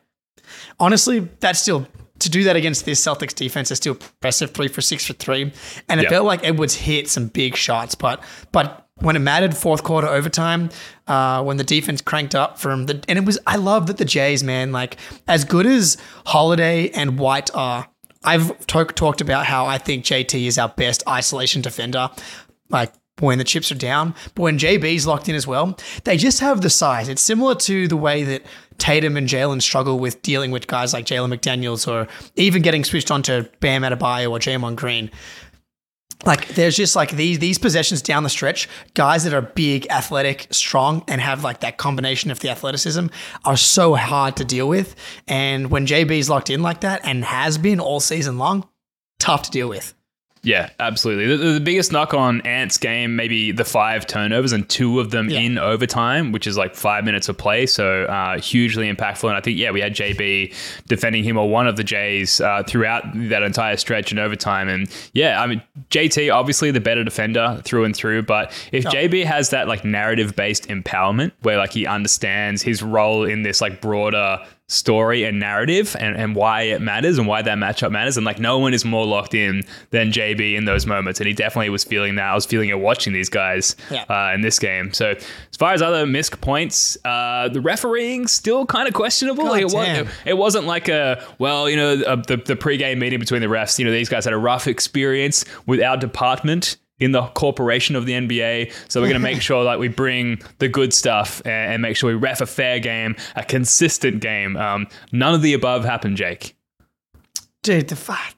honestly, 0.79 1.21
that's 1.41 1.61
still 1.61 1.87
to 2.21 2.31
do 2.31 2.45
that 2.45 2.57
against 2.57 2.85
this 2.85 3.05
Celtics 3.05 3.35
defense 3.35 3.71
is 3.71 3.79
still 3.79 3.95
impressive. 3.95 4.53
Three 4.53 4.69
for 4.69 4.81
six 4.81 5.07
for 5.07 5.13
three, 5.15 5.53
and 5.89 6.01
it 6.01 6.05
Yeah. 6.05 6.11
felt 6.11 6.27
like 6.27 6.45
Edwards 6.45 6.75
hit 6.75 7.09
some 7.09 7.27
big 7.29 7.57
shots, 7.57 7.95
but 7.95 8.23
but 8.53 8.87
when 8.97 9.17
it 9.17 9.21
mattered, 9.21 9.57
fourth 9.57 9.83
quarter 9.83 10.07
overtime, 10.07 10.69
uh, 11.09 11.43
when 11.43 11.57
the 11.57 11.65
defense 11.65 12.03
cranked 12.03 12.35
up 12.35 12.59
from 12.59 12.87
the 12.87 13.03
and 13.09 13.19
it 13.19 13.25
was 13.25 13.39
I 13.47 13.57
love 13.57 13.87
that 13.87 13.97
the 13.97 14.05
Jays 14.05 14.45
man 14.45 14.73
like 14.73 14.97
as 15.27 15.45
good 15.45 15.67
as 15.67 15.97
Holiday 16.27 16.91
and 16.91 17.19
White 17.19 17.51
are. 17.55 17.89
I've 18.23 18.67
talk, 18.67 18.95
talked 18.97 19.23
about 19.23 19.47
how 19.47 19.65
I 19.65 19.79
think 19.79 20.05
JT 20.05 20.47
is 20.47 20.59
our 20.59 20.69
best 20.69 21.03
isolation 21.09 21.63
defender. 21.63 22.11
Like 22.69 22.93
when 23.21 23.39
the 23.39 23.45
chips 23.45 23.71
are 23.71 23.77
down. 23.77 24.15
But 24.35 24.43
when 24.43 24.59
JB's 24.59 25.07
locked 25.07 25.29
in 25.29 25.35
as 25.35 25.47
well, 25.47 25.79
they 26.05 26.17
just 26.17 26.41
have 26.41 26.61
the 26.61 26.71
size. 26.71 27.09
It's 27.09 27.23
similar 27.23 27.55
to 27.57 27.89
the 27.89 27.97
way 27.97 28.25
that 28.25 28.43
Tatum 28.79 29.17
and 29.17 29.29
Jaylen 29.29 29.63
struggle 29.63 29.99
with 29.99 30.23
dealing 30.23 30.51
with 30.51 30.67
guys 30.67 30.93
like 30.93 31.05
Jalen 31.05 31.35
McDaniels 31.35 31.87
or 31.87 32.09
even 32.37 32.63
getting 32.63 32.85
switched 32.85 33.11
on 33.11 33.23
to 33.23 33.49
Bam 33.61 33.83
Adebayo 33.83 34.31
or 34.31 34.39
Jamon 34.39 34.75
Green. 34.75 35.11
Like 36.27 36.49
there's 36.49 36.77
just 36.77 36.97
like 36.97 37.13
these 37.13 37.39
these 37.39 37.59
possessions 37.59 38.03
down 38.03 38.25
the 38.25 38.29
stretch, 38.29 38.69
guys 38.93 39.25
that 39.25 39.33
are 39.33 39.41
big, 39.41 39.87
athletic, 39.89 40.49
strong, 40.51 41.03
and 41.09 41.19
have 41.21 41.45
like 41.45 41.61
that 41.61 41.79
combination 41.79 42.31
of 42.31 42.41
the 42.41 42.51
athleticism 42.51 43.07
are 43.47 43.57
so 43.57 43.95
hard 43.95 44.37
to 44.37 44.45
deal 44.45 44.69
with. 44.69 44.95
And 45.27 45.71
when 45.71 45.87
JB's 45.87 46.29
locked 46.29 46.51
in 46.51 46.61
like 46.63 46.81
that 46.81 47.01
and 47.05 47.25
has 47.25 47.57
been 47.57 47.81
all 47.81 48.01
season 48.01 48.37
long, 48.37 48.69
tough 49.19 49.43
to 49.45 49.51
deal 49.51 49.69
with. 49.69 49.95
Yeah, 50.43 50.71
absolutely. 50.81 51.37
The, 51.37 51.53
the 51.55 51.61
biggest 51.61 51.93
knock 51.93 52.15
on 52.15 52.41
Ant's 52.43 52.79
game, 52.79 53.15
maybe 53.15 53.53
the 53.53 53.65
five 53.65 54.07
turnovers 54.07 54.53
and 54.53 54.67
two 54.69 54.99
of 54.99 55.11
them 55.11 55.29
Yeah. 55.29 55.41
in 55.41 55.59
overtime, 55.59 56.33
which 56.33 56.47
is 56.47 56.57
like 56.57 56.75
five 56.75 57.05
minutes 57.05 57.29
of 57.29 57.37
play. 57.37 57.67
So 57.67 58.05
uh, 58.05 58.39
hugely 58.41 58.91
impactful. 58.91 59.29
And 59.29 59.37
I 59.37 59.43
think, 59.43 59.59
yeah, 59.59 59.71
we 59.71 59.83
had 59.83 59.95
JB 59.95 60.55
defending 60.87 61.25
him 61.25 61.37
or 61.37 61.49
one 61.51 61.67
of 61.67 61.77
the 61.77 61.85
Jays 61.85 62.41
uh, 62.41 62.63
throughout 62.67 63.05
that 63.29 63.43
entire 63.43 63.77
stretch 63.77 64.13
in 64.13 64.19
overtime. 64.19 64.69
And 64.71 64.89
yeah, 65.13 65.43
I 65.43 65.47
mean, 65.47 65.63
JT, 65.91 66.35
obviously 66.35 66.71
the 66.71 66.81
better 66.81 67.05
defender 67.05 67.61
through 67.65 67.85
and 67.85 67.95
through. 67.95 68.23
But 68.23 68.51
if 68.73 68.85
JB 68.85 69.27
has 69.27 69.51
that 69.51 69.69
like 69.69 69.85
narrative 69.85 70.37
based 70.37 70.69
empowerment 70.69 71.33
where 71.43 71.59
like 71.59 71.73
he 71.75 71.87
understands 71.87 72.63
his 72.63 72.83
role 72.83 73.25
in 73.25 73.43
this 73.43 73.61
like 73.61 73.83
broader 73.83 74.39
story 74.71 75.25
and 75.25 75.41
narrative 75.41 75.97
and, 75.99 76.17
and 76.17 76.37
why 76.37 76.63
it 76.63 76.81
matters 76.81 77.19
and 77.19 77.27
why 77.27 77.43
that 77.43 77.59
matchup 77.59 77.91
matters. 77.91 78.17
And 78.17 78.25
like 78.25 78.39
no 78.39 78.59
one 78.61 78.73
is 78.73 78.85
more 78.85 79.05
locked 79.05 79.35
in 79.35 79.65
than 79.91 80.13
JB 80.13 80.57
in 80.57 80.65
those 80.65 80.87
moments. 80.87 81.19
And 81.19 81.27
he 81.27 81.33
definitely 81.35 81.71
was 81.71 81.83
feeling 81.83 82.15
that. 82.15 82.25
I 82.31 82.35
was 82.35 82.47
feeling 82.47 82.69
it 82.69 82.79
watching 82.79 83.13
these 83.13 83.29
guys 83.29 83.75
Yeah. 83.91 84.05
uh, 84.09 84.33
in 84.33 84.43
this 84.43 84.59
game. 84.61 84.93
So 84.93 85.11
as 85.11 85.57
far 85.59 85.75
as 85.75 85.83
other 85.83 86.07
missed 86.07 86.41
points, 86.41 86.97
uh, 87.05 87.49
the 87.49 87.61
refereeing 87.61 88.29
still 88.29 88.65
kind 88.65 88.87
of 88.87 88.95
questionable. 88.95 89.45
Like 89.45 89.63
it, 89.63 89.73
was, 89.73 90.09
it 90.25 90.37
wasn't 90.39 90.67
like 90.67 90.89
a, 90.89 91.25
well, 91.41 91.69
you 91.69 91.77
know, 91.77 92.01
uh, 92.03 92.17
the, 92.17 92.37
the 92.37 92.55
pregame 92.55 92.99
meeting 92.99 93.19
between 93.19 93.41
the 93.41 93.49
refs, 93.49 93.79
you 93.79 93.85
know, 93.85 93.91
these 93.91 94.09
guys 94.09 94.25
had 94.25 94.35
a 94.35 94.39
rough 94.39 94.69
experience 94.69 95.45
with 95.67 95.83
our 95.83 95.97
department 95.97 96.77
in 97.01 97.13
the 97.13 97.23
corporation 97.29 97.97
of 97.97 98.07
the 98.07 98.13
NBA. 98.13 98.73
So 98.89 99.01
we're 99.01 99.09
going 99.09 99.15
to 99.15 99.19
make 99.21 99.43
sure 99.51 99.65
that 99.65 99.79
we 99.79 99.89
bring 99.89 100.41
the 100.59 100.69
good 100.69 100.95
stuff 100.95 101.43
and, 101.45 101.73
and 101.73 101.83
make 101.83 101.97
sure 101.97 102.11
we 102.11 102.17
ref 102.17 102.41
a 102.41 102.47
fair 102.47 102.79
game, 102.79 103.17
a 103.35 103.43
consistent 103.43 104.21
game. 104.21 104.57
Um, 104.57 104.87
none 105.11 105.35
of 105.35 105.43
the 105.43 105.55
above 105.55 105.85
happened, 105.85 106.17
Jake. 106.17 106.57
Dude, 107.63 107.89
the 107.89 107.97
fuck. 107.97 108.35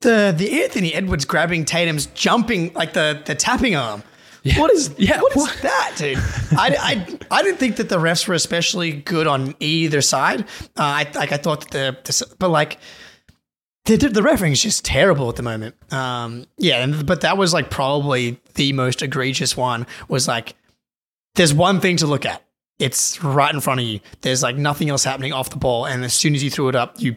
The 0.00 0.32
the 0.36 0.62
Anthony 0.62 0.94
Edwards 0.94 1.24
grabbing 1.24 1.64
Tatum's 1.64 2.06
jumping 2.06 2.72
like 2.74 2.92
the 2.92 3.20
the 3.24 3.34
tapping 3.34 3.74
arm. 3.74 4.04
What 4.56 4.72
is 4.72 4.94
Yeah, 4.96 5.20
What 5.20 5.36
is 5.36 5.60
that, 5.62 5.94
dude? 5.96 6.18
I, 6.56 6.76
I, 6.80 7.18
I 7.30 7.42
didn't 7.42 7.58
think 7.58 7.76
that 7.76 7.88
the 7.88 7.98
refs 7.98 8.26
were 8.26 8.34
especially 8.34 8.92
good 8.92 9.26
on 9.26 9.54
either 9.60 10.00
side. 10.00 10.42
Uh, 10.76 10.82
I 10.82 11.10
like 11.14 11.32
I 11.32 11.36
thought 11.36 11.70
that 11.70 12.04
the, 12.04 12.12
the 12.12 12.36
but 12.38 12.48
like 12.48 12.78
the 13.96 14.08
the 14.08 14.22
refereeing 14.22 14.52
is 14.52 14.62
just 14.62 14.84
terrible 14.84 15.28
at 15.28 15.36
the 15.36 15.42
moment. 15.42 15.74
Um, 15.92 16.46
yeah, 16.56 16.82
and, 16.82 17.06
but 17.06 17.22
that 17.22 17.36
was 17.38 17.52
like 17.52 17.70
probably 17.70 18.40
the 18.54 18.72
most 18.72 19.02
egregious 19.02 19.56
one. 19.56 19.86
Was 20.08 20.28
like 20.28 20.54
there's 21.34 21.54
one 21.54 21.80
thing 21.80 21.96
to 21.98 22.06
look 22.06 22.26
at. 22.26 22.42
It's 22.78 23.22
right 23.24 23.52
in 23.52 23.60
front 23.60 23.80
of 23.80 23.86
you. 23.86 24.00
There's 24.20 24.42
like 24.42 24.56
nothing 24.56 24.88
else 24.90 25.02
happening 25.04 25.32
off 25.32 25.50
the 25.50 25.56
ball, 25.56 25.86
and 25.86 26.04
as 26.04 26.14
soon 26.14 26.34
as 26.34 26.44
you 26.44 26.50
threw 26.50 26.68
it 26.68 26.76
up, 26.76 26.96
you 26.98 27.16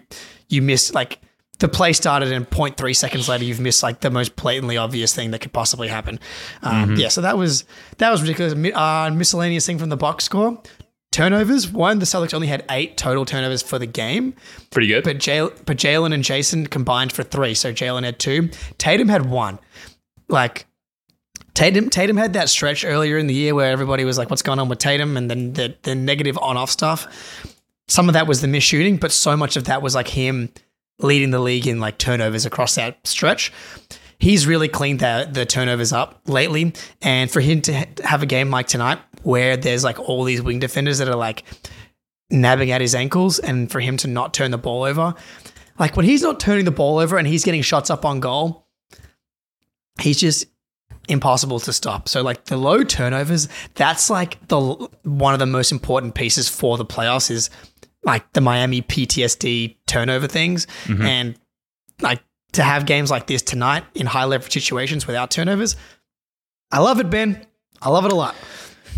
you 0.50 0.62
missed 0.62 0.96
like 0.96 1.20
the 1.60 1.68
play 1.68 1.94
started 1.94 2.32
and 2.32 2.50
0.3 2.50 2.96
seconds 2.96 3.30
later 3.30 3.44
you've 3.44 3.60
missed 3.60 3.84
like 3.84 4.00
the 4.00 4.10
most 4.10 4.36
blatantly 4.36 4.78
obvious 4.78 5.14
thing 5.14 5.30
that 5.30 5.42
could 5.42 5.54
possibly 5.54 5.88
happen. 5.88 6.20
Um, 6.64 6.96
Yeah, 6.96 7.10
so 7.10 7.22
that 7.22 7.38
was 7.38 7.66
that 7.98 8.10
was 8.10 8.22
ridiculous. 8.22 8.54
Uh, 8.74 9.12
miscellaneous 9.14 9.66
thing 9.66 9.78
from 9.78 9.90
the 9.90 9.98
box 9.98 10.24
score. 10.24 10.60
Turnovers. 11.12 11.70
One, 11.70 12.00
the 12.00 12.06
Celtics 12.06 12.34
only 12.34 12.48
had 12.48 12.64
eight 12.70 12.96
total 12.98 13.26
turnovers 13.26 13.62
for 13.62 13.78
the 13.78 13.86
game, 13.86 14.34
Pretty 14.70 14.88
good. 14.88 15.04
but 15.04 15.18
Jal- 15.18 15.52
but 15.66 15.78
Jaylen 15.78 16.14
and 16.14 16.24
Jayson 16.24 16.68
combined 16.68 17.12
for 17.12 17.24
three. 17.24 17.54
So 17.54 17.74
Jaylen 17.74 18.04
had 18.04 18.18
two. 18.18 18.50
Tatum 18.78 19.10
had 19.10 19.26
one. 19.30 19.60
Like 20.30 20.66
Tatum, 21.54 21.90
Tatum 21.90 22.16
had 22.16 22.34
that 22.34 22.48
stretch 22.48 22.86
earlier 22.86 23.18
in 23.18 23.28
the 23.28 23.34
year 23.34 23.54
where 23.54 23.70
everybody 23.72 24.06
was 24.06 24.18
like, 24.18 24.30
"What's 24.30 24.42
going 24.42 24.60
on 24.60 24.70
with 24.70 24.80
Tatum?" 24.80 25.18
And 25.18 25.30
then 25.30 25.54
the 25.54 25.76
the 25.84 25.96
negative 25.96 26.38
on 26.38 26.56
off 26.56 26.70
stuff. 26.70 27.46
Some 27.90 28.08
of 28.08 28.14
that 28.14 28.26
was 28.26 28.40
the 28.40 28.48
miss 28.48 28.64
shooting, 28.64 28.96
but 28.96 29.12
so 29.12 29.36
much 29.36 29.58
of 29.58 29.66
that 29.66 29.82
was 29.82 29.94
like 29.96 30.08
him 30.08 30.50
leading 31.00 31.32
the 31.32 31.40
league 31.40 31.68
in 31.68 31.82
like 31.82 31.98
turnovers 31.98 32.46
across 32.46 32.76
that 32.76 33.06
stretch. 33.06 33.52
He's 34.18 34.46
really 34.48 34.68
cleaned 34.70 35.00
the, 35.00 35.28
the 35.30 35.46
turnovers 35.48 35.92
up 35.92 36.22
lately, 36.26 36.74
and 37.02 37.30
for 37.30 37.42
him 37.42 37.62
to 37.64 37.74
ha- 37.80 37.86
have 38.06 38.24
a 38.24 38.28
game 38.28 38.50
like 38.52 38.68
tonight 38.68 39.00
where 39.24 39.58
there's 39.58 39.84
like 39.84 40.00
all 40.00 40.24
these 40.24 40.42
wing 40.42 40.60
defenders 40.60 40.98
that 41.00 41.08
are 41.08 41.16
like 41.16 41.44
nabbing 42.30 42.72
at 42.72 42.82
his 42.82 42.96
ankles, 42.96 43.40
and 43.40 43.72
for 43.72 43.80
him 43.80 43.98
to 43.98 44.08
not 44.08 44.34
turn 44.34 44.52
the 44.52 44.58
ball 44.58 44.84
over, 44.84 45.14
like 45.80 45.98
when 45.98 46.06
he's 46.06 46.22
not 46.22 46.40
turning 46.40 46.66
the 46.66 46.72
ball 46.72 47.00
over 47.00 47.18
and 47.18 47.28
he's 47.28 47.44
getting 47.44 47.62
shots 47.62 47.90
up 47.90 48.06
on 48.06 48.20
goal, 48.20 48.68
he's 50.00 50.20
just 50.20 50.46
impossible 51.10 51.60
to 51.60 51.74
stop. 51.74 52.08
So 52.08 52.22
like 52.22 52.46
the 52.46 52.58
low 52.58 52.84
turnovers, 52.84 53.48
that's 53.76 54.10
like 54.10 54.48
the 54.48 54.60
one 55.04 55.34
of 55.34 55.40
the 55.40 55.46
most 55.46 55.72
important 55.72 56.16
pieces 56.16 56.48
for 56.48 56.78
the 56.78 56.86
playoffs 56.86 57.32
is 57.32 57.50
like 58.04 58.32
the 58.34 58.42
Miami 58.42 58.82
PTSD 58.82 59.78
turnover 59.88 60.28
things 60.28 60.68
mm-hmm. 60.86 61.02
and 61.02 61.40
like 62.02 62.22
to 62.54 62.64
have 62.64 62.86
games 62.86 63.12
like 63.12 63.28
this 63.28 63.42
tonight 63.42 63.84
in 63.94 64.06
high 64.06 64.26
leverage 64.26 64.54
situations 64.54 65.08
without 65.08 65.32
turnovers. 65.32 65.76
I 66.72 66.80
love 66.80 67.00
it, 67.00 67.10
Ben. 67.10 67.46
I 67.82 67.90
love 67.90 68.06
it 68.06 68.12
a 68.12 68.16
lot. 68.16 68.36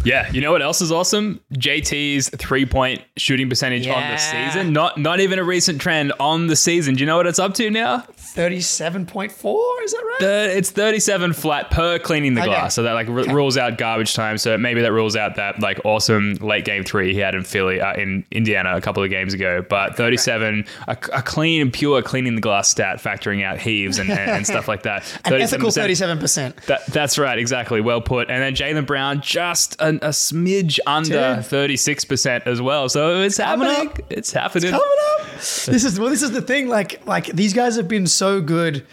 Yeah, 0.04 0.30
you 0.32 0.42
know 0.42 0.52
what 0.52 0.62
else 0.62 0.82
is 0.82 0.92
awesome? 0.92 1.40
JT's 1.54 2.30
three 2.30 2.66
point 2.66 3.02
shooting 3.18 3.50
percentage 3.50 3.88
on 3.88 4.02
the 4.10 4.18
season. 4.18 4.74
Not 4.74 4.98
not 4.98 5.20
even 5.20 5.40
a 5.40 5.44
recent 5.44 5.80
trend 5.82 6.14
on 6.20 6.48
the 6.48 6.56
season. 6.56 6.96
Do 6.96 7.02
you 7.02 7.06
know 7.06 7.18
what 7.18 7.28
it's 7.28 7.40
up 7.40 7.54
to 7.56 7.70
now? 7.70 8.06
37.4, 8.18 9.84
is 9.84 9.92
that 9.92 10.04
right? 10.04 10.18
The, 10.20 10.58
it's 10.58 10.72
37 10.72 11.34
flat 11.34 11.70
per 11.72 12.00
cleaning 12.00 12.34
the 12.34 12.42
Okay. 12.42 12.50
glass. 12.50 12.74
So 12.76 12.84
that 12.84 12.94
like 12.94 13.08
r- 13.08 13.34
rules 13.34 13.58
out 13.58 13.78
garbage 13.78 14.14
time. 14.14 14.38
So 14.38 14.58
maybe 14.58 14.82
that 14.82 14.92
rules 14.92 15.16
out 15.16 15.36
that 15.36 15.60
like 15.60 15.80
awesome 15.86 16.36
late 16.36 16.66
game 16.66 16.84
three 16.84 17.14
he 17.14 17.20
had 17.20 17.36
in 17.36 17.44
Philly, 17.44 17.80
uh, 17.80 17.94
in 17.94 18.26
Indiana 18.32 18.76
a 18.76 18.82
couple 18.82 19.04
of 19.04 19.10
games 19.10 19.34
ago. 19.34 19.64
But 19.68 19.96
37, 19.96 20.66
a, 20.88 20.92
a 21.14 21.22
clean 21.22 21.62
and 21.62 21.72
pure 21.72 22.02
cleaning 22.02 22.36
the 22.36 22.42
glass 22.42 22.70
stat, 22.70 22.98
factoring 23.00 23.44
out 23.44 23.60
heaves 23.60 23.98
and, 24.00 24.10
and, 24.10 24.20
and 24.32 24.48
stuff 24.48 24.68
like 24.68 24.84
that. 24.84 25.04
An 25.26 25.34
ethical 25.34 25.70
37%. 25.70 26.54
37%. 26.56 26.86
That's 26.88 27.18
right, 27.18 27.38
exactly. 27.38 27.82
Well 27.82 28.02
put. 28.02 28.30
And 28.30 28.42
then 28.42 28.56
Jaylen 28.56 28.86
Brown 28.86 29.22
just 29.22 29.76
a, 29.80 29.93
a 30.02 30.10
smidge 30.10 30.80
under 30.88 31.42
thirty 31.42 31.78
six 31.78 32.06
percent 32.06 32.46
as 32.46 32.62
well. 32.62 32.90
So 32.90 33.22
it's 33.22 33.38
Coming 33.38 33.68
happening. 33.68 33.88
up. 33.90 34.12
It's 34.12 34.32
happening. 34.32 34.72
coming 34.72 34.88
up. 35.20 35.28
This 35.36 35.84
is 35.84 36.00
well, 36.00 36.10
this 36.10 36.22
is 36.22 36.32
the 36.32 36.42
thing. 36.42 36.68
Like, 36.68 37.06
like 37.06 37.28
these 37.28 37.54
guys 37.54 37.76
have 37.76 37.88
been 37.88 38.08
so 38.08 38.42
good 38.42 38.86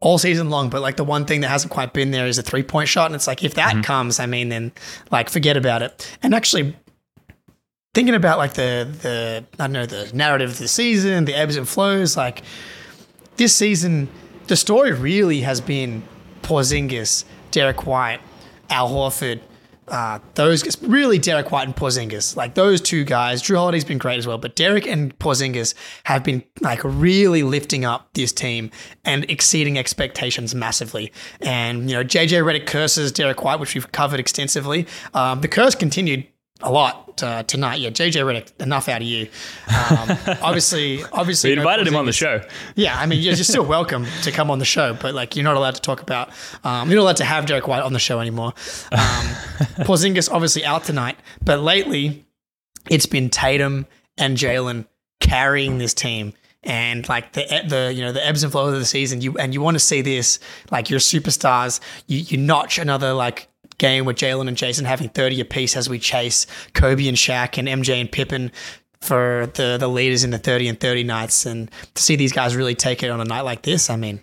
all 0.00 0.18
season 0.18 0.50
long, 0.50 0.68
but 0.68 0.82
like 0.82 0.96
the 0.96 1.04
one 1.04 1.24
thing 1.24 1.40
that 1.40 1.48
hasn't 1.48 1.72
quite 1.72 1.92
been 1.92 2.10
there 2.10 2.26
is 2.26 2.38
a 2.38 2.42
three 2.42 2.62
point 2.62 2.88
shot. 2.88 3.06
And 3.06 3.14
it's 3.14 3.26
like 3.26 3.42
if 3.42 3.54
that 3.54 3.72
mm-hmm. 3.72 3.82
comes, 3.82 4.20
I 4.20 4.26
mean, 4.26 4.48
then 4.48 4.72
like 5.10 5.30
forget 5.30 5.56
about 5.56 5.82
it. 5.82 6.16
And 6.22 6.34
actually, 6.34 6.76
thinking 7.94 8.14
about 8.14 8.38
like 8.38 8.54
the 8.54 8.88
the 9.02 9.44
I 9.58 9.64
don't 9.64 9.72
know 9.72 9.86
the 9.86 10.10
narrative 10.14 10.50
of 10.50 10.58
the 10.58 10.68
season, 10.68 11.24
the 11.24 11.34
ebbs 11.34 11.56
and 11.56 11.68
flows, 11.68 12.16
like 12.16 12.42
this 13.36 13.54
season, 13.54 14.08
the 14.48 14.56
story 14.56 14.92
really 14.92 15.40
has 15.40 15.60
been 15.60 16.02
Porzingis, 16.42 17.24
Derek 17.50 17.86
White, 17.86 18.20
Al 18.70 18.88
Horford, 18.90 19.40
uh, 19.88 20.18
those 20.34 20.62
it's 20.64 20.80
really 20.82 21.18
Derek 21.18 21.52
White 21.52 21.66
and 21.66 21.76
Porzingis, 21.76 22.36
like 22.36 22.54
those 22.54 22.80
two 22.80 23.04
guys. 23.04 23.42
Jrue 23.42 23.56
Holiday's 23.56 23.84
been 23.84 23.98
great 23.98 24.18
as 24.18 24.26
well, 24.26 24.38
but 24.38 24.56
Derek 24.56 24.86
and 24.86 25.16
Porzingis 25.18 25.74
have 26.04 26.24
been 26.24 26.42
like 26.60 26.80
really 26.82 27.42
lifting 27.42 27.84
up 27.84 28.08
this 28.14 28.32
team 28.32 28.70
and 29.04 29.28
exceeding 29.30 29.78
expectations 29.78 30.54
massively. 30.54 31.12
And 31.40 31.88
you 31.88 31.96
know, 31.96 32.04
JJ 32.04 32.42
Redick 32.44 32.66
curses 32.66 33.12
Derek 33.12 33.44
White, 33.44 33.60
which 33.60 33.74
we've 33.74 33.90
covered 33.92 34.20
extensively. 34.20 34.86
Um, 35.14 35.40
the 35.40 35.48
curse 35.48 35.74
continued 35.74 36.26
a 36.62 36.70
lot 36.70 37.22
uh, 37.22 37.42
tonight. 37.42 37.80
Yeah, 37.80 37.90
JJ 37.90 38.24
Redick, 38.24 38.60
enough 38.60 38.88
out 38.88 39.02
of 39.02 39.06
you. 39.06 39.28
Um, 39.68 40.18
obviously, 40.42 41.02
obviously, 41.12 41.50
We 41.50 41.56
no 41.56 41.62
invited 41.62 41.86
him 41.86 41.96
on 41.96 42.06
the 42.06 42.12
show. 42.12 42.42
Yeah, 42.74 42.98
I 42.98 43.06
mean, 43.06 43.20
you're, 43.20 43.34
you're 43.34 43.44
still 43.44 43.64
welcome 43.64 44.06
to 44.22 44.32
come 44.32 44.50
on 44.50 44.58
the 44.58 44.64
show, 44.64 44.94
but 44.94 45.14
like, 45.14 45.36
you're 45.36 45.44
not 45.44 45.56
allowed 45.56 45.74
to 45.74 45.80
talk 45.80 46.02
about. 46.02 46.30
Um, 46.64 46.88
you're 46.88 46.96
not 46.96 47.02
allowed 47.02 47.16
to 47.18 47.24
have 47.24 47.46
Derek 47.46 47.68
White 47.68 47.82
on 47.82 47.92
the 47.92 47.98
show 47.98 48.20
anymore. 48.20 48.52
Um, 48.92 48.98
Porzingis 49.84 50.30
obviously 50.30 50.64
out 50.64 50.84
tonight, 50.84 51.18
but 51.44 51.60
lately 51.60 52.26
it's 52.90 53.06
been 53.06 53.30
Tatum 53.30 53.86
and 54.16 54.36
Jaylen 54.36 54.86
carrying 55.20 55.78
this 55.78 55.94
team. 55.94 56.32
And 56.62 57.08
like 57.08 57.32
the 57.34 57.44
the 57.68 57.92
you 57.94 58.02
know 58.02 58.10
the 58.10 58.26
ebbs 58.26 58.42
and 58.42 58.50
flows 58.50 58.72
of 58.72 58.80
the 58.80 58.86
season, 58.86 59.20
you 59.20 59.38
and 59.38 59.54
you 59.54 59.60
want 59.60 59.76
to 59.76 59.78
see 59.78 60.02
this 60.02 60.40
like 60.72 60.90
your 60.90 60.98
superstars. 60.98 61.78
You 62.08 62.18
you 62.18 62.38
notch 62.38 62.78
another 62.78 63.12
like 63.12 63.46
game 63.78 64.04
with 64.04 64.16
Jaylen 64.16 64.48
and 64.48 64.56
Jayson 64.56 64.84
having 64.84 65.08
thirty 65.08 65.40
apiece 65.40 65.76
as 65.76 65.88
we 65.88 65.98
chase 65.98 66.46
Kobe 66.74 67.08
and 67.08 67.16
Shaq 67.16 67.58
and 67.58 67.68
MJ 67.68 68.00
and 68.00 68.10
Pippen 68.10 68.52
for 69.00 69.50
the 69.54 69.76
the 69.78 69.88
leaders 69.88 70.24
in 70.24 70.30
the 70.30 70.38
30 70.38 70.68
and 70.68 70.80
30 70.80 71.04
nights 71.04 71.44
and 71.46 71.70
to 71.94 72.02
see 72.02 72.16
these 72.16 72.32
guys 72.32 72.56
really 72.56 72.74
take 72.74 73.02
it 73.02 73.10
on 73.10 73.20
a 73.20 73.24
night 73.24 73.42
like 73.42 73.60
this 73.62 73.90
i 73.90 73.94
mean 73.94 74.20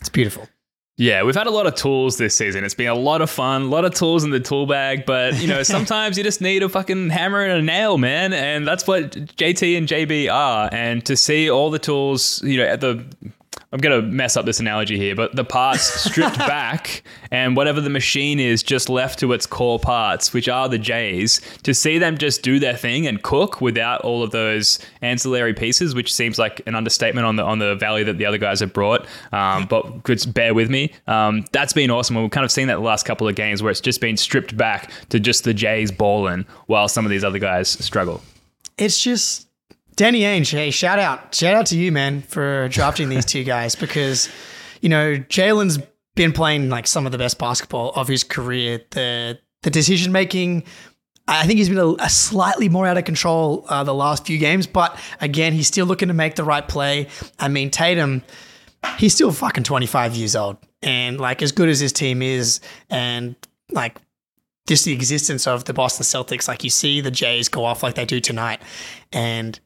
it's 0.00 0.08
beautiful 0.08 0.48
Yeah, 0.96 1.24
we've 1.24 1.34
had 1.34 1.48
a 1.48 1.50
lot 1.50 1.66
of 1.66 1.74
tools 1.74 2.18
this 2.18 2.36
season. 2.36 2.62
It's 2.64 2.76
been 2.76 2.86
a 2.86 2.94
lot 2.94 3.20
of 3.20 3.28
fun, 3.28 3.62
a 3.62 3.64
lot 3.64 3.84
of 3.84 3.94
tools 3.94 4.22
in 4.22 4.30
the 4.30 4.38
tool 4.38 4.64
bag, 4.66 5.04
but 5.04 5.34
you 5.42 5.48
know, 5.48 5.62
sometimes 5.76 6.16
you 6.16 6.22
just 6.22 6.40
need 6.40 6.62
a 6.62 6.68
fucking 6.68 7.10
hammer 7.10 7.42
and 7.42 7.58
a 7.58 7.62
nail, 7.62 7.98
man. 7.98 8.32
And 8.32 8.64
that's 8.64 8.86
what 8.86 9.10
JT 9.10 9.76
and 9.76 9.88
JB 9.88 10.32
are. 10.32 10.68
And 10.70 11.04
to 11.06 11.16
see 11.16 11.50
all 11.50 11.70
the 11.72 11.80
tools, 11.80 12.40
you 12.44 12.58
know, 12.58 12.64
at 12.64 12.80
the 12.80 13.04
I'm 13.74 13.80
gonna 13.80 14.02
mess 14.02 14.36
up 14.36 14.46
this 14.46 14.60
analogy 14.60 14.96
here, 14.96 15.16
but 15.16 15.34
the 15.34 15.44
parts 15.44 15.82
stripped 16.08 16.38
back 16.38 17.02
and 17.32 17.56
whatever 17.56 17.80
the 17.80 17.90
machine 17.90 18.38
is 18.38 18.62
just 18.62 18.88
left 18.88 19.18
to 19.18 19.32
its 19.32 19.46
core 19.46 19.80
parts, 19.80 20.32
which 20.32 20.48
are 20.48 20.68
the 20.68 20.78
J's, 20.78 21.40
to 21.64 21.74
see 21.74 21.98
them 21.98 22.16
just 22.16 22.42
do 22.42 22.60
their 22.60 22.76
thing 22.76 23.04
and 23.08 23.20
cook 23.24 23.60
without 23.60 24.02
all 24.02 24.22
of 24.22 24.30
those 24.30 24.78
ancillary 25.02 25.54
pieces, 25.54 25.92
which 25.92 26.14
seems 26.14 26.38
like 26.38 26.62
an 26.68 26.76
understatement 26.76 27.26
on 27.26 27.34
the 27.34 27.42
on 27.42 27.58
the 27.58 27.74
value 27.74 28.04
that 28.04 28.16
the 28.16 28.26
other 28.26 28.38
guys 28.38 28.60
have 28.60 28.72
brought. 28.72 29.06
Um, 29.32 29.66
but 29.66 30.04
just 30.04 30.32
bear 30.32 30.54
with 30.54 30.70
me. 30.70 30.92
Um, 31.08 31.44
that's 31.50 31.72
been 31.72 31.90
awesome. 31.90 32.14
And 32.16 32.24
we've 32.24 32.30
kind 32.30 32.44
of 32.44 32.52
seen 32.52 32.68
that 32.68 32.76
the 32.76 32.80
last 32.80 33.04
couple 33.04 33.26
of 33.26 33.34
games 33.34 33.60
where 33.60 33.72
it's 33.72 33.80
just 33.80 34.00
been 34.00 34.16
stripped 34.16 34.56
back 34.56 34.92
to 35.08 35.18
just 35.18 35.42
the 35.42 35.52
J's 35.52 35.90
balling 35.90 36.46
while 36.66 36.86
some 36.86 37.04
of 37.04 37.10
these 37.10 37.24
other 37.24 37.40
guys 37.40 37.70
struggle. 37.70 38.22
it's 38.78 39.00
just 39.02 39.48
danny 39.96 40.20
ainge 40.20 40.50
hey 40.50 40.70
shout 40.70 40.98
out 40.98 41.34
shout 41.34 41.54
out 41.54 41.66
to 41.66 41.78
you 41.78 41.92
man 41.92 42.22
for 42.22 42.68
drafting 42.68 43.08
these 43.08 43.24
two 43.24 43.44
guys 43.44 43.74
because 43.84 44.28
you 44.80 44.88
know 44.88 45.14
jaylen's 45.16 45.78
been 46.14 46.32
playing 46.32 46.68
like 46.68 46.86
some 46.86 47.06
of 47.06 47.12
the 47.12 47.18
best 47.18 47.38
basketball 47.38 47.90
of 47.96 48.08
his 48.08 48.24
career 48.24 48.80
the 48.90 49.38
the 49.62 49.70
decision 49.70 50.12
making 50.12 50.64
I 51.26 51.46
think 51.46 51.58
he's 51.58 51.68
been 51.70 51.78
a, 51.78 51.94
a 51.94 52.10
slightly 52.10 52.68
more 52.68 52.86
out 52.86 52.98
of 52.98 53.04
control 53.04 53.64
uh, 53.68 53.82
the 53.82 53.94
last 53.94 54.26
few 54.26 54.36
games, 54.38 54.66
but 54.66 54.98
again, 55.20 55.54
he's 55.54 55.66
still 55.66 55.86
looking 55.86 56.08
to 56.08 56.14
make 56.14 56.34
the 56.34 56.44
right 56.44 56.66
play. 56.66 57.08
I 57.38 57.48
mean, 57.48 57.70
Tatum, 57.70 58.22
he's 58.98 59.14
still 59.14 59.32
fucking 59.32 59.64
25 59.64 60.14
years 60.16 60.36
old. 60.36 60.58
And 60.82 61.18
like, 61.18 61.40
as 61.40 61.52
good 61.52 61.70
as 61.70 61.80
his 61.80 61.92
team 61.92 62.20
is, 62.20 62.60
and 62.90 63.36
like, 63.70 63.98
just 64.66 64.84
the 64.84 64.92
existence 64.92 65.46
of 65.46 65.64
the 65.64 65.72
Boston 65.72 66.04
Celtics, 66.04 66.46
like, 66.46 66.62
you 66.62 66.70
see 66.70 67.00
the 67.00 67.10
Jays 67.10 67.48
go 67.48 67.64
off 67.64 67.82
like 67.82 67.94
they 67.94 68.04
do 68.04 68.20
tonight. 68.20 68.60
And 69.10 69.58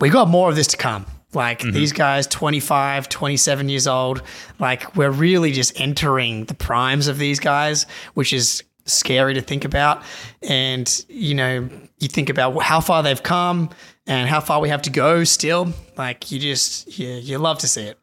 we 0.00 0.10
got 0.10 0.28
more 0.28 0.48
of 0.48 0.56
this 0.56 0.68
to 0.68 0.76
come. 0.76 1.06
Like, 1.34 1.60
mm-hmm. 1.60 1.72
these 1.72 1.92
guys, 1.92 2.26
25, 2.26 3.08
27 3.08 3.68
years 3.68 3.86
old, 3.86 4.22
like, 4.58 4.94
we're 4.96 5.10
really 5.10 5.52
just 5.52 5.80
entering 5.80 6.44
the 6.44 6.54
primes 6.54 7.08
of 7.08 7.18
these 7.18 7.40
guys, 7.40 7.86
which 8.14 8.32
is 8.32 8.62
scary 8.84 9.34
to 9.34 9.40
think 9.40 9.64
about. 9.64 10.02
And, 10.42 11.04
you 11.08 11.34
know, 11.34 11.70
you 11.98 12.08
think 12.08 12.28
about 12.28 12.62
how 12.62 12.80
far 12.80 13.02
they've 13.02 13.22
come 13.22 13.70
and 14.06 14.28
how 14.28 14.40
far 14.40 14.60
we 14.60 14.68
have 14.68 14.82
to 14.82 14.90
go 14.90 15.24
still. 15.24 15.72
Like, 15.96 16.30
you 16.30 16.38
just, 16.38 16.98
you, 16.98 17.08
you 17.08 17.38
love 17.38 17.58
to 17.58 17.68
see 17.68 17.84
it. 17.84 17.98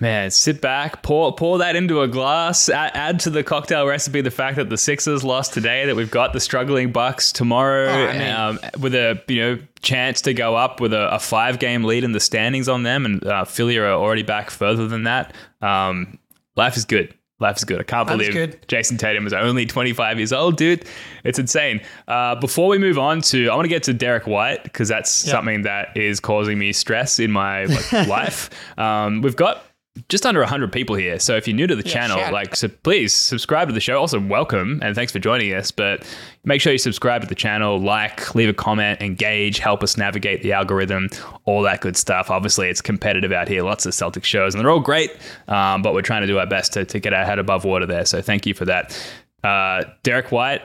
Man, 0.00 0.30
sit 0.30 0.60
back, 0.60 1.02
pour 1.02 1.34
pour 1.34 1.58
that 1.58 1.76
into 1.76 2.00
a 2.02 2.08
glass. 2.08 2.68
Add, 2.68 2.92
add 2.94 3.20
to 3.20 3.30
the 3.30 3.42
cocktail 3.44 3.86
recipe 3.86 4.20
the 4.20 4.30
fact 4.30 4.56
that 4.56 4.68
the 4.68 4.76
Sixers 4.76 5.22
lost 5.24 5.52
today, 5.54 5.86
that 5.86 5.94
we've 5.96 6.10
got 6.10 6.32
the 6.32 6.40
struggling 6.40 6.92
Bucks 6.92 7.32
tomorrow, 7.32 7.86
Oh, 7.88 8.06
I 8.08 8.12
mean- 8.18 8.30
um, 8.32 8.58
with 8.80 8.94
a 8.94 9.22
you 9.28 9.40
know 9.40 9.58
chance 9.82 10.22
to 10.22 10.34
go 10.34 10.56
up 10.56 10.80
with 10.80 10.92
a, 10.92 11.14
a 11.14 11.18
five 11.18 11.58
game 11.58 11.84
lead 11.84 12.04
in 12.04 12.12
the 12.12 12.20
standings 12.20 12.68
on 12.68 12.82
them, 12.82 13.04
and 13.04 13.24
uh, 13.26 13.44
Philly 13.44 13.78
are 13.78 13.88
already 13.88 14.22
back 14.22 14.50
further 14.50 14.88
than 14.88 15.04
that. 15.04 15.32
Um, 15.62 16.18
life 16.56 16.76
is 16.76 16.84
good. 16.84 17.14
Life 17.40 17.56
is 17.56 17.64
good. 17.64 17.80
I 17.80 17.82
can't 17.82 18.06
believe 18.06 18.32
good. 18.32 18.66
Jayson 18.68 18.96
Tatum 18.96 19.26
is 19.26 19.32
only 19.32 19.66
25 19.66 20.18
years 20.18 20.32
old, 20.32 20.56
dude. 20.56 20.84
It's 21.24 21.38
insane. 21.38 21.80
Uh, 22.06 22.36
before 22.36 22.68
we 22.68 22.78
move 22.78 22.96
on 22.96 23.20
to, 23.22 23.48
I 23.48 23.56
want 23.56 23.64
to 23.64 23.68
get 23.68 23.82
to 23.84 23.92
Derek 23.92 24.26
White 24.28 24.62
because 24.62 24.88
that's 24.88 25.10
something 25.10 25.62
that 25.62 25.96
is 25.96 26.20
causing 26.20 26.58
me 26.58 26.72
stress 26.72 27.18
in 27.18 27.32
my 27.32 27.64
like, 27.64 27.92
life. 28.08 28.50
Um, 28.78 29.20
we've 29.20 29.34
got 29.36 29.64
just 30.08 30.26
under 30.26 30.40
100 30.40 30.72
people 30.72 30.96
here. 30.96 31.18
So 31.20 31.36
if 31.36 31.46
you're 31.46 31.54
new 31.56 31.66
to 31.68 31.76
the 31.76 31.82
channel, 31.82 32.16
shout. 32.18 32.32
like, 32.32 32.56
so 32.56 32.66
please 32.68 33.12
subscribe 33.12 33.68
to 33.68 33.74
the 33.74 33.80
show. 33.80 33.98
Also, 33.98 34.18
welcome 34.18 34.80
and 34.82 34.94
thanks 34.94 35.12
for 35.12 35.20
joining 35.20 35.54
us. 35.54 35.70
But 35.70 36.04
make 36.44 36.60
sure 36.60 36.72
you 36.72 36.78
subscribe 36.78 37.20
to 37.22 37.28
the 37.28 37.34
channel, 37.36 37.78
like, 37.78 38.34
leave 38.34 38.48
a 38.48 38.52
comment, 38.54 39.00
engage, 39.00 39.58
help 39.60 39.82
us 39.84 39.96
navigate 39.96 40.42
the 40.42 40.52
algorithm, 40.52 41.10
all 41.44 41.62
that 41.62 41.80
good 41.80 41.96
stuff. 41.96 42.28
Obviously, 42.30 42.68
it's 42.68 42.80
competitive 42.80 43.30
out 43.30 43.46
here. 43.48 43.62
Lots 43.62 43.86
of 43.86 43.94
Celtic 43.94 44.24
shows, 44.24 44.54
and 44.54 44.60
they're 44.62 44.70
all 44.70 44.80
great. 44.80 45.12
Um, 45.46 45.80
but 45.82 45.94
we're 45.94 46.02
trying 46.02 46.22
to 46.22 46.26
do 46.26 46.38
our 46.38 46.46
best 46.46 46.72
to, 46.72 46.84
to 46.84 46.98
get 46.98 47.14
our 47.14 47.24
head 47.24 47.38
above 47.38 47.64
water 47.64 47.86
there. 47.86 48.04
So 48.04 48.20
thank 48.20 48.46
you 48.46 48.54
for 48.54 48.64
that. 48.64 49.14
Uh, 49.44 49.84
Derek 50.02 50.32
White, 50.32 50.62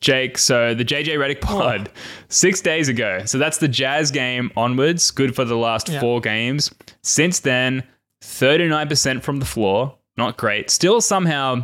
Jake, 0.00 0.38
so 0.38 0.74
the 0.74 0.84
JJ 0.84 1.18
Redick 1.18 1.42
pod 1.42 1.90
six 2.28 2.62
days 2.62 2.88
ago. 2.88 3.22
So 3.26 3.36
that's 3.36 3.58
the 3.58 3.68
Jazz 3.68 4.10
game 4.10 4.50
onwards. 4.56 5.10
Good 5.10 5.36
for 5.36 5.44
the 5.44 5.56
last 5.56 5.90
Yeah. 5.90 6.00
four 6.00 6.20
games. 6.22 6.72
Since 7.02 7.40
then, 7.40 7.82
39% 8.22 9.22
from 9.22 9.38
the 9.38 9.44
floor. 9.44 9.96
Not 10.16 10.36
great. 10.36 10.70
Still 10.70 11.00
somehow 11.00 11.62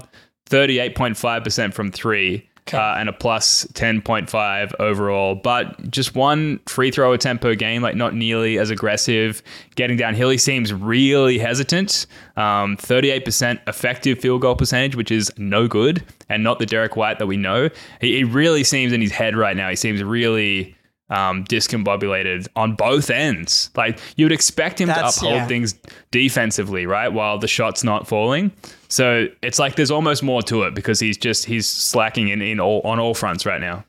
38.5% 0.51 1.73
from 1.73 1.91
three. 1.91 2.45
Uh, 2.71 2.97
and 2.99 3.09
a 3.09 3.15
plus 3.15 3.65
10.5 3.69 4.73
overall, 4.79 5.35
but 5.35 5.91
just 5.91 6.15
one 6.15 6.59
free 6.67 6.91
throw 6.91 7.15
attempt 7.15 7.41
per 7.41 7.55
game, 7.55 7.81
like 7.81 7.97
not 7.97 8.15
nearly 8.15 8.59
as 8.59 8.69
aggressive. 8.69 9.43
Getting 9.75 9.97
downhill, 9.97 10.29
he 10.29 10.37
seems 10.37 10.71
really 10.71 11.39
hesitant. 11.39 12.05
Um, 12.37 12.77
38% 12.77 13.59
effective 13.67 14.19
field 14.19 14.43
goal 14.43 14.55
percentage, 14.55 14.97
which 14.97 15.11
is 15.11 15.33
no 15.39 15.67
good, 15.67 16.05
and 16.29 16.45
not 16.45 16.59
the 16.59 16.67
Derek 16.67 16.95
White 16.95 17.19
that 17.21 17.27
we 17.27 17.39
know. 17.39 17.71
He, 18.03 18.19
he 18.19 18.25
really 18.25 18.65
seems 18.65 18.93
in 18.93 19.01
his 19.01 19.13
head 19.13 19.35
right 19.35 19.57
now. 19.57 19.71
He 19.71 19.77
seems 19.77 20.05
really 20.05 20.77
um, 21.11 21.45
discombobulated 21.45 22.49
on 22.57 22.75
both 22.75 23.11
ends. 23.11 23.71
Like 23.77 23.99
you 24.17 24.25
would 24.25 24.33
expect 24.33 24.81
him 24.81 24.89
That's- 24.89 25.15
to 25.15 25.21
uphold 25.21 25.35
yeah. 25.37 25.47
things 25.47 25.75
defensively, 26.11 26.87
right? 26.87 27.09
While 27.13 27.39
the 27.39 27.49
shot's 27.49 27.83
not 27.85 28.07
falling. 28.07 28.53
So 28.89 29.29
it's 29.43 29.59
like 29.59 29.77
there's 29.77 29.91
almost 29.91 30.23
more 30.23 30.43
to 30.43 30.63
it 30.65 30.75
because 30.75 31.01
he's 31.01 31.17
just 31.17 31.45
he's 31.45 31.67
slacking 31.69 32.29
in, 32.29 32.43
in 32.43 32.61
all 32.61 32.81
on 32.85 32.99
all 32.99 33.15
fronts 33.15 33.45
right 33.47 33.61
now. 33.61 33.85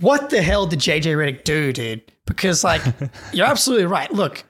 what 0.00 0.30
the 0.30 0.42
hell 0.42 0.66
did 0.66 0.80
JJ 0.80 1.04
Redick 1.16 1.44
do, 1.44 1.72
dude? 1.72 2.02
Because 2.26 2.64
like 2.64 2.82
you're 3.32 3.46
absolutely 3.46 3.86
right. 3.86 4.10
Look, 4.12 4.44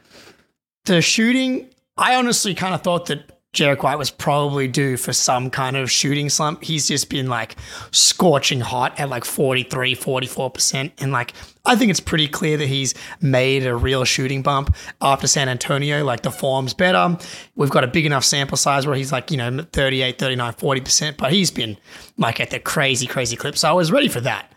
the 0.84 1.00
shooting, 1.02 1.68
I 1.96 2.14
honestly 2.16 2.54
kind 2.54 2.74
of 2.74 2.82
thought 2.82 3.06
that 3.06 3.31
Derek 3.54 3.82
White 3.82 3.98
was 3.98 4.10
probably 4.10 4.66
due 4.66 4.96
for 4.96 5.12
some 5.12 5.50
kind 5.50 5.76
of 5.76 5.90
shooting 5.90 6.30
slump. 6.30 6.64
He's 6.64 6.88
just 6.88 7.10
been 7.10 7.26
like 7.28 7.56
scorching 7.90 8.60
hot 8.60 8.98
at 8.98 9.10
like 9.10 9.26
43, 9.26 9.94
44%. 9.94 10.90
And 10.98 11.12
like, 11.12 11.34
I 11.66 11.76
think 11.76 11.90
it's 11.90 12.00
pretty 12.00 12.28
clear 12.28 12.56
that 12.56 12.66
he's 12.66 12.94
made 13.20 13.66
a 13.66 13.76
real 13.76 14.04
shooting 14.04 14.40
bump 14.40 14.74
after 15.02 15.26
San 15.26 15.50
Antonio. 15.50 16.02
Like, 16.02 16.22
the 16.22 16.30
form's 16.30 16.72
better. 16.72 17.18
We've 17.54 17.68
got 17.68 17.84
a 17.84 17.88
big 17.88 18.06
enough 18.06 18.24
sample 18.24 18.56
size 18.56 18.86
where 18.86 18.96
he's 18.96 19.12
like, 19.12 19.30
you 19.30 19.36
know, 19.36 19.66
38, 19.72 20.18
39, 20.18 20.54
40%, 20.54 21.16
but 21.18 21.30
he's 21.30 21.50
been 21.50 21.76
like 22.16 22.40
at 22.40 22.50
the 22.50 22.58
crazy, 22.58 23.06
crazy 23.06 23.36
clip. 23.36 23.58
So 23.58 23.68
I 23.68 23.72
was 23.72 23.92
ready 23.92 24.08
for 24.08 24.22
that. 24.22 24.50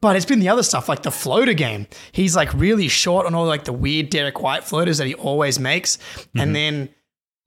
But 0.00 0.16
it's 0.16 0.26
been 0.26 0.38
the 0.38 0.50
other 0.50 0.62
stuff, 0.62 0.88
like 0.88 1.02
the 1.02 1.10
floater 1.10 1.54
game. 1.54 1.86
He's 2.12 2.36
like 2.36 2.52
really 2.52 2.88
short 2.88 3.26
on 3.26 3.34
all 3.34 3.46
like 3.46 3.64
the 3.64 3.72
weird 3.72 4.10
Derek 4.10 4.40
White 4.40 4.64
floaters 4.64 4.98
that 4.98 5.06
he 5.06 5.14
always 5.14 5.58
makes. 5.58 5.98
And 6.34 6.42
mm-hmm. 6.42 6.52
then 6.52 6.88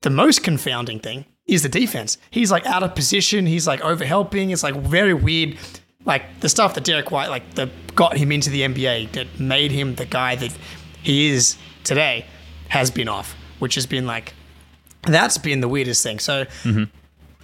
the 0.02 0.10
most 0.10 0.42
confounding 0.42 1.00
thing 1.00 1.24
is 1.46 1.62
the 1.62 1.68
defense. 1.68 2.18
He's 2.30 2.50
like 2.50 2.66
out 2.66 2.82
of 2.82 2.94
position. 2.94 3.46
He's 3.46 3.66
like 3.66 3.80
overhelping. 3.80 4.52
It's 4.52 4.62
like 4.62 4.76
very 4.76 5.14
weird. 5.14 5.56
Like 6.04 6.40
the 6.40 6.48
stuff 6.48 6.74
that 6.74 6.84
Derek 6.84 7.10
White 7.10 7.30
like 7.30 7.54
that 7.54 7.70
got 7.94 8.16
him 8.16 8.32
into 8.32 8.50
the 8.50 8.62
NBA 8.62 9.12
that 9.12 9.40
made 9.40 9.70
him 9.70 9.94
the 9.94 10.06
guy 10.06 10.34
that 10.36 10.56
he 11.02 11.30
is 11.30 11.56
today 11.84 12.26
has 12.68 12.90
been 12.90 13.08
off, 13.08 13.34
which 13.58 13.74
has 13.76 13.86
been 13.86 14.06
like 14.06 14.34
that's 15.02 15.38
been 15.38 15.60
the 15.60 15.68
weirdest 15.68 16.02
thing. 16.02 16.18
So 16.18 16.44
mm-hmm. 16.44 16.84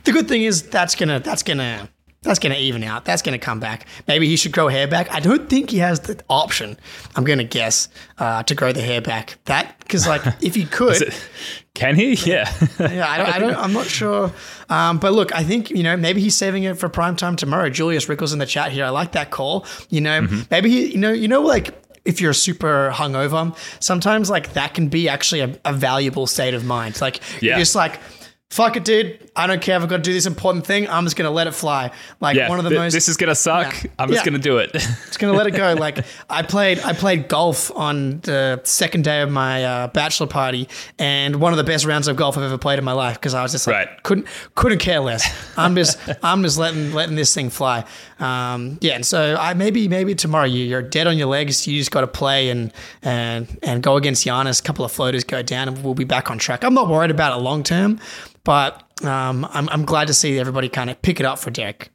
the 0.05 0.13
good 0.13 0.29
thing 0.29 0.43
is 0.43 0.63
that's 0.63 0.95
gonna 0.95 1.21
that's 1.21 1.43
gonna 1.43 1.89
That's 2.23 2.41
going 2.41 2.53
to 2.53 2.59
even 2.61 2.83
out. 2.83 3.05
That's 3.05 3.23
going 3.23 3.39
to 3.39 3.45
come 3.45 3.61
back. 3.61 3.87
Maybe 4.09 4.27
he 4.27 4.37
should 4.37 4.51
grow 4.53 4.67
hair 4.67 4.89
back. 4.89 5.09
I 5.15 5.21
don't 5.21 5.49
think 5.49 5.71
he 5.71 5.79
has 5.79 6.01
the 6.01 6.21
option. 6.29 6.77
I'm 7.15 7.23
going 7.23 7.39
to 7.39 7.45
guess 7.45 7.89
uh, 8.19 8.43
to 8.43 8.55
grow 8.57 8.73
the 8.73 8.83
hair 8.83 9.01
back. 9.01 9.39
That 9.45 9.79
because 9.79 10.07
like 10.09 10.23
if 10.43 10.57
he 10.57 10.65
could, 10.65 11.15
Can 11.75 11.95
he? 11.95 12.15
Yeah. 12.15 12.53
yeah, 12.81 13.09
I 13.09 13.19
don't, 13.19 13.29
I 13.29 13.39
don't. 13.39 13.55
I'm 13.57 13.73
not 13.73 13.87
sure. 13.87 14.33
Um, 14.69 14.99
but 14.99 15.13
look, 15.13 15.33
I 15.33 15.45
think 15.45 15.71
you 15.71 15.85
know 15.85 15.97
maybe 15.97 16.21
he's 16.21 16.35
saving 16.35 16.65
it 16.65 16.77
for 16.77 16.89
prime 16.89 17.15
time 17.15 17.37
tomorrow. 17.37 17.71
Julius 17.71 18.07
Rickles 18.07 18.33
in 18.33 18.41
the 18.41 18.47
chat 18.47 18.73
here. 18.73 18.85
I 18.85 18.91
like 18.91 19.13
that 19.13 19.31
call. 19.31 19.65
You 19.89 20.01
know, 20.01 20.23
Mm-hmm. 20.23 20.41
maybe 20.51 20.71
he. 20.71 20.87
You 20.93 20.99
know, 20.99 21.13
you 21.13 21.29
know, 21.29 21.43
like 21.43 21.73
if 22.05 22.21
you're 22.21 22.33
super 22.33 22.91
hungover, 22.93 23.57
sometimes 23.81 24.29
like 24.29 24.55
that 24.55 24.75
can 24.75 24.89
be 24.89 25.09
actually 25.09 25.41
a, 25.43 25.57
a 25.65 25.73
valuable 25.73 26.27
state 26.27 26.55
of 26.55 26.65
mind. 26.65 27.01
Like 27.01 27.21
you're 27.41 27.57
just 27.59 27.77
like. 27.77 28.01
Fuck 28.51 28.77
it, 28.77 28.85
dude. 28.85 29.31
I 29.37 29.47
don't 29.47 29.61
care 29.61 29.77
if 29.77 29.83
I've 29.83 29.91
got 29.91 29.99
to 29.99 30.03
do 30.03 30.13
this 30.15 30.25
important 30.25 30.67
thing. 30.67 30.89
I'm 30.89 31.05
just 31.05 31.17
gonna 31.17 31.31
let 31.31 31.47
it 31.47 31.53
fly. 31.55 31.91
Like 32.19 32.35
Yeah. 32.35 32.49
one 32.49 32.59
of 32.59 32.65
the 32.65 32.71
Th- 32.71 32.81
most. 32.81 32.93
this 32.95 33.07
is 33.07 33.19
gonna 33.19 33.35
suck. 33.35 33.85
Yeah. 33.85 33.91
I'm 33.99 34.09
just 34.09 34.23
Yeah. 34.23 34.31
gonna 34.31 34.43
do 34.43 34.57
it. 34.57 34.73
just 34.73 35.19
gonna 35.19 35.35
let 35.35 35.47
it 35.47 35.51
go. 35.51 35.75
Like 35.75 35.99
I 36.31 36.41
played, 36.43 36.81
I 36.81 36.95
played 36.95 37.29
golf 37.29 37.71
on 37.77 38.21
the 38.21 38.59
second 38.65 39.05
day 39.05 39.21
of 39.21 39.31
my 39.31 39.65
uh, 39.65 39.89
bachelor 39.89 40.29
party, 40.29 40.67
and 40.99 41.37
one 41.37 41.53
of 41.53 41.59
the 41.59 41.63
best 41.63 41.85
rounds 41.85 42.09
of 42.09 42.17
golf 42.17 42.39
I've 42.39 42.43
ever 42.45 42.57
played 42.57 42.79
in 42.79 42.87
my 42.87 42.93
life 42.93 43.17
because 43.21 43.35
I 43.35 43.43
was 43.43 43.53
just 43.53 43.67
like 43.67 43.77
Right. 43.77 44.03
couldn't 44.03 44.27
couldn't 44.55 44.79
care 44.79 45.01
less. 45.01 45.31
I'm 45.59 45.77
just 45.77 45.99
I'm 46.23 46.43
just 46.43 46.57
letting 46.57 46.95
letting 46.95 47.17
this 47.17 47.35
thing 47.35 47.51
fly. 47.51 47.85
Um, 48.19 48.79
yeah, 48.81 48.95
and 48.95 49.05
so 49.05 49.37
I 49.39 49.53
maybe 49.53 49.89
maybe 49.89 50.15
tomorrow 50.15 50.47
you 50.47 50.65
you're 50.65 50.83
dead 50.83 51.07
on 51.07 51.19
your 51.19 51.29
legs. 51.29 51.67
You 51.67 51.79
just 51.79 51.91
got 51.91 52.01
to 52.01 52.07
play 52.07 52.49
and 52.49 52.73
and 53.03 53.59
and 53.63 53.83
go 53.83 53.97
against 53.99 54.27
Giannis. 54.27 54.59
A 54.59 54.63
couple 54.63 54.87
of 54.87 54.91
floaters 54.91 55.23
go 55.23 55.43
down, 55.43 55.69
and 55.69 55.85
we'll 55.85 55.93
be 55.95 56.05
back 56.05 56.31
on 56.31 56.39
track. 56.39 56.65
I'm 56.65 56.73
not 56.75 56.89
worried 56.89 57.11
about 57.11 57.39
it 57.39 57.43
long 57.43 57.63
term, 57.63 58.01
but 58.49 59.05
um, 59.05 59.47
I'm 59.51 59.69
I'm 59.69 59.85
glad 59.85 60.07
to 60.07 60.15
see 60.15 60.39
everybody 60.39 60.71
kind 60.71 60.89
of 60.89 61.03
pick 61.03 61.21
it 61.21 61.27
up 61.27 61.39
for 61.39 61.51
Derek. 61.51 61.91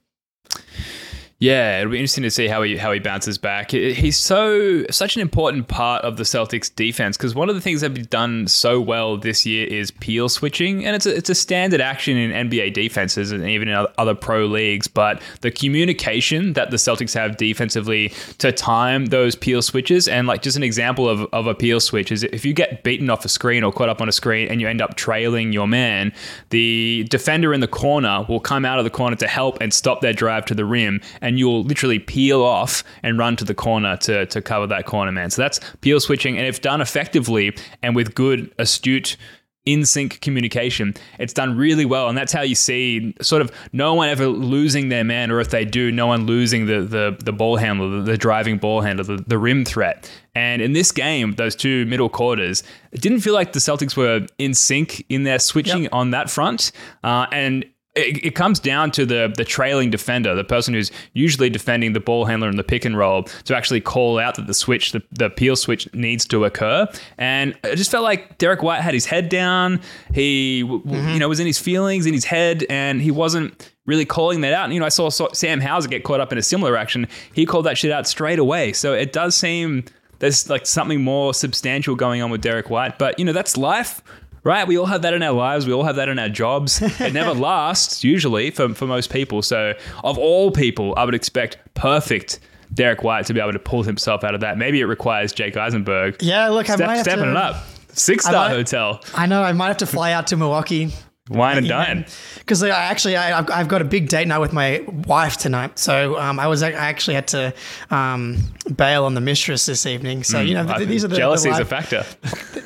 Yeah, 1.43 1.81
it'll 1.81 1.91
be 1.91 1.97
interesting 1.97 2.23
to 2.23 2.31
see 2.31 2.47
how 2.47 2.63
he 2.63 2.77
how 2.77 2.93
he 2.93 2.99
bounces 2.99 3.37
back. 3.37 3.71
He's 3.71 4.15
so 4.15 4.85
such 4.89 5.17
an 5.17 5.21
important 5.21 5.67
part 5.67 6.05
of 6.05 6.15
the 6.15 6.23
Celtics 6.23 6.73
defense 6.73 7.17
because 7.17 7.35
one 7.35 7.49
of 7.49 7.55
the 7.55 7.59
things 7.59 7.81
they've 7.81 8.09
done 8.09 8.47
so 8.47 8.79
well 8.79 9.17
this 9.17 9.45
year 9.45 9.67
is 9.67 9.91
peel 9.91 10.29
switching, 10.29 10.85
and 10.85 10.95
it's 10.95 11.05
a, 11.05 11.13
it's 11.13 11.29
a 11.29 11.35
standard 11.35 11.81
action 11.81 12.15
in 12.15 12.49
NBA 12.49 12.73
defenses 12.73 13.33
and 13.33 13.45
even 13.45 13.67
in 13.67 13.73
other- 13.73 13.91
other 13.97 14.15
pro 14.15 14.45
leagues. 14.45 14.87
But 14.87 15.21
the 15.41 15.51
communication 15.51 16.53
that 16.53 16.71
the 16.71 16.77
Celtics 16.77 17.13
have 17.13 17.35
defensively 17.35 18.13
to 18.37 18.53
time 18.53 19.07
those 19.07 19.35
peel 19.35 19.61
switches, 19.61 20.07
and 20.07 20.27
like 20.27 20.43
just 20.43 20.55
an 20.55 20.63
example 20.63 21.09
of, 21.09 21.27
of 21.33 21.45
a 21.45 21.53
peel 21.53 21.81
switch 21.81 22.09
is 22.09 22.23
if 22.23 22.45
you 22.45 22.53
get 22.53 22.83
beaten 22.83 23.09
off 23.09 23.25
a 23.25 23.29
screen 23.29 23.65
or 23.65 23.73
caught 23.73 23.89
up 23.89 23.99
on 23.99 24.07
a 24.07 24.13
screen 24.13 24.47
and 24.47 24.61
you 24.61 24.69
end 24.69 24.81
up 24.81 24.95
trailing 24.95 25.51
your 25.51 25.67
man, 25.67 26.13
the 26.51 27.05
defender 27.09 27.53
in 27.53 27.59
the 27.59 27.67
corner 27.67 28.25
will 28.29 28.39
come 28.39 28.63
out 28.63 28.77
of 28.79 28.85
the 28.85 28.89
corner 28.89 29.17
to 29.17 29.27
help 29.27 29.59
and 29.59 29.73
stop 29.73 29.99
their 29.99 30.13
drive 30.13 30.45
to 30.45 30.55
the 30.55 30.63
rim, 30.63 31.01
and 31.19 31.32
you'll 31.38 31.63
literally 31.63 31.99
peel 31.99 32.41
off 32.41 32.84
and 33.01 33.17
run 33.17 33.36
to 33.38 33.45
the 33.45 33.55
corner 33.55 33.97
to, 33.97 34.25
to 34.27 34.41
cover 34.41 34.67
that 34.67 34.86
corner 34.86 35.11
man. 35.11 35.29
So 35.29 35.41
that's 35.41 35.59
peel 35.81 35.99
switching, 35.99 36.38
and 36.38 36.47
if 36.47 36.61
done 36.61 36.81
effectively 36.81 37.55
and 37.81 37.95
with 37.95 38.15
good, 38.15 38.53
astute, 38.57 39.17
in 39.65 39.86
sync 39.86 40.19
communication, 40.19 40.93
it's 41.19 41.31
done 41.31 41.55
really 41.55 41.86
well, 41.86 42.09
and 42.09 42.17
that's 42.17 42.34
how 42.34 42.41
you 42.41 42.53
see 42.53 43.15
sort 43.21 43.41
of 43.41 43.49
no 43.71 43.93
one 43.93 44.09
ever 44.09 44.27
losing 44.27 44.89
their 44.89 45.05
man, 45.05 45.31
or 45.31 45.39
if 45.39 45.51
they 45.51 45.63
do, 45.63 45.89
no 45.89 46.07
one 46.07 46.25
losing 46.25 46.65
the 46.65 46.81
the, 46.81 47.15
the 47.23 47.31
ball 47.31 47.55
handler, 47.55 47.88
the, 47.89 48.01
the 48.01 48.17
driving 48.17 48.57
ball 48.57 48.81
handler, 48.81 49.05
the, 49.05 49.23
the 49.25 49.38
rim 49.38 49.63
threat. 49.63 50.11
And 50.36 50.61
in 50.61 50.73
this 50.73 50.91
game, 50.91 51.36
those 51.36 51.55
two 51.55 51.86
middle 51.86 52.09
quarters, 52.09 52.61
it 52.91 53.01
didn't 53.01 53.21
feel 53.21 53.34
like 53.34 53.53
the 53.53 53.59
Celtics 53.59 53.95
were 53.95 54.27
in 54.38 54.53
sync 54.53 55.05
in 55.07 55.23
their 55.23 55.39
switching 55.39 55.88
on 55.93 56.11
that 56.11 56.29
front, 56.29 56.73
uh, 57.05 57.27
and 57.31 57.65
it, 57.95 58.25
it 58.25 58.35
comes 58.35 58.59
down 58.59 58.91
to 58.91 59.05
the 59.05 59.33
the 59.35 59.45
trailing 59.45 59.89
defender, 59.89 60.33
the 60.35 60.43
person 60.43 60.73
who's 60.73 60.91
usually 61.13 61.49
defending 61.49 61.93
the 61.93 61.99
ball 61.99 62.25
handler 62.25 62.49
in 62.49 62.55
the 62.55 62.63
pick 62.63 62.85
and 62.85 62.97
roll, 62.97 63.23
to 63.23 63.55
actually 63.55 63.81
call 63.81 64.19
out 64.19 64.35
that 64.35 64.47
the 64.47 64.53
switch, 64.53 64.91
the, 64.91 65.03
the 65.11 65.29
peel 65.29 65.55
switch, 65.55 65.91
needs 65.93 66.25
to 66.25 66.45
occur. 66.45 66.87
And 67.17 67.55
I 67.63 67.75
just 67.75 67.91
felt 67.91 68.03
like 68.03 68.37
Derek 68.37 68.63
White 68.63 68.81
had 68.81 68.93
his 68.93 69.05
head 69.05 69.29
down. 69.29 69.79
He, 70.13 70.61
w- 70.61 70.81
mm-hmm. 70.81 71.09
you 71.09 71.19
know, 71.19 71.29
was 71.29 71.39
in 71.39 71.47
his 71.47 71.59
feelings, 71.59 72.05
in 72.05 72.13
his 72.13 72.25
head, 72.25 72.65
and 72.69 73.01
he 73.01 73.11
wasn't 73.11 73.71
really 73.85 74.05
calling 74.05 74.41
that 74.41 74.53
out. 74.53 74.65
And, 74.65 74.73
you 74.73 74.79
know, 74.79 74.85
I 74.85 74.89
saw, 74.89 75.09
saw 75.09 75.31
Sam 75.33 75.59
Hauser 75.59 75.89
get 75.89 76.03
caught 76.03 76.21
up 76.21 76.31
in 76.31 76.37
a 76.37 76.41
similar 76.41 76.77
action. 76.77 77.07
He 77.33 77.45
called 77.45 77.65
that 77.65 77.77
shit 77.77 77.91
out 77.91 78.07
straight 78.07 78.39
away. 78.39 78.73
So 78.73 78.93
it 78.93 79.11
does 79.11 79.35
seem 79.35 79.83
there's 80.19 80.49
like 80.49 80.65
something 80.65 81.03
more 81.03 81.33
substantial 81.33 81.95
going 81.95 82.21
on 82.21 82.31
with 82.31 82.41
Derek 82.41 82.69
White. 82.69 82.97
But, 82.97 83.19
you 83.19 83.25
know, 83.25 83.33
that's 83.33 83.57
life. 83.57 84.01
Right, 84.43 84.67
we 84.67 84.77
all 84.77 84.85
have 84.85 85.03
that 85.03 85.13
in 85.13 85.23
our 85.23 85.31
lives. 85.31 85.65
We 85.65 85.71
all 85.73 85.83
have 85.83 85.95
that 85.95 86.09
in 86.09 86.19
our 86.19 86.29
jobs. 86.29 86.81
It 86.99 87.13
never 87.13 87.33
lasts, 87.33 88.03
usually, 88.03 88.51
for, 88.51 88.73
for 88.73 88.85
most 88.87 89.11
people. 89.11 89.41
So, 89.41 89.73
of 90.03 90.17
all 90.17 90.51
people, 90.51 90.93
I 90.97 91.05
would 91.05 91.15
expect 91.15 91.57
perfect 91.75 92.39
Derek 92.73 93.03
White 93.03 93.25
to 93.27 93.33
be 93.33 93.39
able 93.39 93.53
to 93.53 93.59
pull 93.59 93.83
himself 93.83 94.23
out 94.23 94.35
of 94.35 94.41
that. 94.41 94.57
Maybe 94.57 94.79
it 94.81 94.85
requires 94.85 95.31
Jake 95.31 95.55
Eisenberg 95.55 96.21
Yeah, 96.21 96.49
look, 96.49 96.69
I 96.69 96.75
step, 96.75 96.87
might 96.87 96.95
have 96.97 97.05
stepping 97.05 97.25
to, 97.25 97.31
it 97.31 97.37
up. 97.37 97.63
Six 97.89 98.25
star 98.25 98.49
hotel, 98.49 99.01
I 99.13 99.27
know 99.27 99.43
I 99.43 99.53
might 99.53 99.67
have 99.67 99.77
to 99.77 99.85
fly 99.85 100.13
out 100.13 100.27
to 100.27 100.37
Milwaukee 100.37 100.91
wine 101.34 101.57
and 101.57 101.67
dine. 101.67 102.05
because 102.39 102.63
I 102.63 102.69
actually 102.69 103.15
I, 103.15 103.39
I've, 103.39 103.49
I've 103.49 103.67
got 103.67 103.81
a 103.81 103.86
big 103.86 104.09
date 104.09 104.27
night 104.27 104.39
with 104.39 104.53
my 104.53 104.84
wife 105.07 105.38
tonight. 105.38 105.79
So 105.79 106.19
um, 106.19 106.39
I 106.39 106.47
was 106.47 106.63
I 106.63 106.71
actually 106.71 107.15
had 107.15 107.27
to 107.29 107.53
um, 107.89 108.38
bail 108.75 109.05
on 109.05 109.13
the 109.13 109.21
mistress 109.21 109.65
this 109.65 109.86
evening. 109.86 110.23
So 110.23 110.41
you 110.41 110.53
know 110.53 110.65
th- 110.65 110.88
these 110.88 111.03
are 111.03 111.07
the, 111.07 111.15
Jealousy 111.17 111.49
is 111.49 111.59
a 111.59 111.65
factor. 111.65 112.05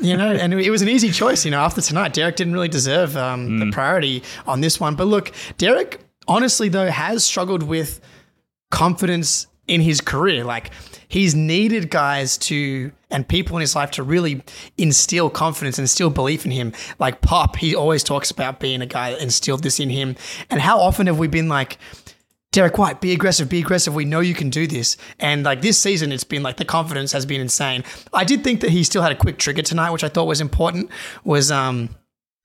you 0.02 0.16
know, 0.16 0.32
and 0.32 0.54
it 0.54 0.70
was 0.70 0.82
an 0.82 0.90
easy 0.90 1.12
choice. 1.12 1.46
You 1.46 1.52
know, 1.52 1.60
after 1.60 1.82
tonight, 1.82 2.14
Derek 2.14 2.36
didn't 2.36 2.54
really 2.54 2.68
deserve 2.70 3.18
um, 3.18 3.60
the 3.60 3.72
priority 3.72 4.24
on 4.46 4.62
this 4.62 4.80
one. 4.80 4.96
But 4.96 5.06
look, 5.08 5.32
Derek 5.58 6.00
honestly 6.28 6.70
though 6.70 6.90
has 6.90 7.24
struggled 7.24 7.64
with 7.64 8.02
confidence 8.72 9.48
in 9.68 9.82
his 9.82 10.02
career. 10.02 10.44
Like 10.44 10.72
he's 11.08 11.36
needed 11.36 11.90
guys 11.90 12.38
to 12.40 12.92
and 13.10 13.28
people 13.28 13.56
in 13.58 13.62
his 13.62 13.76
life 13.76 13.92
to 13.92 14.04
really 14.04 14.44
instill 14.78 15.30
confidence 15.30 15.78
and 15.78 15.84
instill 15.84 16.10
belief 16.10 16.46
in 16.46 16.52
him. 16.52 16.74
Like 17.00 17.22
Pop, 17.22 17.56
he 17.56 17.76
always 17.76 18.04
talks 18.04 18.32
about 18.32 18.60
being 18.60 18.82
a 18.82 18.86
guy 18.86 19.12
that 19.12 19.22
instilled 19.22 19.64
this 19.64 19.80
in 19.80 19.90
him. 19.90 20.16
And 20.50 20.62
how 20.62 20.80
often 20.80 21.08
have 21.08 21.20
we 21.20 21.28
been 21.28 21.48
like, 21.50 21.78
Derek 22.52 22.78
White, 22.78 23.02
be 23.02 23.12
aggressive, 23.12 23.50
be 23.50 23.60
aggressive. 23.60 23.94
We 23.94 24.06
know 24.06 24.20
you 24.20 24.34
can 24.34 24.50
do 24.50 24.68
this. 24.68 24.98
And 25.20 25.44
like 25.44 25.62
this 25.62 25.78
season, 25.78 26.12
it's 26.12 26.24
been 26.24 26.44
like 26.44 26.58
the 26.58 26.66
confidence 26.66 27.12
has 27.12 27.26
been 27.26 27.42
insane. 27.42 27.84
I 28.14 28.24
did 28.24 28.44
think 28.44 28.62
that 28.62 28.72
he 28.72 28.84
still 28.84 29.02
had 29.02 29.12
a 29.12 29.16
quick 29.16 29.38
trigger 29.38 29.62
tonight, 29.62 29.92
which 29.92 30.04
I 30.04 30.10
thought 30.10 30.26
was 30.26 30.42
important. 30.42 30.90
Was 31.24 31.52
um 31.52 31.90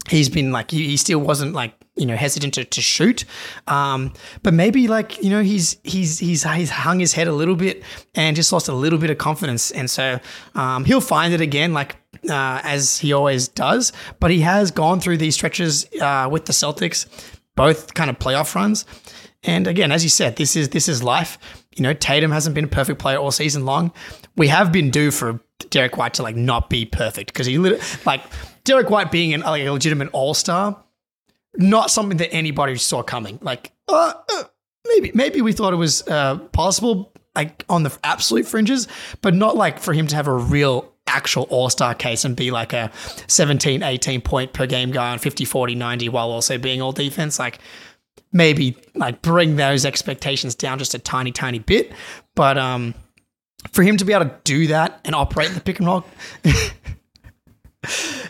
he's 0.08 0.28
been 0.28 0.52
like 0.52 0.70
he, 0.70 0.86
he 0.88 0.96
still 0.96 1.18
wasn't 1.18 1.52
like 1.52 1.74
you 1.96 2.06
know 2.06 2.16
hesitant 2.16 2.54
to, 2.54 2.64
to 2.64 2.80
shoot. 2.80 3.24
Um 3.66 4.12
but 4.42 4.54
maybe 4.54 4.88
like 4.88 5.22
you 5.22 5.30
know 5.30 5.42
he's 5.42 5.76
he's 5.84 6.18
he's 6.18 6.44
he's 6.44 6.70
hung 6.70 7.00
his 7.00 7.12
head 7.12 7.28
a 7.28 7.32
little 7.32 7.56
bit 7.56 7.82
and 8.14 8.34
just 8.34 8.52
lost 8.52 8.68
a 8.68 8.74
little 8.74 8.98
bit 8.98 9.10
of 9.10 9.18
confidence. 9.18 9.70
And 9.70 9.90
so 9.90 10.18
um 10.54 10.84
he'll 10.84 11.00
find 11.00 11.32
it 11.34 11.40
again 11.40 11.72
like 11.72 11.96
uh, 12.28 12.60
as 12.62 12.98
he 12.98 13.12
always 13.12 13.48
does. 13.48 13.92
But 14.20 14.30
he 14.30 14.40
has 14.40 14.70
gone 14.70 15.00
through 15.00 15.16
these 15.16 15.34
stretches 15.34 15.86
uh, 16.00 16.28
with 16.30 16.44
the 16.44 16.52
Celtics 16.52 17.06
both 17.56 17.94
kind 17.94 18.10
of 18.10 18.18
playoff 18.18 18.54
runs. 18.54 18.86
And 19.42 19.66
again 19.66 19.92
as 19.92 20.02
you 20.02 20.10
said 20.10 20.36
this 20.36 20.56
is 20.56 20.70
this 20.70 20.88
is 20.88 21.02
life. 21.02 21.38
You 21.76 21.82
know 21.82 21.94
Tatum 21.94 22.32
hasn't 22.32 22.54
been 22.54 22.64
a 22.64 22.68
perfect 22.68 22.98
player 22.98 23.18
all 23.18 23.30
season 23.30 23.64
long. 23.64 23.92
We 24.36 24.48
have 24.48 24.72
been 24.72 24.90
due 24.90 25.10
for 25.10 25.40
Derek 25.70 25.96
White 25.96 26.14
to 26.14 26.22
like 26.22 26.36
not 26.36 26.70
be 26.70 26.86
perfect 26.86 27.32
because 27.32 27.46
he 27.46 27.58
like 27.58 28.22
Derek 28.64 28.90
White 28.90 29.10
being 29.10 29.34
an, 29.34 29.40
like 29.40 29.62
a 29.62 29.70
legitimate 29.70 30.08
all 30.12 30.34
star, 30.34 30.82
not 31.56 31.90
something 31.90 32.18
that 32.18 32.32
anybody 32.32 32.76
saw 32.76 33.02
coming. 33.02 33.38
Like 33.42 33.72
uh, 33.88 34.12
uh, 34.32 34.44
maybe 34.88 35.10
maybe 35.14 35.42
we 35.42 35.52
thought 35.52 35.72
it 35.72 35.76
was 35.76 36.06
uh, 36.08 36.38
possible 36.52 37.12
like 37.34 37.64
on 37.68 37.82
the 37.82 37.96
absolute 38.04 38.46
fringes, 38.46 38.88
but 39.20 39.34
not 39.34 39.56
like 39.56 39.78
for 39.78 39.92
him 39.92 40.06
to 40.08 40.16
have 40.16 40.26
a 40.26 40.34
real 40.34 40.92
actual 41.08 41.44
all-star 41.50 41.94
case 41.94 42.24
and 42.24 42.36
be 42.36 42.52
like 42.52 42.72
a 42.72 42.90
17 43.26 43.82
18 43.82 44.20
point 44.20 44.52
per 44.52 44.66
game 44.66 44.92
guy 44.92 45.10
on 45.10 45.18
50 45.18 45.44
40 45.44 45.74
90 45.74 46.08
while 46.08 46.30
also 46.30 46.58
being 46.58 46.80
all 46.80 46.92
defense 46.92 47.40
like 47.40 47.58
maybe 48.32 48.76
like 48.94 49.20
bring 49.20 49.56
those 49.56 49.84
expectations 49.84 50.54
down 50.54 50.78
just 50.78 50.94
a 50.94 51.00
tiny 51.00 51.32
tiny 51.32 51.58
bit 51.58 51.92
but 52.36 52.56
um 52.56 52.94
for 53.70 53.82
him 53.82 53.96
to 53.96 54.04
be 54.04 54.12
able 54.12 54.24
to 54.24 54.34
do 54.44 54.66
that 54.68 55.00
and 55.04 55.14
operate 55.14 55.50
the 55.50 55.60
pick 55.60 55.78
and 55.78 55.86
roll. 55.86 56.04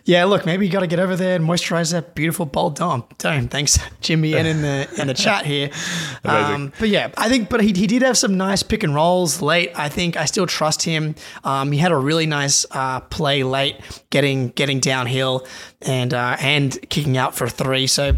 yeah, 0.05 0.25
look, 0.25 0.47
maybe 0.47 0.67
you 0.67 0.73
got 0.73 0.81
to 0.81 0.87
get 0.87 0.99
over 0.99 1.15
there 1.15 1.37
and 1.37 1.45
moisturize 1.45 1.93
that 1.93 2.15
beautiful 2.15 2.47
bald 2.47 2.77
dome. 2.77 3.05
Dome. 3.19 3.49
Thanks, 3.49 3.79
Jimmy, 4.01 4.35
and 4.35 4.47
in 4.49 4.63
the 4.63 4.89
in 4.99 5.07
the 5.09 5.15
chat 5.15 5.47
here. 5.47 5.71
Um, 6.25 6.73
but 6.79 6.89
yeah, 6.89 7.11
I 7.17 7.29
think, 7.29 7.49
but 7.49 7.61
he, 7.61 7.73
he 7.73 7.87
did 7.87 8.03
have 8.03 8.17
some 8.17 8.37
nice 8.37 8.63
pick 8.63 8.85
and 8.85 8.95
rolls 8.95 9.43
late. 9.43 9.73
I 9.75 9.89
think 9.89 10.17
I 10.17 10.25
still 10.25 10.47
trust 10.47 10.83
him. 10.83 11.17
Um, 11.43 11.73
he 11.73 11.79
had 11.79 11.91
a 11.91 11.97
really 11.97 12.27
nice 12.27 12.65
uh, 12.71 13.01
play 13.01 13.43
late, 13.43 13.77
getting 14.11 14.49
getting 14.51 14.79
downhill 14.79 15.47
and 15.81 16.15
uh, 16.15 16.37
and 16.39 16.79
kicking 16.89 17.17
out 17.17 17.35
for 17.35 17.49
three. 17.49 17.87
So 17.87 18.17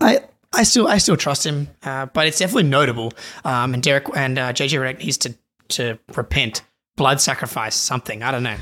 I. 0.00 0.20
I 0.56 0.62
still, 0.62 0.86
I 0.86 0.98
still 0.98 1.16
trust 1.16 1.44
him, 1.44 1.66
uh, 1.82 2.06
but 2.06 2.28
it's 2.28 2.38
definitely 2.38 2.68
notable. 2.68 3.12
Um, 3.44 3.74
and 3.74 3.82
Derek 3.82 4.06
and 4.14 4.38
uh, 4.38 4.52
JJ 4.52 4.78
Redick 4.78 4.98
needs 5.00 5.16
to 5.18 5.34
to 5.70 5.98
repent, 6.14 6.62
blood 6.96 7.20
sacrifice, 7.20 7.74
something. 7.74 8.22
I 8.22 8.30
don't 8.30 8.44
know. 8.44 8.56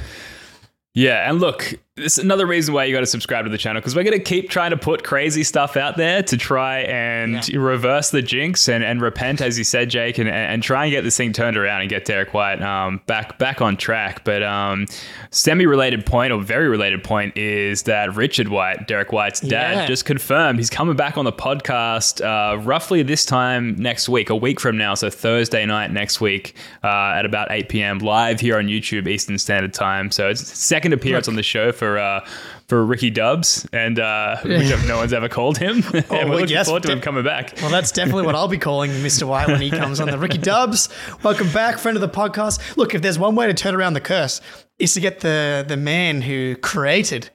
Yeah, 0.95 1.29
and 1.29 1.41
look, 1.41 1.75
it's 1.99 2.17
another 2.17 2.47
reason 2.47 2.73
why 2.73 2.85
you 2.85 2.95
got 2.95 3.01
to 3.01 3.07
subscribe 3.07 3.45
to 3.45 3.51
the 3.51 3.59
channel 3.59 3.79
because 3.79 3.95
we're 3.95 4.03
going 4.03 4.17
to 4.17 4.25
keep 4.25 4.49
trying 4.49 4.71
to 4.71 4.79
put 4.79 5.05
crazy 5.05 5.45
stuff 5.45 5.77
out 5.77 5.99
there 5.99 6.23
to 6.23 6.39
try 6.39 6.79
and 6.81 7.47
reverse 7.55 8.09
the 8.09 8.23
jinx 8.23 8.67
and, 8.67 8.83
and 8.83 9.03
repent, 9.03 9.43
as 9.43 9.59
you 9.59 9.65
said, 9.65 9.91
Jake, 9.91 10.17
and, 10.17 10.27
and 10.27 10.63
try 10.63 10.87
and 10.87 10.91
get 10.91 11.05
this 11.05 11.19
thing 11.19 11.35
turned 11.35 11.55
around 11.59 11.83
and 11.83 11.91
get 11.91 12.07
Derek 12.07 12.33
White 12.33 12.63
um, 12.63 13.03
back 13.07 13.39
back 13.39 13.61
on 13.61 13.77
track. 13.77 14.25
But 14.25 14.43
um, 14.43 14.87
semi-related 15.33 16.07
point 16.07 16.33
or 16.33 16.41
very 16.41 16.67
related 16.71 17.05
point 17.05 17.37
is 17.37 17.83
that 17.83 18.17
Richard 18.17 18.49
White, 18.49 18.89
Derek 18.89 19.13
White's 19.13 19.41
dad, 19.41 19.77
Yeah. 19.77 19.87
just 19.87 20.07
confirmed 20.07 20.59
he's 20.61 20.71
coming 20.71 20.97
back 20.97 21.19
on 21.19 21.27
the 21.27 21.33
podcast 21.33 22.25
uh, 22.25 22.57
roughly 22.59 23.03
this 23.03 23.27
time 23.27 23.77
next 23.77 24.09
week, 24.09 24.31
a 24.31 24.37
week 24.37 24.61
from 24.61 24.79
now, 24.79 24.95
so 24.95 25.11
Thursday 25.11 25.67
night 25.67 25.91
next 25.91 26.23
week 26.23 26.55
uh, 26.83 26.87
at 27.17 27.27
about 27.27 27.51
8 27.51 27.69
p.m. 27.69 27.99
live 27.99 28.41
here 28.41 28.57
on 28.57 28.65
YouTube 28.69 29.07
Eastern 29.07 29.37
Standard 29.37 29.75
Time. 29.75 30.11
So 30.11 30.31
it's 30.31 30.41
second 30.57 30.95
appearance 30.95 31.29
on 31.29 31.37
the 31.37 31.43
show 31.43 31.71
for 31.83 31.99
uh, 31.99 32.25
for 32.69 32.85
Ricky 32.85 33.11
Dubs, 33.11 33.67
and 33.73 33.99
uh, 33.99 34.37
which 34.45 34.73
no 34.87 34.99
one's 34.99 35.13
ever 35.13 35.29
called 35.29 35.59
him. 35.59 35.83
and 35.93 35.93
we're 36.11 36.19
well, 36.19 36.29
looking 36.29 36.51
yes, 36.51 36.67
forward 36.67 36.85
to 36.85 36.93
him 36.93 37.01
coming 37.01 37.25
back. 37.25 37.55
Well, 37.61 37.71
that's 37.73 37.91
definitely 37.91 38.25
what 38.25 38.37
I'll 38.37 38.47
be 38.47 38.57
calling 38.57 38.93
Mr. 38.93 39.25
White 39.25 39.49
when 39.49 39.61
he 39.61 39.71
comes 39.83 39.99
on 39.99 40.09
the 40.09 40.17
Ricky 40.17 40.39
Dubs. 40.39 40.89
Welcome 41.25 41.51
back, 41.51 41.79
friend 41.79 41.97
of 41.97 42.01
the 42.01 42.09
podcast. 42.09 42.77
Look, 42.77 42.95
if 42.95 43.03
there's 43.03 43.19
one 43.19 43.35
way 43.35 43.49
to 43.49 43.55
turn 43.55 43.75
around 43.75 43.95
the 43.95 44.01
curse, 44.01 44.41
is 44.79 44.95
to 44.95 45.01
get 45.01 45.21
the 45.21 45.65
the 45.67 45.77
man 45.77 46.23
who 46.23 46.55
created, 46.55 47.31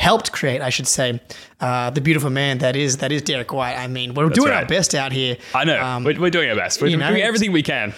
helped 0.00 0.32
create, 0.32 0.62
I 0.62 0.70
should 0.70 0.86
say, 0.88 1.20
uh, 1.60 1.90
the 1.90 2.00
beautiful 2.00 2.30
man 2.30 2.56
that 2.58 2.74
is 2.74 2.96
that 2.98 3.12
is 3.12 3.20
Derek 3.20 3.52
White. 3.52 3.76
I 3.76 3.86
mean, 3.86 4.14
we're 4.14 4.30
doing 4.30 4.50
our 4.50 4.64
best 4.64 4.94
out 4.94 5.12
here. 5.12 5.36
I 5.54 5.64
know 5.64 5.78
Um, 5.78 6.04
we're, 6.04 6.18
we're 6.18 6.30
doing 6.30 6.48
our 6.48 6.56
best. 6.56 6.80
We're 6.80 6.88
you 6.88 6.96
know, 6.96 7.08
doing 7.10 7.20
everything 7.20 7.52
we 7.52 7.62
can. 7.62 7.92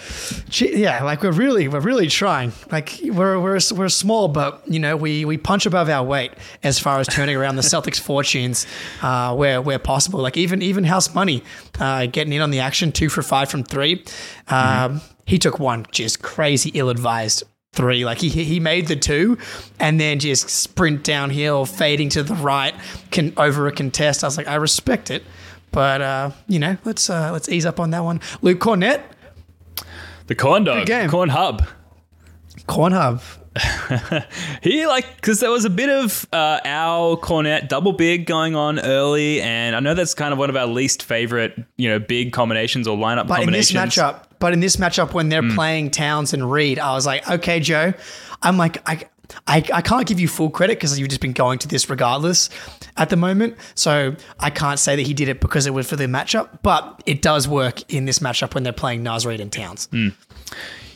Yeah, 0.51 1.01
like 1.05 1.23
we're 1.23 1.31
really 1.31 1.69
we're 1.69 1.79
really 1.79 2.07
trying. 2.07 2.51
Like 2.69 2.99
we're 3.05 3.39
we're 3.39 3.59
we're 3.73 3.87
small, 3.87 4.27
but 4.27 4.61
you 4.67 4.79
know 4.79 4.97
we 4.97 5.23
we 5.23 5.37
punch 5.37 5.65
above 5.65 5.87
our 5.89 6.03
weight 6.03 6.33
as 6.61 6.77
far 6.77 6.99
as 6.99 7.07
turning 7.07 7.37
around 7.37 7.55
the 7.55 7.61
Celtics' 7.61 7.99
fortunes 8.09 8.67
uh, 9.01 9.33
where 9.33 9.61
where 9.61 9.79
possible. 9.79 10.19
Like 10.19 10.35
even 10.35 10.61
even 10.61 10.83
House 10.83 11.15
Money 11.15 11.41
uh, 11.79 12.05
getting 12.07 12.33
in 12.33 12.41
on 12.41 12.51
the 12.51 12.59
action, 12.59 12.91
two 12.91 13.07
for 13.07 13.23
five 13.23 13.49
from 13.49 13.63
3 13.63 14.03
Um, 14.49 14.99
he 15.25 15.39
took 15.39 15.57
one 15.57 15.85
just 15.91 16.21
crazy 16.21 16.69
ill 16.73 16.89
advised. 16.89 17.43
Three, 17.73 18.05
like 18.05 18.19
he 18.19 18.29
he 18.29 18.59
made 18.59 18.87
the 18.87 18.95
two, 18.95 19.37
and 19.79 19.99
then 19.99 20.19
just 20.19 20.47
sprint 20.49 21.03
downhill, 21.03 21.65
fading 21.65 22.09
to 22.09 22.21
the 22.23 22.35
right, 22.35 22.73
can 23.11 23.33
over 23.35 23.65
a 23.67 23.71
contest. 23.71 24.23
I 24.23 24.27
was 24.27 24.37
like, 24.37 24.47
I 24.47 24.55
respect 24.55 25.09
it, 25.09 25.23
but 25.71 25.99
uh, 26.01 26.31
you 26.47 26.59
know, 26.59 26.77
let's 26.85 27.09
uh, 27.09 27.31
let's 27.31 27.49
ease 27.49 27.65
up 27.65 27.79
on 27.79 27.89
that 27.89 28.03
one. 28.03 28.21
Luke 28.43 28.59
Kornet, 28.59 29.01
The 30.27 30.35
corn 30.35 30.63
dog, 30.63 30.85
game. 30.85 31.09
corn 31.09 31.29
hub. 31.29 31.65
Corn 32.67 32.93
Hub, 32.93 33.21
He 34.61 34.85
like 34.87 35.15
because 35.15 35.39
there 35.39 35.51
was 35.51 35.65
a 35.65 35.69
bit 35.69 35.89
of 35.89 36.25
uh, 36.31 36.59
our 36.63 37.17
Kornet 37.17 37.67
double 37.67 37.91
big 37.93 38.25
going 38.25 38.55
on 38.55 38.79
early, 38.79 39.41
and 39.41 39.75
I 39.75 39.79
know 39.79 39.93
that's 39.95 40.13
kind 40.13 40.31
of 40.31 40.37
one 40.39 40.49
of 40.49 40.55
our 40.55 40.67
least 40.67 41.03
favorite, 41.03 41.59
you 41.77 41.89
know, 41.89 41.99
big 41.99 42.31
combinations 42.33 42.87
or 42.87 42.97
lineup 42.97 43.27
But 43.27 43.43
in 43.43 43.51
this 43.51 43.71
matchup, 43.71 44.23
but 44.43 44.51
in 44.51 44.59
this 44.59 44.75
matchup 44.75 45.13
when 45.13 45.29
they're 45.29 45.41
Hmm. 45.41 45.55
playing 45.55 45.91
Towns 45.91 46.33
and 46.33 46.51
Reid, 46.51 46.77
I 46.77 46.91
was 46.95 47.05
like, 47.05 47.25
okay, 47.29 47.61
Joe, 47.61 47.93
I'm 48.41 48.57
like, 48.57 48.77
I, 48.85 49.03
I, 49.47 49.63
I 49.73 49.81
can't 49.81 50.05
give 50.05 50.19
you 50.19 50.27
full 50.27 50.49
credit 50.49 50.77
because 50.77 50.99
you've 50.99 51.07
just 51.07 51.21
been 51.21 51.31
going 51.31 51.59
to 51.59 51.67
this 51.69 51.89
regardless 51.89 52.49
at 52.97 53.09
the 53.09 53.15
moment. 53.15 53.55
So 53.73 54.17
I 54.41 54.49
can't 54.49 54.77
say 54.79 54.97
that 54.97 55.03
he 55.07 55.13
did 55.13 55.29
it 55.29 55.39
because 55.39 55.65
it 55.65 55.73
was 55.73 55.87
for 55.89 55.95
the 55.95 56.07
matchup, 56.07 56.59
but 56.61 57.01
it 57.05 57.21
does 57.21 57.47
work 57.47 57.89
in 57.89 58.03
this 58.03 58.19
matchup 58.19 58.53
when 58.53 58.63
they're 58.63 58.73
playing 58.73 59.01
Naz 59.01 59.25
Reid 59.25 59.39
and 59.39 59.49
Towns. 59.51 59.87
Hmm. 59.91 60.09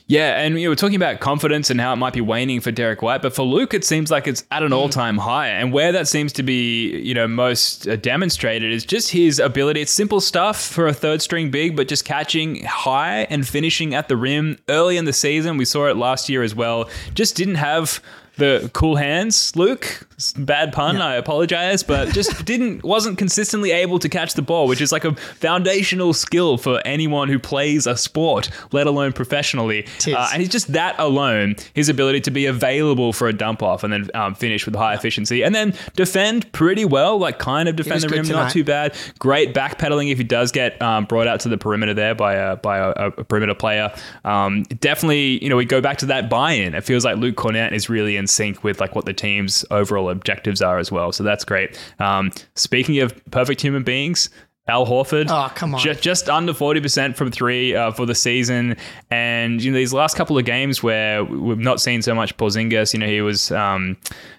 Yeah, 0.10 0.40
and 0.40 0.58
you 0.58 0.70
we're 0.70 0.76
talking 0.76 0.96
about 0.96 1.20
confidence 1.20 1.70
and 1.70 1.82
how 1.82 1.92
it 1.92 1.98
might 1.98 2.14
be 2.14 2.22
waning 2.22 2.62
for 2.62 2.72
Derek 2.72 3.02
White, 3.02 3.22
but 3.22 3.36
for 3.36 3.44
Luke, 3.44 3.74
it 3.74 3.84
seems 3.84 4.10
like 4.10 4.26
it's 4.26 4.46
at 4.52 4.64
an 4.64 4.72
all-time 4.72 5.18
high. 5.18 5.50
And 5.50 5.74
where 5.74 5.92
that 5.92 6.08
seems 6.08 6.32
to 6.34 6.44
be, 6.44 6.98
you 7.02 7.14
know, 7.14 7.28
most 7.28 7.90
uh, 7.90 7.98
demonstrated 7.98 8.72
is 8.72 8.86
just 8.86 9.12
his 9.12 9.38
ability. 9.38 9.82
It's 9.82 9.92
simple 9.92 10.22
stuff 10.22 10.62
for 10.62 10.88
a 10.88 10.94
third-string 10.94 11.52
big, 11.52 11.76
but 11.76 11.90
just 11.90 12.06
catching 12.06 12.64
high 12.64 13.28
and 13.30 13.46
finishing 13.46 13.94
at 13.94 14.08
the 14.08 14.16
rim 14.16 14.58
early 14.70 14.96
in 14.96 15.04
the 15.04 15.12
season. 15.12 15.58
We 15.58 15.66
saw 15.66 15.88
it 15.88 15.98
last 15.98 16.30
year 16.30 16.42
as 16.42 16.56
well. 16.56 16.90
Just 17.14 17.36
didn't 17.36 17.56
have 17.56 18.02
the 18.38 18.72
cool 18.74 18.96
hands, 18.96 19.54
Luke. 19.58 20.07
Bad 20.36 20.74
pun, 20.74 20.98
I 21.00 21.14
apologize, 21.14 21.84
but 21.84 22.10
just 22.14 22.44
didn't 22.44 22.84
wasn't 22.84 23.20
consistently 23.20 23.70
able 23.72 24.00
to 24.00 24.10
catch 24.10 24.34
the 24.34 24.42
ball, 24.42 24.68
which 24.68 24.82
is 24.82 24.92
like 24.92 25.06
a 25.06 25.14
foundational 25.16 26.12
skill 26.12 26.58
for 26.58 26.82
anyone 26.86 27.30
who 27.30 27.38
plays 27.38 27.86
a 27.86 27.96
sport, 27.96 28.50
let 28.72 28.88
alone 28.88 29.14
professionally. 29.14 29.86
Uh, 30.18 30.30
and 30.34 30.42
he's 30.42 30.50
just 30.50 30.74
that 30.74 30.96
alone, 30.98 31.56
his 31.76 31.88
ability 31.88 32.22
to 32.22 32.32
be 32.32 32.48
available 32.48 33.14
for 33.14 33.28
a 33.28 33.34
dump 33.34 33.62
off 33.62 33.84
and 33.84 33.94
then 33.94 34.10
um, 34.16 34.34
finish 34.34 34.66
with 34.66 34.74
high 34.74 34.96
efficiency, 34.96 35.44
and 35.44 35.54
then 35.54 35.76
defend 35.96 36.52
pretty 36.52 36.84
well, 36.84 37.20
like 37.20 37.38
kind 37.38 37.70
of 37.70 37.76
defend 37.76 38.02
the 38.02 38.10
rim, 38.10 38.26
tonight. 38.26 38.44
not 38.44 38.52
too 38.52 38.64
bad. 38.64 38.96
Great 39.20 39.54
backpedaling 39.54 40.12
if 40.12 40.18
he 40.18 40.24
does 40.24 40.52
get 40.52 40.82
um, 40.82 41.06
brought 41.06 41.28
out 41.28 41.42
to 41.42 41.50
the 41.50 41.60
perimeter 41.60 41.94
there 41.94 42.16
by 42.16 42.34
a 42.34 42.56
by 42.56 42.80
a, 42.80 42.90
a 42.90 43.12
perimeter 43.24 43.54
player. 43.54 43.94
Um, 44.26 44.64
definitely, 44.64 45.44
you 45.44 45.50
know, 45.50 45.58
we 45.58 45.66
go 45.66 45.80
back 45.80 46.00
to 46.00 46.08
that 46.08 46.28
buy-in. 46.28 46.74
It 46.74 46.84
feels 46.84 47.06
like 47.06 47.18
Luke 47.18 47.36
Kornet 47.36 47.72
is 47.72 47.88
really 47.88 48.18
in 48.18 48.26
sync 48.26 48.64
with 48.64 48.82
like 48.82 48.96
what 48.96 49.06
the 49.06 49.14
team's 49.14 49.64
overall 49.70 50.07
objectives 50.10 50.62
are 50.62 50.78
as 50.80 50.92
well. 50.92 51.12
So 51.12 51.24
that's 51.24 51.44
great. 51.46 51.80
Um, 52.00 52.32
speaking 52.56 53.00
of 53.00 53.20
perfect 53.32 53.62
human 53.62 53.84
beings. 53.84 54.30
Al 54.70 54.86
Horford. 54.86 55.28
Oh, 55.30 55.50
come 55.56 55.76
on. 55.76 55.80
Ju- 55.80 55.94
just 55.94 56.30
under 56.30 56.52
40% 56.52 57.16
from 57.16 57.32
three 57.32 57.74
uh, 57.74 57.92
for 57.92 58.06
the 58.06 58.14
season. 58.14 58.76
And, 59.10 59.64
you 59.64 59.72
know, 59.72 59.78
these 59.78 59.94
last 59.94 60.18
couple 60.18 60.38
of 60.38 60.44
games 60.44 60.84
where 60.84 61.24
we've 61.24 61.58
not 61.58 61.80
seen 61.80 62.02
so 62.02 62.14
much 62.14 62.36
Porzingis, 62.36 62.92
you 62.94 63.00
know, 63.00 63.08
he 63.08 63.22
was 63.22 63.50
um, 63.52 63.96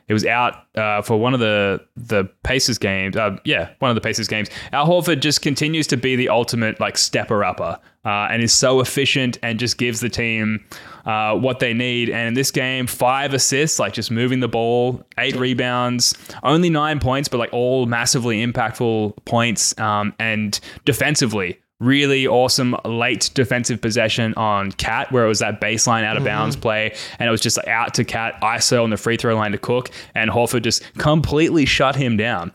he 0.06 0.12
was 0.12 0.26
out 0.26 0.66
uh, 0.74 1.00
for 1.00 1.18
one 1.18 1.32
of 1.32 1.40
the 1.40 1.80
the 1.96 2.24
Pacers 2.42 2.76
games. 2.76 3.16
Uh, 3.16 3.38
yeah, 3.46 3.70
one 3.78 3.90
of 3.90 3.94
the 3.94 4.02
Pacers 4.02 4.28
games. 4.28 4.50
Al 4.72 4.86
Horford 4.86 5.20
just 5.20 5.40
continues 5.40 5.86
to 5.86 5.96
be 5.96 6.14
the 6.14 6.28
ultimate, 6.28 6.78
like, 6.78 6.98
stepper 6.98 7.42
upper 7.42 7.78
uh, 8.08 8.28
and 8.30 8.42
is 8.42 8.54
so 8.54 8.80
efficient 8.80 9.38
and 9.42 9.58
just 9.58 9.76
gives 9.76 10.00
the 10.00 10.08
team 10.08 10.64
uh, 11.04 11.34
what 11.34 11.58
they 11.58 11.74
need. 11.74 12.08
And 12.08 12.28
in 12.28 12.34
this 12.34 12.50
game, 12.50 12.86
five 12.86 13.34
assists, 13.34 13.78
like 13.78 13.92
just 13.92 14.10
moving 14.10 14.40
the 14.40 14.48
ball, 14.48 15.04
eight 15.18 15.36
rebounds, 15.36 16.14
only 16.42 16.70
nine 16.70 17.00
points, 17.00 17.28
but 17.28 17.36
like 17.36 17.52
all 17.52 17.84
massively 17.84 18.44
impactful 18.44 19.14
points. 19.26 19.78
Um, 19.78 20.14
and 20.18 20.58
defensively, 20.86 21.60
really 21.80 22.26
awesome 22.26 22.74
late 22.86 23.30
defensive 23.34 23.82
possession 23.82 24.32
on 24.34 24.72
KAT, 24.72 25.12
where 25.12 25.26
it 25.26 25.28
was 25.28 25.40
that 25.40 25.60
baseline 25.60 26.04
out 26.04 26.16
of 26.16 26.24
bounds 26.24 26.56
play, 26.56 26.94
and 27.18 27.28
it 27.28 27.30
was 27.30 27.42
just 27.42 27.58
out 27.68 27.92
to 27.94 28.04
KAT, 28.04 28.40
ISO 28.40 28.82
on 28.82 28.88
the 28.88 28.96
free 28.96 29.18
throw 29.18 29.36
line 29.36 29.52
to 29.52 29.58
Cook, 29.58 29.90
and 30.14 30.30
Horford 30.30 30.62
just 30.62 30.82
completely 30.94 31.66
shut 31.66 31.94
him 31.94 32.16
down. 32.16 32.52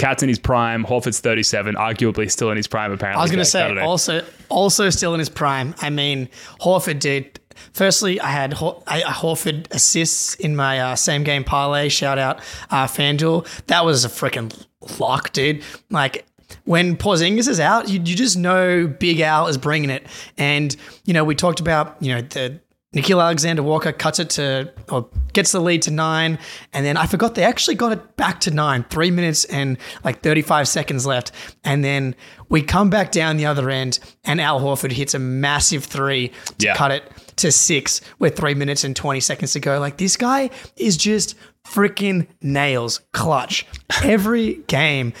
KAT's 0.00 0.22
in 0.22 0.28
his 0.28 0.38
prime. 0.38 0.84
Horford's 0.84 1.20
37, 1.20 1.74
arguably 1.74 2.30
still 2.30 2.50
in 2.50 2.56
his 2.56 2.66
prime, 2.66 2.92
apparently. 2.92 3.20
I 3.20 3.22
was 3.22 3.30
going 3.30 3.40
to 3.40 3.44
say 3.44 3.78
also 3.80 4.24
also 4.48 4.90
still 4.90 5.14
in 5.14 5.18
his 5.18 5.28
prime. 5.28 5.74
I 5.80 5.90
mean, 5.90 6.28
Horford 6.60 6.98
did. 7.00 7.38
Firstly, 7.72 8.20
I 8.20 8.28
had 8.28 8.54
Hor- 8.54 8.82
I, 8.86 9.02
Horford 9.02 9.70
assists 9.70 10.34
in 10.36 10.56
my 10.56 10.80
uh, 10.80 10.96
same 10.96 11.24
game 11.24 11.44
parlay. 11.44 11.88
Shout 11.88 12.18
out 12.18 12.38
uh, 12.70 12.86
FanDuel. 12.86 13.46
That 13.66 13.84
was 13.84 14.04
a 14.04 14.08
freaking 14.08 14.50
lock, 14.98 15.32
dude. 15.32 15.62
Like 15.90 16.26
when 16.64 16.96
Porzingis 16.96 17.48
is 17.48 17.60
out, 17.60 17.88
you, 17.88 18.00
you 18.00 18.16
just 18.16 18.36
know 18.36 18.86
Big 18.86 19.20
Al 19.20 19.46
is 19.48 19.58
bringing 19.58 19.90
it. 19.90 20.06
And 20.38 20.74
you 21.04 21.12
know 21.12 21.24
we 21.24 21.34
talked 21.34 21.60
about 21.60 21.96
you 22.00 22.14
know 22.14 22.22
the 22.22 22.60
Nickeil 22.94 23.22
Alexander 23.22 23.62
Walker 23.62 23.92
cuts 23.92 24.18
it 24.18 24.30
to 24.30 24.72
or 24.90 25.08
gets 25.32 25.52
the 25.52 25.60
lead 25.60 25.82
to 25.82 25.92
nine, 25.92 26.40
and 26.72 26.84
then 26.84 26.96
I 26.96 27.06
forgot 27.06 27.36
they 27.36 27.44
actually 27.44 27.76
got 27.76 27.92
it 27.92 28.16
back 28.16 28.40
to 28.40 28.50
nine, 28.50 28.84
three 28.90 29.12
minutes 29.12 29.44
and 29.44 29.78
like 30.02 30.22
35 30.22 30.66
seconds 30.66 31.06
left. 31.06 31.30
And 31.62 31.84
then 31.84 32.16
we 32.48 32.62
come 32.62 32.90
back 32.90 33.12
down 33.12 33.36
the 33.36 33.46
other 33.46 33.70
end, 33.70 34.00
and 34.24 34.40
Al 34.40 34.60
Horford 34.60 34.90
hits 34.90 35.14
a 35.14 35.20
massive 35.20 35.84
three 35.84 36.32
to 36.58 36.66
Yeah. 36.66 36.74
cut 36.74 36.90
it 36.90 37.04
to 37.36 37.52
six 37.52 38.00
with 38.18 38.36
three 38.36 38.54
minutes 38.54 38.82
and 38.82 38.96
20 38.96 39.20
seconds 39.20 39.52
to 39.52 39.60
go. 39.60 39.78
Like 39.78 39.96
this 39.98 40.16
guy 40.16 40.50
is 40.76 40.96
just 40.96 41.36
freaking 41.64 42.26
nails 42.42 43.02
clutch 43.12 43.66
every 44.02 44.54
game. 44.66 45.12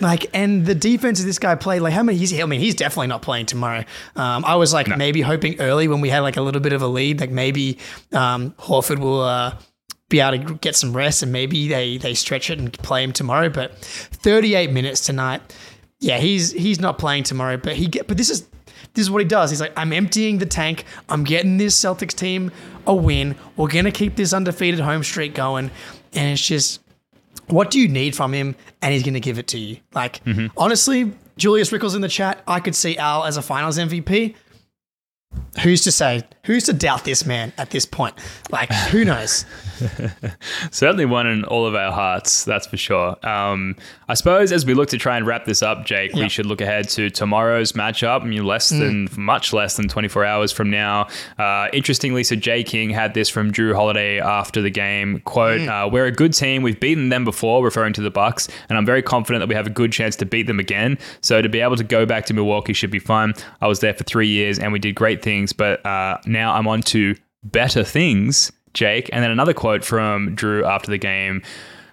Like, 0.00 0.26
and 0.34 0.66
the 0.66 0.74
defense 0.74 1.20
of 1.20 1.26
this 1.26 1.38
guy 1.38 1.54
played, 1.54 1.80
like, 1.80 1.92
how 1.92 2.02
many 2.02 2.18
He's, 2.18 2.38
I 2.38 2.44
mean, 2.46 2.60
he's 2.60 2.74
definitely 2.74 3.08
not 3.08 3.22
playing 3.22 3.46
tomorrow. 3.46 3.84
Um, 4.16 4.44
I 4.44 4.56
was 4.56 4.72
like, 4.72 4.88
maybe 4.96 5.20
hoping 5.20 5.60
early 5.60 5.88
when 5.88 6.00
we 6.00 6.08
had 6.08 6.20
like 6.20 6.36
a 6.36 6.42
little 6.42 6.60
bit 6.60 6.72
of 6.72 6.82
a 6.82 6.86
lead, 6.86 7.20
like 7.20 7.30
maybe 7.30 7.78
um, 8.12 8.52
Horford 8.52 8.98
will 8.98 9.22
uh, 9.22 9.56
be 10.08 10.20
able 10.20 10.44
to 10.44 10.54
get 10.54 10.76
some 10.76 10.96
rest 10.96 11.22
and 11.22 11.32
maybe 11.32 11.68
they, 11.68 11.98
they 11.98 12.14
stretch 12.14 12.50
it 12.50 12.58
and 12.58 12.72
play 12.78 13.02
him 13.02 13.12
tomorrow. 13.12 13.48
But 13.48 13.76
38 13.78 14.70
minutes 14.72 15.04
tonight. 15.04 15.42
Yeah, 16.00 16.18
he's 16.18 16.52
he's 16.52 16.80
not 16.80 16.98
playing 16.98 17.22
tomorrow, 17.22 17.56
but 17.56 17.76
he 17.76 17.86
get, 17.86 18.06
but 18.06 18.18
this 18.18 18.28
is 18.28 18.46
this 18.92 19.02
is 19.02 19.10
what 19.10 19.22
he 19.22 19.28
does. 19.28 19.50
He's 19.50 19.60
like, 19.60 19.72
I'm 19.76 19.92
emptying 19.92 20.38
the 20.38 20.46
tank. 20.46 20.84
I'm 21.08 21.24
getting 21.24 21.56
this 21.56 21.78
Celtics 21.78 22.12
team 22.14 22.52
a 22.86 22.94
win. 22.94 23.36
We're 23.56 23.68
gonna 23.68 23.90
keep 23.90 24.16
this 24.16 24.32
undefeated 24.32 24.80
home 24.80 25.02
streak 25.02 25.34
going, 25.34 25.70
and 26.12 26.32
it's 26.32 26.46
just 26.46 26.80
what 27.48 27.70
do 27.70 27.78
you 27.78 27.88
need 27.88 28.16
from 28.16 28.32
him? 28.32 28.56
And 28.82 28.92
he's 28.92 29.02
going 29.02 29.14
to 29.14 29.20
give 29.20 29.38
it 29.38 29.48
to 29.48 29.58
you. 29.58 29.78
Like, 29.92 30.24
mm-hmm. 30.24 30.46
honestly, 30.56 31.12
Julius 31.36 31.70
Rickles 31.70 31.94
in 31.94 32.00
the 32.00 32.08
chat, 32.08 32.42
I 32.46 32.60
could 32.60 32.74
see 32.74 32.96
Al 32.96 33.24
as 33.24 33.36
a 33.36 33.42
finals 33.42 33.78
MVP. 33.78 34.34
Who's 35.62 35.82
to 35.84 35.92
say? 35.92 36.22
Who's 36.44 36.64
to 36.64 36.72
doubt 36.72 37.04
this 37.04 37.24
man 37.24 37.52
at 37.56 37.70
this 37.70 37.86
point? 37.86 38.14
Like, 38.50 38.70
who 38.72 39.04
knows? 39.04 39.44
Certainly 40.70 41.06
one 41.06 41.26
in 41.26 41.44
all 41.44 41.66
of 41.66 41.74
our 41.74 41.92
hearts, 41.92 42.44
that's 42.44 42.66
for 42.66 42.76
sure. 42.76 43.16
Um, 43.26 43.76
I 44.08 44.14
suppose 44.14 44.52
as 44.52 44.66
we 44.66 44.74
look 44.74 44.88
to 44.90 44.98
try 44.98 45.16
and 45.16 45.26
wrap 45.26 45.44
this 45.46 45.62
up, 45.62 45.84
Jake, 45.86 46.12
Yeah. 46.14 46.24
we 46.24 46.28
should 46.28 46.46
look 46.46 46.60
ahead 46.60 46.88
to 46.90 47.08
tomorrow's 47.10 47.72
matchup. 47.72 48.22
I 48.22 48.24
mean, 48.24 48.44
less 48.44 48.68
than, 48.68 49.08
much 49.16 49.52
less 49.52 49.76
than 49.76 49.88
24 49.88 50.24
hours 50.24 50.52
from 50.52 50.70
now. 50.70 51.08
Uh, 51.38 51.68
interestingly, 51.72 52.24
so 52.24 52.36
Jay 52.36 52.62
King 52.62 52.90
had 52.90 53.14
this 53.14 53.28
from 53.28 53.50
Jrue 53.52 53.74
Holiday 53.74 54.20
after 54.20 54.60
the 54.60 54.70
game. 54.70 55.20
Quote, 55.20 55.66
uh, 55.68 55.88
we're 55.90 56.06
a 56.06 56.12
good 56.12 56.34
team. 56.34 56.62
We've 56.62 56.78
beaten 56.78 57.08
them 57.08 57.24
before, 57.24 57.64
referring 57.64 57.92
to 57.94 58.02
the 58.02 58.10
Bucks, 58.10 58.48
and 58.68 58.76
I'm 58.76 58.86
very 58.86 59.02
confident 59.02 59.40
that 59.40 59.48
we 59.48 59.54
have 59.54 59.66
a 59.66 59.70
good 59.70 59.92
chance 59.92 60.16
to 60.16 60.26
beat 60.26 60.46
them 60.46 60.60
again. 60.60 60.98
So 61.20 61.40
to 61.42 61.48
be 61.48 61.60
able 61.60 61.76
to 61.76 61.84
go 61.84 62.04
back 62.06 62.26
to 62.26 62.34
Milwaukee 62.34 62.72
should 62.72 62.90
be 62.90 62.98
fun. 62.98 63.34
I 63.60 63.66
was 63.66 63.80
there 63.80 63.94
for 63.94 64.04
three 64.04 64.28
years 64.28 64.58
and 64.58 64.72
we 64.72 64.78
did 64.78 64.94
great 64.94 65.22
things, 65.22 65.43
but 65.52 65.84
uh, 65.84 66.18
now 66.26 66.54
I'm 66.54 66.66
on 66.66 66.82
to 66.82 67.14
better 67.42 67.84
things, 67.84 68.52
Jake. 68.72 69.10
And 69.12 69.22
then 69.22 69.30
another 69.30 69.54
quote 69.54 69.84
from 69.84 70.34
Jrue 70.36 70.64
after 70.64 70.90
the 70.90 70.98
game. 70.98 71.42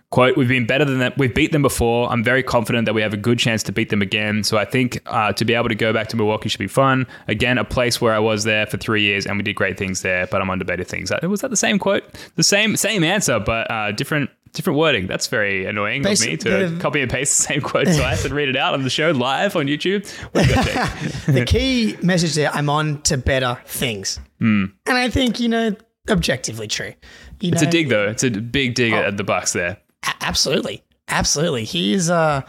Quote, 0.09 0.35
we've 0.35 0.49
been 0.49 0.65
better 0.65 0.83
than 0.83 0.99
that. 0.99 1.17
We've 1.17 1.33
beat 1.33 1.53
them 1.53 1.61
before. 1.61 2.11
I'm 2.11 2.21
very 2.21 2.43
confident 2.43 2.85
that 2.85 2.93
we 2.93 3.01
have 3.01 3.13
a 3.13 3.17
good 3.17 3.39
chance 3.39 3.63
to 3.63 3.71
beat 3.71 3.89
them 3.89 4.01
again. 4.01 4.43
So 4.43 4.57
I 4.57 4.65
think 4.65 4.99
uh, 5.05 5.31
to 5.31 5.45
be 5.45 5.53
able 5.53 5.69
to 5.69 5.75
go 5.75 5.93
back 5.93 6.09
to 6.09 6.17
Milwaukee 6.17 6.49
should 6.49 6.59
be 6.59 6.67
fun. 6.67 7.07
Again, 7.29 7.57
a 7.57 7.63
place 7.63 8.01
where 8.01 8.13
I 8.13 8.19
was 8.19 8.43
there 8.43 8.67
for 8.67 8.75
three 8.75 9.03
years 9.03 9.25
and 9.25 9.37
we 9.37 9.43
did 9.43 9.55
great 9.55 9.77
things 9.77 10.01
there, 10.01 10.27
but 10.27 10.41
I'm 10.41 10.49
on 10.49 10.59
to 10.59 10.65
better 10.65 10.83
things. 10.83 11.13
Uh, 11.13 11.19
Was 11.29 11.39
that 11.41 11.49
the 11.49 11.55
same 11.55 11.79
quote? 11.79 12.03
The 12.35 12.43
same 12.43 12.75
same 12.75 13.05
answer, 13.05 13.39
but 13.39 13.71
uh, 13.71 13.93
different 13.93 14.29
different 14.53 14.77
wording. 14.79 15.07
That's 15.07 15.27
very 15.27 15.65
annoying 15.65 16.05
of 16.05 16.19
me 16.21 16.37
to 16.37 16.77
copy 16.79 17.01
and 17.01 17.09
paste 17.11 17.37
the 17.37 17.43
same 17.43 17.61
quote 17.61 17.85
twice 17.85 18.25
and 18.25 18.33
read 18.33 18.49
it 18.49 18.55
out 18.57 18.73
on 18.73 18.83
the 18.83 18.89
show 18.89 19.11
live 19.11 19.55
on 19.55 19.67
YouTube. 19.67 20.09
What 20.33 20.47
you 20.47 21.33
the 21.33 21.45
key 21.45 21.97
message 22.01 22.35
there, 22.35 22.49
I'm 22.51 22.69
on 22.69 23.01
to 23.03 23.17
better 23.17 23.57
things. 23.65 24.19
Hmm. 24.39 24.65
And 24.85 24.97
I 24.97 25.09
think, 25.09 25.39
you 25.39 25.49
know, 25.49 25.75
objectively 26.09 26.67
true. 26.67 26.93
You 27.39 27.51
It's 27.53 27.61
know, 27.61 27.67
a 27.67 27.71
dig 27.71 27.89
though. 27.89 28.07
It's 28.07 28.23
a 28.23 28.29
big 28.29 28.75
dig 28.75 28.93
Oh. 28.93 28.97
at 28.97 29.17
the 29.17 29.23
Bucks 29.23 29.53
there. 29.53 29.77
a- 30.03 30.13
absolutely. 30.21 30.83
Absolutely. 31.07 31.63
He 31.65 31.93
is 31.93 32.09
uh 32.09 32.41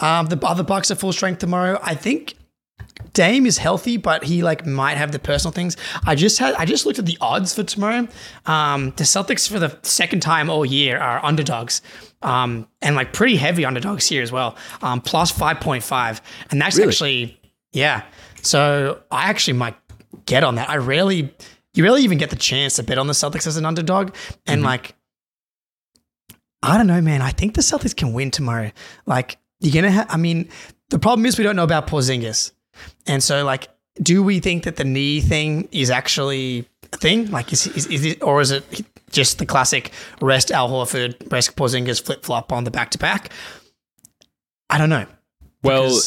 um 0.00 0.26
the 0.26 0.38
other 0.46 0.62
Bucks 0.62 0.90
are 0.90 0.94
full 0.94 1.12
strength 1.12 1.38
tomorrow. 1.38 1.78
I 1.82 1.94
think 1.94 2.34
Dame 3.16 3.46
is 3.46 3.56
healthy, 3.56 3.96
but 3.96 4.24
he 4.24 4.42
like 4.42 4.66
might 4.66 4.98
have 4.98 5.10
the 5.10 5.18
personal 5.18 5.50
things. 5.50 5.74
I 6.04 6.14
just 6.14 6.38
had 6.38 6.54
I 6.56 6.66
just 6.66 6.84
looked 6.84 6.98
at 6.98 7.06
the 7.06 7.16
odds 7.18 7.54
for 7.54 7.62
tomorrow. 7.62 8.06
Um 8.44 8.92
the 8.96 9.04
Celtics 9.04 9.48
for 9.48 9.58
the 9.58 9.74
second 9.82 10.20
time 10.20 10.50
all 10.50 10.66
year 10.66 10.98
are 10.98 11.24
underdogs. 11.24 11.80
Um 12.20 12.68
and 12.82 12.94
like 12.94 13.14
pretty 13.14 13.36
heavy 13.36 13.64
underdogs 13.64 14.06
here 14.06 14.22
as 14.22 14.30
well. 14.30 14.54
Um 14.82 15.00
plus 15.00 15.32
5.5. 15.32 16.20
And 16.50 16.60
that's 16.60 16.78
actually 16.78 17.40
yeah. 17.72 18.02
So 18.42 19.00
I 19.10 19.30
actually 19.30 19.56
might 19.56 19.76
get 20.26 20.44
on 20.44 20.56
that. 20.56 20.68
I 20.68 20.76
rarely 20.76 21.34
you 21.72 21.84
rarely 21.84 22.02
even 22.02 22.18
get 22.18 22.28
the 22.28 22.36
chance 22.36 22.74
to 22.74 22.82
bet 22.82 22.98
on 22.98 23.06
the 23.06 23.14
Celtics 23.14 23.46
as 23.46 23.56
an 23.56 23.64
underdog. 23.64 24.14
And 24.46 24.62
like 24.62 24.94
I 26.62 26.76
don't 26.76 26.86
know, 26.86 27.00
man. 27.00 27.22
I 27.22 27.30
think 27.30 27.54
the 27.54 27.62
Celtics 27.62 27.96
can 27.96 28.12
win 28.12 28.30
tomorrow. 28.30 28.72
Like, 29.06 29.38
you're 29.60 29.72
gonna 29.72 29.92
have. 29.92 30.06
I 30.10 30.16
mean, 30.16 30.48
the 30.90 30.98
problem 30.98 31.24
is 31.24 31.38
we 31.38 31.44
don't 31.44 31.56
know 31.56 31.64
about 31.64 31.86
Porzingis, 31.86 32.52
and 33.06 33.22
so 33.22 33.44
like, 33.44 33.68
do 34.00 34.22
we 34.22 34.40
think 34.40 34.64
that 34.64 34.76
the 34.76 34.84
knee 34.84 35.20
thing 35.20 35.68
is 35.72 35.90
actually 35.90 36.68
a 36.92 36.96
thing? 36.96 37.30
Like, 37.30 37.52
is 37.52 37.66
is, 37.68 37.86
is 37.86 38.04
it, 38.04 38.22
or 38.22 38.40
is 38.40 38.50
it 38.50 38.64
just 39.10 39.38
the 39.38 39.46
classic 39.46 39.92
rest 40.20 40.50
Al 40.50 40.68
Horford, 40.68 41.30
rest 41.32 41.56
Porzingis 41.56 42.02
flip 42.02 42.24
flop 42.24 42.52
on 42.52 42.64
the 42.64 42.70
back 42.70 42.90
to 42.90 42.98
back? 42.98 43.30
I 44.68 44.78
don't 44.78 44.90
know. 44.90 45.06
Well, 45.62 45.98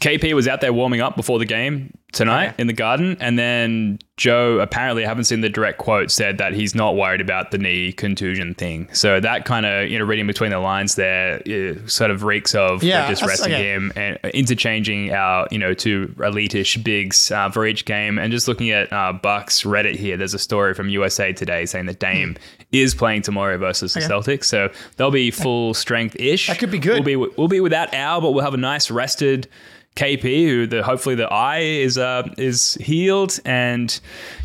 KP 0.00 0.32
was 0.34 0.48
out 0.48 0.60
there 0.60 0.72
warming 0.72 1.00
up 1.00 1.16
before 1.16 1.38
the 1.38 1.44
game 1.44 1.92
tonight 2.12 2.48
Okay. 2.48 2.54
in 2.58 2.66
the 2.66 2.72
garden, 2.72 3.16
and 3.20 3.38
then 3.38 3.98
Joe 4.16 4.58
apparently 4.58 5.04
I 5.04 5.08
haven't 5.08 5.24
seen 5.24 5.40
the 5.40 5.48
direct 5.48 5.78
quote 5.78 6.10
said 6.10 6.38
that 6.38 6.52
he's 6.52 6.74
not 6.74 6.94
worried 6.96 7.20
about 7.20 7.52
the 7.52 7.58
knee 7.58 7.92
contusion 7.92 8.54
thing. 8.54 8.88
So 8.92 9.20
that 9.20 9.44
kind 9.44 9.64
of 9.64 9.88
you 9.88 9.98
know 9.98 10.04
reading 10.04 10.26
between 10.26 10.50
the 10.50 10.58
lines 10.58 10.94
there 10.96 11.40
sort 11.88 12.10
of 12.10 12.24
reeks 12.24 12.54
of 12.54 12.82
Yeah, 12.82 13.08
just 13.08 13.22
resting 13.22 13.52
okay. 13.52 13.72
him 13.72 13.92
and 13.96 14.18
interchanging 14.34 15.12
our 15.12 15.46
you 15.50 15.58
know 15.58 15.72
two 15.72 16.14
elitish 16.18 16.82
bigs 16.82 17.30
uh, 17.30 17.48
for 17.50 17.66
each 17.66 17.84
game, 17.84 18.18
and 18.18 18.30
just 18.32 18.48
looking 18.48 18.70
at 18.70 18.92
uh, 18.92 19.12
Bucks 19.12 19.62
Reddit 19.62 19.96
here. 19.96 20.16
There's 20.16 20.34
a 20.34 20.38
story 20.38 20.74
from 20.74 20.88
USA 20.90 21.32
Today 21.32 21.64
saying 21.66 21.86
that 21.86 21.98
Dame 22.00 22.36
is 22.72 22.94
playing 22.94 23.22
tomorrow 23.22 23.56
versus 23.58 23.94
the 23.94 24.00
Hmm. 24.00 24.10
Celtics, 24.12 24.44
so 24.44 24.70
they'll 24.96 25.10
be 25.10 25.30
full 25.30 25.74
strength 25.74 26.16
ish. 26.18 26.48
That 26.48 26.58
could 26.58 26.70
be 26.70 26.78
good. 26.78 27.04
We'll 27.04 27.26
be 27.26 27.32
we'll 27.38 27.48
be 27.48 27.60
without 27.60 27.94
Al, 27.94 28.20
but 28.20 28.32
we'll 28.32 28.44
have 28.44 28.54
a 28.54 28.58
nice 28.58 28.90
rested 28.90 29.48
KP 29.96 30.46
who 30.46 30.66
the 30.68 30.82
hopefully 30.84 31.16
the 31.16 31.26
eye 31.32 31.58
is 31.60 31.98
uh 32.00 32.22
is 32.38 32.74
healed. 32.80 33.38
And 33.44 33.98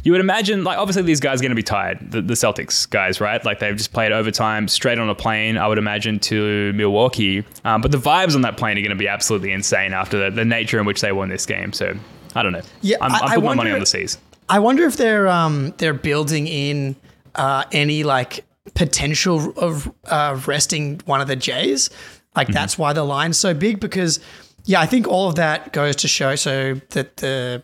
you 0.04 0.12
would 0.12 0.22
imagine 0.22 0.64
like 0.64 0.78
obviously 0.78 1.02
these 1.04 1.20
guys 1.20 1.40
are 1.40 1.44
going 1.44 1.52
to 1.52 1.56
be 1.56 1.64
tired 1.64 2.12
the, 2.12 2.22
the 2.22 2.34
Celtics 2.36 2.88
guys 2.90 3.20
right? 3.22 3.44
Like 3.44 3.60
they've 3.60 3.76
just 3.76 3.94
played 3.94 4.12
overtime 4.12 4.68
straight 4.68 5.00
on 5.00 5.10
a 5.10 5.16
plane 5.16 5.58
I 5.58 5.68
would 5.68 5.78
imagine 5.78 6.20
to 6.20 6.74
Milwaukee. 6.74 7.44
Um, 7.64 7.82
but 7.82 7.92
the 7.92 7.98
vibes 7.98 8.36
on 8.36 8.42
that 8.42 8.58
plane 8.58 8.78
are 8.78 8.82
going 8.82 8.90
to 8.90 8.96
be 8.96 9.08
absolutely 9.08 9.52
insane 9.52 9.94
after 9.94 10.30
the, 10.30 10.36
the 10.36 10.46
nature 10.46 10.80
in 10.80 10.86
which 10.86 11.02
they 11.02 11.12
won 11.12 11.30
this 11.30 11.46
game. 11.46 11.74
So 11.74 11.96
I 12.36 12.44
don't 12.44 12.52
know. 12.52 12.62
Yeah, 12.82 12.98
I'm, 13.02 13.12
I- 13.14 13.18
I'm 13.18 13.24
I 13.24 13.28
putting 13.36 13.44
my 13.44 13.48
money 13.56 13.58
wonder- 13.58 13.74
on 13.76 13.80
the 13.80 13.86
C's 13.86 14.18
I 14.50 14.60
wonder 14.60 14.84
if 14.86 14.98
they're 14.98 15.28
um 15.28 15.74
they're 15.78 15.94
building 15.96 16.46
in 16.48 16.96
uh, 17.34 17.64
any 17.72 18.04
like 18.04 18.46
potential 18.76 19.54
of 19.58 19.92
uh, 20.06 20.40
resting 20.46 21.02
one 21.06 21.22
of 21.22 21.28
the 21.28 21.36
Jays. 21.36 21.90
Like 22.36 22.50
that's 22.50 22.78
why 22.78 22.94
the 22.94 23.04
line's 23.04 23.38
so 23.38 23.54
big 23.54 23.80
because 23.80 24.20
yeah, 24.66 24.82
I 24.82 24.86
think 24.86 25.08
all 25.08 25.30
of 25.30 25.36
that 25.36 25.74
goes 25.74 25.96
to 25.98 26.08
show 26.08 26.36
so 26.36 26.76
that 26.92 27.18
the 27.18 27.64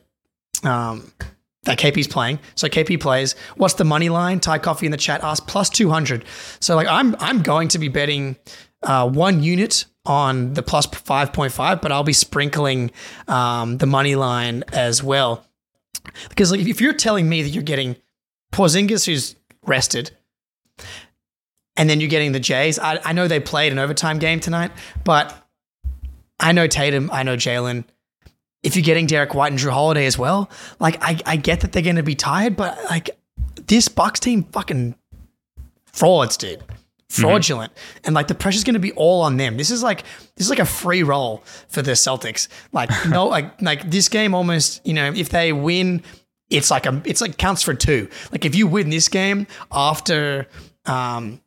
um 0.64 1.12
that 1.64 1.78
KP's 1.78 2.08
playing. 2.08 2.39
So 2.56 2.68
KP 2.68 2.99
plays. 2.99 3.36
What's 3.56 3.76
the 3.76 3.84
money 3.84 4.10
line? 4.10 4.39
Ty 4.39 4.60
Coffee 4.60 4.88
in 4.88 4.91
the 4.91 4.97
chat 4.97 5.24
asked 5.24 5.47
plus 5.47 5.70
two 5.70 5.89
hundred. 5.89 6.26
So 6.60 6.76
like 6.76 6.88
I'm 6.88 7.16
I'm 7.20 7.41
going 7.41 7.68
to 7.70 7.80
be 7.80 7.88
betting 7.88 8.36
uh, 8.84 9.08
one 9.10 9.43
unit 9.43 9.86
on 10.06 10.54
the 10.54 10.64
plus 10.64 10.86
five 10.88 11.34
point 11.34 11.54
five, 11.54 11.82
but 11.82 11.91
I'll 11.91 12.04
be 12.04 12.14
sprinkling 12.14 12.91
um, 13.28 13.78
the 13.78 13.86
money 13.86 14.16
line 14.16 14.64
as 14.72 15.04
well. 15.04 15.45
Because 16.30 16.52
like 16.52 16.62
if 16.62 16.82
you're 16.82 16.93
telling 16.93 17.30
me 17.30 17.43
that 17.43 17.49
you're 17.49 17.64
getting 17.64 17.95
Porzingis 18.52 19.06
who's 19.06 19.36
rested, 19.66 20.12
and 21.78 21.89
then 21.89 22.02
you're 22.02 22.10
getting 22.10 22.32
the 22.32 22.39
Jays, 22.39 22.80
I, 22.80 22.99
I 23.04 23.14
know 23.14 23.28
they 23.28 23.39
played 23.39 23.72
an 23.72 23.80
overtime 23.80 24.20
game 24.20 24.39
tonight, 24.39 24.72
but 25.04 25.41
I 26.42 26.52
know 26.52 26.68
Tatum, 26.68 27.10
I 27.14 27.24
know 27.24 27.38
Jaylen. 27.38 27.86
If 28.64 28.76
you're 28.76 28.84
getting 28.84 29.08
Derek 29.08 29.34
White 29.34 29.52
and 29.52 29.60
Jrue 29.60 29.72
Holiday 29.72 30.06
as 30.06 30.18
well, 30.18 30.50
like 30.80 31.02
I, 31.02 31.20
I 31.26 31.36
get 31.36 31.62
that 31.62 31.72
they're 31.72 31.82
going 31.82 31.96
to 31.96 32.04
be 32.04 32.16
tired, 32.16 32.56
but 32.56 32.78
like 32.86 33.12
this 33.68 33.88
Bucks 33.88 34.20
team 34.20 34.44
fucking 34.44 34.96
frauds, 35.86 36.38
dude. 36.38 36.64
Fraudulent. 37.10 37.74
And 38.06 38.16
like 38.16 38.28
the 38.28 38.36
pressure's 38.36 38.64
gonna 38.64 38.80
be 38.80 38.94
all 38.94 39.22
on 39.22 39.36
them. 39.36 39.58
This 39.58 39.70
is 39.70 39.84
like 39.84 40.04
this 40.38 40.48
is 40.48 40.50
like 40.50 40.60
a 40.60 40.66
free 40.66 41.04
roll 41.04 41.44
for 41.68 41.82
the 41.82 41.92
Celtics. 41.92 42.48
Like 42.72 42.89
no 43.10 43.28
like 43.28 43.62
like 43.62 43.92
this 43.92 44.08
game 44.08 44.34
almost, 44.34 44.86
you 44.88 44.94
know, 44.94 45.12
if 45.14 45.28
they 45.28 45.52
win, 45.52 46.04
it's 46.50 46.72
like 46.72 46.86
a 46.86 47.02
it's 47.04 47.20
like 47.20 47.38
counts 47.38 47.64
for 47.64 47.74
two. 47.74 48.08
Like 48.32 48.46
if 48.46 48.56
you 48.56 48.66
win 48.66 48.89
this 48.89 49.10
game 49.10 49.46
after 49.74 50.48
um 50.86 51.41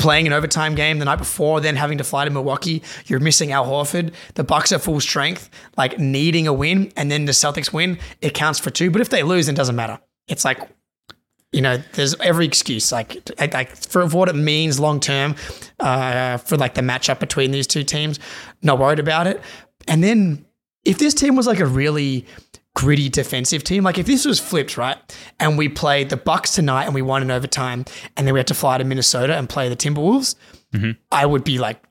playing 0.00 0.26
an 0.26 0.32
overtime 0.32 0.74
game 0.74 0.98
the 0.98 1.04
night 1.04 1.18
before, 1.18 1.60
then 1.60 1.76
having 1.76 1.98
to 1.98 2.04
fly 2.04 2.24
to 2.24 2.30
Milwaukee, 2.30 2.82
you're 3.06 3.20
missing 3.20 3.52
Al 3.52 3.66
Horford. 3.66 4.12
The 4.34 4.42
Bucks 4.42 4.72
are 4.72 4.78
full 4.78 5.00
strength, 5.00 5.50
like 5.76 5.98
needing 5.98 6.48
a 6.48 6.52
win, 6.52 6.92
and 6.96 7.10
then 7.10 7.26
the 7.26 7.32
Celtics 7.32 7.72
win, 7.72 7.98
it 8.20 8.34
counts 8.34 8.58
for 8.58 8.70
two. 8.70 8.90
But 8.90 9.02
if 9.02 9.10
they 9.10 9.22
lose, 9.22 9.48
it 9.48 9.54
doesn't 9.54 9.76
matter. 9.76 10.00
It's 10.26 10.44
like 10.44 10.58
you 11.52 11.60
know, 11.60 11.78
there's 11.94 12.14
every 12.20 12.46
excuse, 12.46 12.92
like, 12.92 13.28
like 13.52 13.74
for 13.74 14.06
what 14.06 14.28
it 14.28 14.36
means 14.36 14.78
long 14.78 15.00
term, 15.00 15.34
uh, 15.80 16.36
for 16.36 16.56
like 16.56 16.74
the 16.74 16.80
matchup 16.80 17.18
between 17.18 17.50
these 17.50 17.66
two 17.66 17.82
teams. 17.82 18.20
Not 18.62 18.78
worried 18.78 19.00
about 19.00 19.26
it. 19.26 19.40
And 19.88 20.02
then 20.04 20.46
if 20.84 20.98
this 20.98 21.12
team 21.12 21.34
was 21.34 21.48
like 21.48 21.58
a 21.58 21.66
really 21.66 22.24
gritty 22.74 23.08
defensive 23.08 23.64
team, 23.64 23.84
like 23.84 23.98
if 23.98 24.06
this 24.06 24.24
was 24.24 24.40
flipped, 24.40 24.76
right, 24.76 24.96
and 25.38 25.58
we 25.58 25.68
played 25.68 26.08
the 26.10 26.16
Bucks 26.16 26.54
tonight 26.54 26.84
and 26.84 26.94
we 26.94 27.02
won 27.02 27.22
in 27.22 27.30
overtime, 27.30 27.84
and 28.16 28.26
then 28.26 28.34
we 28.34 28.40
had 28.40 28.46
to 28.48 28.54
fly 28.54 28.78
to 28.78 28.84
Minnesota 28.84 29.36
and 29.36 29.48
play 29.48 29.68
the 29.68 29.76
Timberwolves, 29.76 30.34
I 31.10 31.26
would 31.26 31.44
be 31.44 31.58
like 31.58 31.82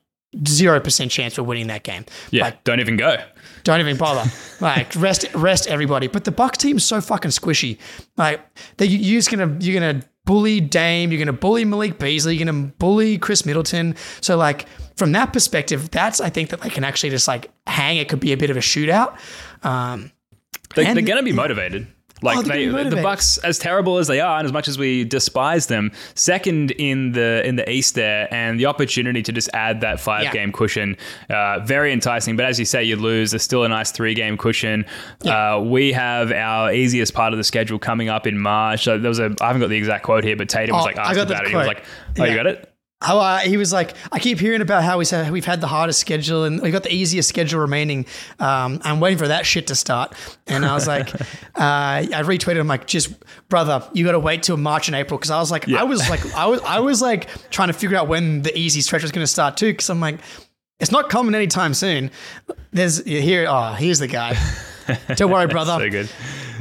zero 0.46 0.80
percent 0.80 1.10
chance 1.10 1.36
we're 1.36 1.44
winning 1.44 1.66
that 1.66 1.82
game. 1.82 2.04
yeah 2.30 2.44
Like 2.44 2.64
don't 2.64 2.80
even 2.80 2.96
go 2.96 3.16
don't 3.64 3.80
even 3.80 3.96
bother. 3.96 4.30
like 4.60 4.94
rest, 4.96 5.26
rest 5.34 5.66
everybody. 5.66 6.06
But 6.06 6.24
the 6.24 6.30
Bucks 6.30 6.58
team's 6.58 6.84
so 6.84 7.00
fucking 7.00 7.30
squishy. 7.30 7.78
Like 8.16 8.40
they, 8.76 8.86
you're 8.86 9.18
just 9.18 9.30
gonna 9.30 9.56
you're 9.60 9.78
gonna 9.78 10.02
bully 10.24 10.60
Dame. 10.60 11.12
You're 11.12 11.18
gonna 11.18 11.32
bully 11.32 11.64
Malik 11.64 11.98
Beasley. 11.98 12.36
You're 12.36 12.46
gonna 12.46 12.68
bully 12.78 13.18
Khris 13.18 13.44
Middleton. 13.44 13.96
So 14.20 14.36
like 14.36 14.66
from 14.96 15.12
that 15.12 15.32
perspective, 15.32 15.90
that's 15.90 16.20
I 16.20 16.30
think 16.30 16.50
that 16.50 16.60
they 16.60 16.70
can 16.70 16.84
actually 16.84 17.10
just 17.10 17.28
like 17.28 17.50
hang. 17.66 17.98
It 17.98 18.08
could 18.08 18.20
be 18.20 18.32
a 18.32 18.36
bit 18.36 18.50
of 18.50 18.56
a 18.56 18.60
shootout. 18.60 19.16
Um, 19.62 20.10
they, 20.74 20.84
they're 20.84 20.94
going 21.02 21.16
to 21.18 21.22
be 21.22 21.32
motivated 21.32 21.86
Like 22.22 22.36
Oh, 22.38 22.42
they, 22.42 22.66
the. 22.66 23.00
Bucks, 23.02 23.38
as 23.38 23.58
terrible 23.58 23.96
as 23.96 24.06
they 24.06 24.20
are, 24.20 24.36
and 24.38 24.44
as 24.44 24.52
much 24.52 24.68
as 24.68 24.76
we 24.78 25.04
despise 25.04 25.68
them, 25.68 25.90
second 26.14 26.70
in 26.72 27.12
the 27.12 27.42
in 27.46 27.56
the 27.56 27.66
East 27.70 27.94
there, 27.94 28.28
and 28.30 28.60
the 28.60 28.66
opportunity 28.66 29.22
to 29.22 29.32
just 29.32 29.48
add 29.54 29.80
that 29.80 30.00
five 30.00 30.24
Yeah. 30.24 30.32
game 30.32 30.52
cushion, 30.52 30.98
uh, 31.30 31.60
very 31.60 31.94
enticing. 31.94 32.36
But 32.36 32.44
as 32.44 32.58
you 32.58 32.66
say, 32.66 32.84
you 32.84 32.96
lose. 32.96 33.30
There's 33.30 33.42
still 33.42 33.64
a 33.64 33.68
nice 33.70 33.90
three 33.90 34.12
game 34.12 34.36
cushion. 34.36 34.84
Uh, 35.24 35.62
we 35.64 35.92
have 35.92 36.30
our 36.30 36.70
easiest 36.74 37.14
part 37.14 37.32
of 37.32 37.38
the 37.38 37.44
schedule 37.44 37.78
coming 37.78 38.10
up 38.10 38.26
in 38.26 38.38
March. 38.38 38.84
So 38.84 38.98
there 38.98 39.08
was 39.08 39.18
a 39.18 39.34
I 39.40 39.46
haven't 39.46 39.62
got 39.62 39.70
the 39.70 39.78
exact 39.78 40.04
quote 40.04 40.22
here, 40.22 40.36
but 40.36 40.50
Tatum 40.50 40.74
was 40.76 40.82
Oh, 40.84 40.86
like 40.88 40.98
I 40.98 41.02
asked 41.04 41.14
got 41.16 41.28
the 41.28 41.34
about 41.34 41.44
it. 41.46 41.50
He 41.50 41.56
was 41.56 41.66
like, 41.66 41.84
"Oh, 42.18 42.24
you 42.24 42.30
Yeah. 42.32 42.36
got 42.36 42.46
it." 42.48 42.69
How 43.02 43.18
uh, 43.18 43.38
he 43.38 43.56
was 43.56 43.72
like, 43.72 43.94
I 44.12 44.18
keep 44.18 44.38
hearing 44.38 44.60
about 44.60 44.84
how 44.84 44.98
we 44.98 45.06
said 45.06 45.30
we've 45.32 45.46
had 45.46 45.62
the 45.62 45.66
hardest 45.66 46.00
schedule 46.00 46.44
and 46.44 46.60
we 46.60 46.70
got 46.70 46.82
the 46.82 46.92
easiest 46.92 47.30
schedule 47.30 47.60
remaining. 47.60 48.04
Um, 48.38 48.78
I'm 48.84 49.00
waiting 49.00 49.16
for 49.16 49.28
that 49.28 49.46
shit 49.46 49.68
to 49.68 49.74
start. 49.74 50.14
And 50.46 50.66
I 50.66 50.74
was 50.74 50.86
like, 50.86 51.14
uh, 51.14 51.24
I 51.56 52.22
retweeted 52.24 52.56
him 52.56 52.66
like, 52.66 52.86
just 52.86 53.14
brother, 53.48 53.82
you 53.94 54.04
got 54.04 54.12
to 54.12 54.18
wait 54.18 54.42
till 54.42 54.58
March 54.58 54.88
and 54.88 54.94
April 54.94 55.18
because 55.18 55.30
I 55.30 55.38
was 55.38 55.50
like, 55.50 55.66
I 55.70 55.84
was 55.84 56.10
like, 56.10 56.34
I 56.34 56.46
was, 56.46 56.60
I 56.60 56.80
was 56.80 57.00
like 57.00 57.28
trying 57.50 57.68
to 57.68 57.74
figure 57.74 57.96
out 57.96 58.06
when 58.06 58.42
the 58.42 58.56
easy 58.56 58.82
stretch 58.82 59.00
was 59.00 59.12
going 59.12 59.22
to 59.22 59.32
start 59.32 59.56
too 59.56 59.72
because 59.72 59.88
I'm 59.88 60.00
like, 60.00 60.20
it's 60.78 60.92
not 60.92 61.08
coming 61.08 61.34
anytime 61.34 61.72
soon. 61.72 62.10
There's 62.70 63.02
here. 63.04 63.46
Oh, 63.48 63.72
here's 63.72 63.98
the 63.98 64.08
guy. 64.08 64.36
Don't 65.14 65.30
worry, 65.30 65.46
brother. 65.46 65.78
So 65.78 65.90
good. 65.90 66.10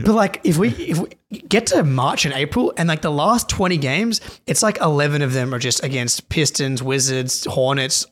But 0.05 0.13
like, 0.13 0.41
if 0.43 0.57
we 0.57 0.69
if 0.69 0.99
we 0.99 1.09
get 1.47 1.67
to 1.67 1.83
March 1.83 2.25
and 2.25 2.33
April, 2.33 2.73
and 2.77 2.87
like 2.87 3.01
the 3.01 3.11
last 3.11 3.49
twenty 3.49 3.77
games, 3.77 4.21
it's 4.47 4.63
like 4.63 4.79
eleven 4.79 5.21
of 5.21 5.33
them 5.33 5.53
are 5.53 5.59
just 5.59 5.83
against 5.83 6.29
Pistons, 6.29 6.81
Wizards, 6.81 7.45
Hornets, 7.45 8.05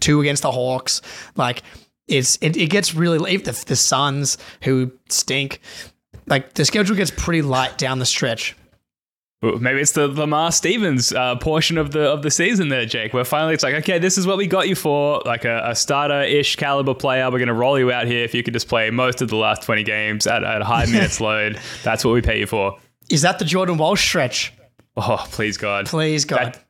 two 0.00 0.20
against 0.20 0.42
the 0.42 0.50
Hawks. 0.50 1.02
Like, 1.36 1.62
it's 2.08 2.38
it, 2.40 2.56
it 2.56 2.70
gets 2.70 2.94
really 2.94 3.36
the 3.36 3.64
the 3.66 3.76
Suns 3.76 4.38
who 4.62 4.92
stink. 5.08 5.60
Like 6.26 6.54
the 6.54 6.64
schedule 6.64 6.96
gets 6.96 7.10
pretty 7.10 7.42
light 7.42 7.78
down 7.78 7.98
the 7.98 8.06
stretch. 8.06 8.56
Maybe 9.42 9.80
it's 9.80 9.92
the 9.92 10.06
Lamar 10.06 10.52
Stevens 10.52 11.14
uh, 11.14 11.36
portion 11.36 11.78
of 11.78 11.92
the 11.92 12.10
of 12.10 12.20
the 12.20 12.30
season 12.30 12.68
there, 12.68 12.84
Jake. 12.84 13.14
Where 13.14 13.24
finally 13.24 13.54
it's 13.54 13.62
like, 13.62 13.74
okay, 13.76 13.98
this 13.98 14.18
is 14.18 14.26
what 14.26 14.36
we 14.36 14.46
got 14.46 14.68
you 14.68 14.74
for, 14.74 15.22
like 15.24 15.46
a, 15.46 15.62
a 15.64 15.74
starter-ish 15.74 16.56
caliber 16.56 16.92
player. 16.92 17.24
We're 17.30 17.38
going 17.38 17.48
to 17.48 17.54
roll 17.54 17.78
you 17.78 17.90
out 17.90 18.06
here 18.06 18.22
if 18.22 18.34
you 18.34 18.42
could 18.42 18.52
just 18.52 18.68
play 18.68 18.90
most 18.90 19.22
of 19.22 19.28
the 19.28 19.36
last 19.36 19.62
twenty 19.62 19.82
games 19.82 20.26
at, 20.26 20.44
at 20.44 20.60
a 20.60 20.64
high 20.64 20.84
minutes 20.92 21.22
load. 21.22 21.58
That's 21.82 22.04
what 22.04 22.12
we 22.12 22.20
pay 22.20 22.38
you 22.38 22.46
for. 22.46 22.76
Is 23.08 23.22
that 23.22 23.38
the 23.38 23.46
Jordan 23.46 23.78
Walsh 23.78 24.06
stretch? 24.06 24.52
Oh, 24.96 25.24
please 25.30 25.56
God, 25.56 25.86
Please 25.86 26.26
God. 26.26 26.54
That 26.54 26.64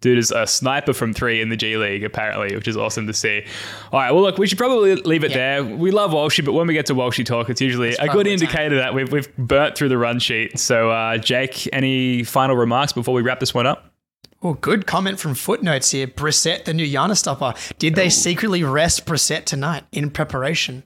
dude 0.00 0.18
is 0.18 0.30
a 0.30 0.46
sniper 0.46 0.92
from 0.92 1.12
three 1.12 1.40
in 1.40 1.48
the 1.48 1.56
G 1.56 1.76
League, 1.76 2.04
apparently, 2.04 2.54
which 2.56 2.68
is 2.68 2.76
awesome 2.76 3.06
to 3.06 3.12
see. 3.12 3.44
All 3.92 4.00
right, 4.00 4.10
well, 4.12 4.22
look, 4.22 4.38
we 4.38 4.46
should 4.46 4.58
probably 4.58 4.94
leave 4.96 5.24
it 5.24 5.30
Yeah. 5.30 5.62
there. 5.62 5.64
We 5.64 5.90
love 5.90 6.10
Walshy, 6.12 6.44
but 6.44 6.52
when 6.52 6.66
we 6.66 6.74
get 6.74 6.86
to 6.86 6.94
Walshy 6.94 7.24
talk, 7.24 7.48
it's 7.50 7.60
usually 7.60 7.94
a 7.96 8.08
good 8.08 8.26
indicator 8.26 8.76
that 8.76 8.94
we've, 8.94 9.10
we've 9.12 9.34
burnt 9.36 9.76
through 9.76 9.88
the 9.90 9.98
run 9.98 10.18
sheet. 10.18 10.58
So, 10.58 10.90
uh, 10.90 11.18
Jake, 11.18 11.68
any 11.72 12.24
final 12.24 12.56
remarks 12.56 12.92
before 12.92 13.14
we 13.14 13.22
wrap 13.22 13.40
this 13.40 13.54
one 13.54 13.66
up? 13.66 13.88
Oh, 14.44 14.54
good 14.54 14.86
comment 14.86 15.20
from 15.20 15.34
footnotes 15.34 15.92
here. 15.92 16.08
Brissett, 16.08 16.64
the 16.64 16.74
new 16.74 16.84
Giannis 16.86 17.18
stopper. 17.18 17.54
Did 17.78 17.94
they 17.94 18.10
secretly 18.10 18.64
rest 18.64 19.06
Brissett 19.06 19.44
tonight 19.44 19.84
in 19.92 20.10
preparation? 20.10 20.82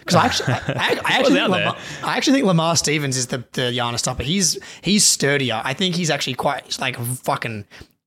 Because 0.00 0.16
I 0.16 0.26
actually, 0.26 0.52
I, 0.52 0.58
I, 0.58 1.00
I 1.04 1.18
actually, 1.18 1.34
think. 1.34 1.48
Lamar, 1.50 1.76
I 2.02 2.16
actually 2.16 2.32
think 2.34 2.46
Lamar 2.46 2.76
Stevens 2.76 3.16
is 3.16 3.28
the 3.28 3.38
the 3.52 3.62
Giannis 3.72 4.00
stopper. 4.00 4.24
He's 4.24 4.58
he's 4.82 5.04
sturdier. 5.04 5.62
I 5.64 5.72
think 5.72 5.94
he's 5.94 6.10
actually 6.10 6.34
quite 6.34 6.78
like 6.80 6.96
fucking 6.98 7.64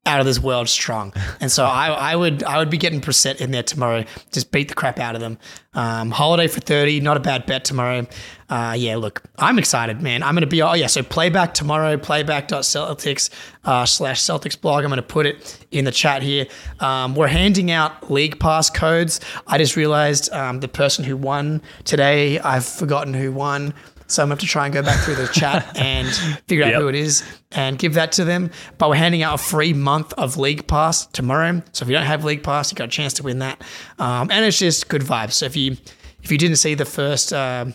out 0.07 0.19
of 0.19 0.25
this 0.25 0.39
world 0.39 0.69
strong. 0.69 1.13
And 1.39 1.51
so 1.51 1.65
I, 1.65 1.89
I 1.89 2.15
would 2.15 2.43
I 2.43 2.57
would 2.57 2.69
be 2.69 2.77
getting 2.77 3.01
Brissett 3.01 3.41
in 3.41 3.51
there 3.51 3.63
tomorrow. 3.63 4.05
Just 4.31 4.51
beat 4.51 4.69
the 4.69 4.73
crap 4.73 4.99
out 4.99 5.13
of 5.15 5.21
them. 5.21 5.37
Um, 5.73 6.09
holiday 6.09 6.47
for 6.47 6.61
thirty, 6.61 6.99
not 6.99 7.17
a 7.17 7.19
bad 7.19 7.45
bet 7.45 7.65
tomorrow. 7.65 8.07
Uh, 8.49 8.73
yeah, 8.77 8.95
look, 8.95 9.21
I'm 9.37 9.59
excited, 9.59 10.01
man. 10.01 10.23
I'm 10.23 10.33
gonna 10.33 10.47
be 10.47 10.61
oh 10.61 10.73
yeah. 10.73 10.87
So 10.87 11.03
playback 11.03 11.53
tomorrow. 11.53 11.97
Playback.celtics 11.97 13.29
uh, 13.65 13.85
slash 13.85 14.21
Celtics 14.21 14.59
blog. 14.59 14.83
I'm 14.83 14.89
gonna 14.89 15.01
put 15.03 15.25
it 15.25 15.67
in 15.71 15.85
the 15.85 15.91
chat 15.91 16.23
here. 16.23 16.47
Um, 16.79 17.13
we're 17.13 17.27
handing 17.27 17.69
out 17.69 18.09
league 18.09 18.39
pass 18.39 18.69
codes. 18.69 19.19
I 19.45 19.57
just 19.57 19.75
realized 19.75 20.31
um, 20.31 20.61
the 20.61 20.69
person 20.69 21.03
who 21.03 21.17
won 21.17 21.61
today. 21.83 22.39
I've 22.39 22.65
forgotten 22.65 23.13
who 23.13 23.31
won. 23.31 23.73
So 24.07 24.23
I'm 24.23 24.29
going 24.29 24.37
to 24.37 24.41
have 24.43 24.47
to 24.47 24.51
try 24.51 24.65
and 24.65 24.73
go 24.73 24.81
back 24.81 25.03
through 25.03 25.15
the 25.15 25.27
chat 25.27 25.77
and 25.79 26.07
figure 26.47 26.63
out 26.65 26.71
Yep. 26.71 26.81
who 26.81 26.87
it 26.87 26.95
is 26.95 27.23
and 27.51 27.77
give 27.77 27.93
that 27.95 28.13
to 28.13 28.25
them. 28.25 28.51
But 28.77 28.89
we're 28.89 28.95
handing 28.95 29.21
out 29.23 29.35
a 29.35 29.43
free 29.43 29.73
month 29.73 30.13
of 30.13 30.37
League 30.37 30.65
Pass 30.67 31.05
tomorrow. 31.07 31.61
So 31.73 31.83
if 31.83 31.89
you 31.89 31.95
don't 31.95 32.05
have 32.05 32.23
League 32.23 32.43
Pass, 32.43 32.71
you 32.71 32.75
got 32.75 32.85
a 32.85 32.91
chance 32.91 33.13
to 33.15 33.23
win 33.23 33.39
that. 33.39 33.61
Um, 33.99 34.31
and 34.31 34.45
it's 34.45 34.57
just 34.57 34.87
good 34.89 35.01
vibes. 35.01 35.33
So 35.33 35.45
if 35.45 35.55
you 35.55 35.77
if 36.23 36.31
you 36.31 36.37
didn't 36.37 36.57
see 36.57 36.73
the 36.73 36.85
first 36.85 37.31
uh, 37.33 37.65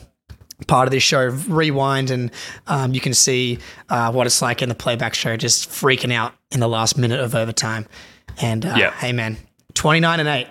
part 0.66 0.86
of 0.88 0.92
this 0.92 1.02
show, 1.02 1.26
rewind 1.48 2.10
and 2.10 2.30
um, 2.66 2.92
you 2.94 3.00
can 3.00 3.14
see 3.14 3.58
uh, 3.88 4.10
what 4.12 4.26
it's 4.26 4.40
like 4.42 4.62
in 4.62 4.68
the 4.68 4.74
playback 4.74 5.14
show, 5.14 5.36
just 5.36 5.68
freaking 5.70 6.12
out 6.12 6.34
in 6.50 6.60
the 6.60 6.68
last 6.68 6.96
minute 6.98 7.20
of 7.20 7.34
overtime. 7.34 7.86
And 8.40 8.64
uh, 8.64 8.74
Yep. 8.76 8.92
hey 8.94 9.12
man, 9.12 9.36
29 9.74 10.20
and 10.20 10.28
8. 10.28 10.46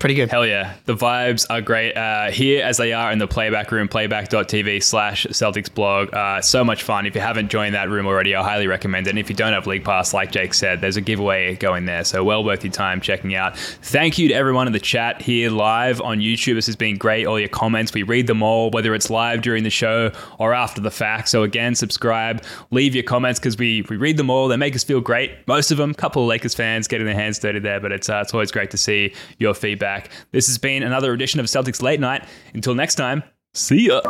Pretty 0.00 0.14
good. 0.14 0.30
Hell 0.30 0.46
yeah. 0.46 0.76
The 0.86 0.96
vibes 0.96 1.44
are 1.50 1.60
great 1.60 1.94
uh, 1.94 2.30
here 2.30 2.64
as 2.64 2.78
they 2.78 2.94
are 2.94 3.12
in 3.12 3.18
the 3.18 3.28
playback 3.28 3.70
room, 3.70 3.86
playback.tv 3.86 4.82
slash 4.82 5.26
Celtics 5.26 5.72
blog. 5.72 6.14
Uh, 6.14 6.40
so 6.40 6.64
much 6.64 6.84
fun. 6.84 7.04
If 7.04 7.14
you 7.14 7.20
haven't 7.20 7.50
joined 7.50 7.74
that 7.74 7.90
room 7.90 8.06
already, 8.06 8.34
I 8.34 8.42
highly 8.42 8.66
recommend 8.66 9.08
it. 9.08 9.10
And 9.10 9.18
if 9.18 9.28
you 9.28 9.36
don't 9.36 9.52
have 9.52 9.66
League 9.66 9.84
Pass, 9.84 10.14
like 10.14 10.32
Jake 10.32 10.54
said, 10.54 10.80
there's 10.80 10.96
a 10.96 11.02
giveaway 11.02 11.54
going 11.56 11.84
there. 11.84 12.02
So 12.04 12.24
well 12.24 12.42
worth 12.42 12.64
your 12.64 12.72
time 12.72 13.02
checking 13.02 13.34
out. 13.34 13.58
Thank 13.58 14.16
you 14.16 14.28
to 14.28 14.34
everyone 14.34 14.66
in 14.66 14.72
the 14.72 14.80
chat 14.80 15.20
here 15.20 15.50
live 15.50 16.00
on 16.00 16.20
YouTube. 16.20 16.54
This 16.54 16.64
has 16.64 16.76
been 16.76 16.96
great. 16.96 17.26
All 17.26 17.38
your 17.38 17.50
comments, 17.50 17.92
we 17.92 18.02
read 18.02 18.26
them 18.26 18.42
all, 18.42 18.70
whether 18.70 18.94
it's 18.94 19.10
live 19.10 19.42
during 19.42 19.64
the 19.64 19.70
show 19.70 20.12
or 20.38 20.54
after 20.54 20.80
the 20.80 20.90
fact. 20.90 21.28
So 21.28 21.42
again, 21.42 21.74
subscribe, 21.74 22.42
leave 22.70 22.94
your 22.94 23.04
comments 23.04 23.38
because 23.38 23.58
we, 23.58 23.82
we 23.90 23.98
read 23.98 24.16
them 24.16 24.30
all. 24.30 24.48
They 24.48 24.56
make 24.56 24.74
us 24.74 24.82
feel 24.82 25.02
great. 25.02 25.46
Most 25.46 25.70
of 25.70 25.76
them, 25.76 25.92
couple 25.92 26.22
of 26.22 26.28
Lakers 26.28 26.54
fans 26.54 26.88
getting 26.88 27.04
their 27.04 27.14
hands 27.14 27.38
dirty 27.38 27.58
there, 27.58 27.80
but 27.80 27.92
it's, 27.92 28.08
uh, 28.08 28.20
it's 28.22 28.32
always 28.32 28.50
great 28.50 28.70
to 28.70 28.78
see 28.78 29.12
your 29.36 29.52
feedback. 29.52 29.89
This 30.32 30.46
has 30.46 30.58
been 30.58 30.82
another 30.82 31.12
edition 31.12 31.40
of 31.40 31.46
Celtics 31.46 31.82
Late 31.82 32.00
Night. 32.00 32.24
Until 32.54 32.74
next 32.74 32.94
time, 32.94 33.22
see 33.54 33.88
ya. 33.88 34.00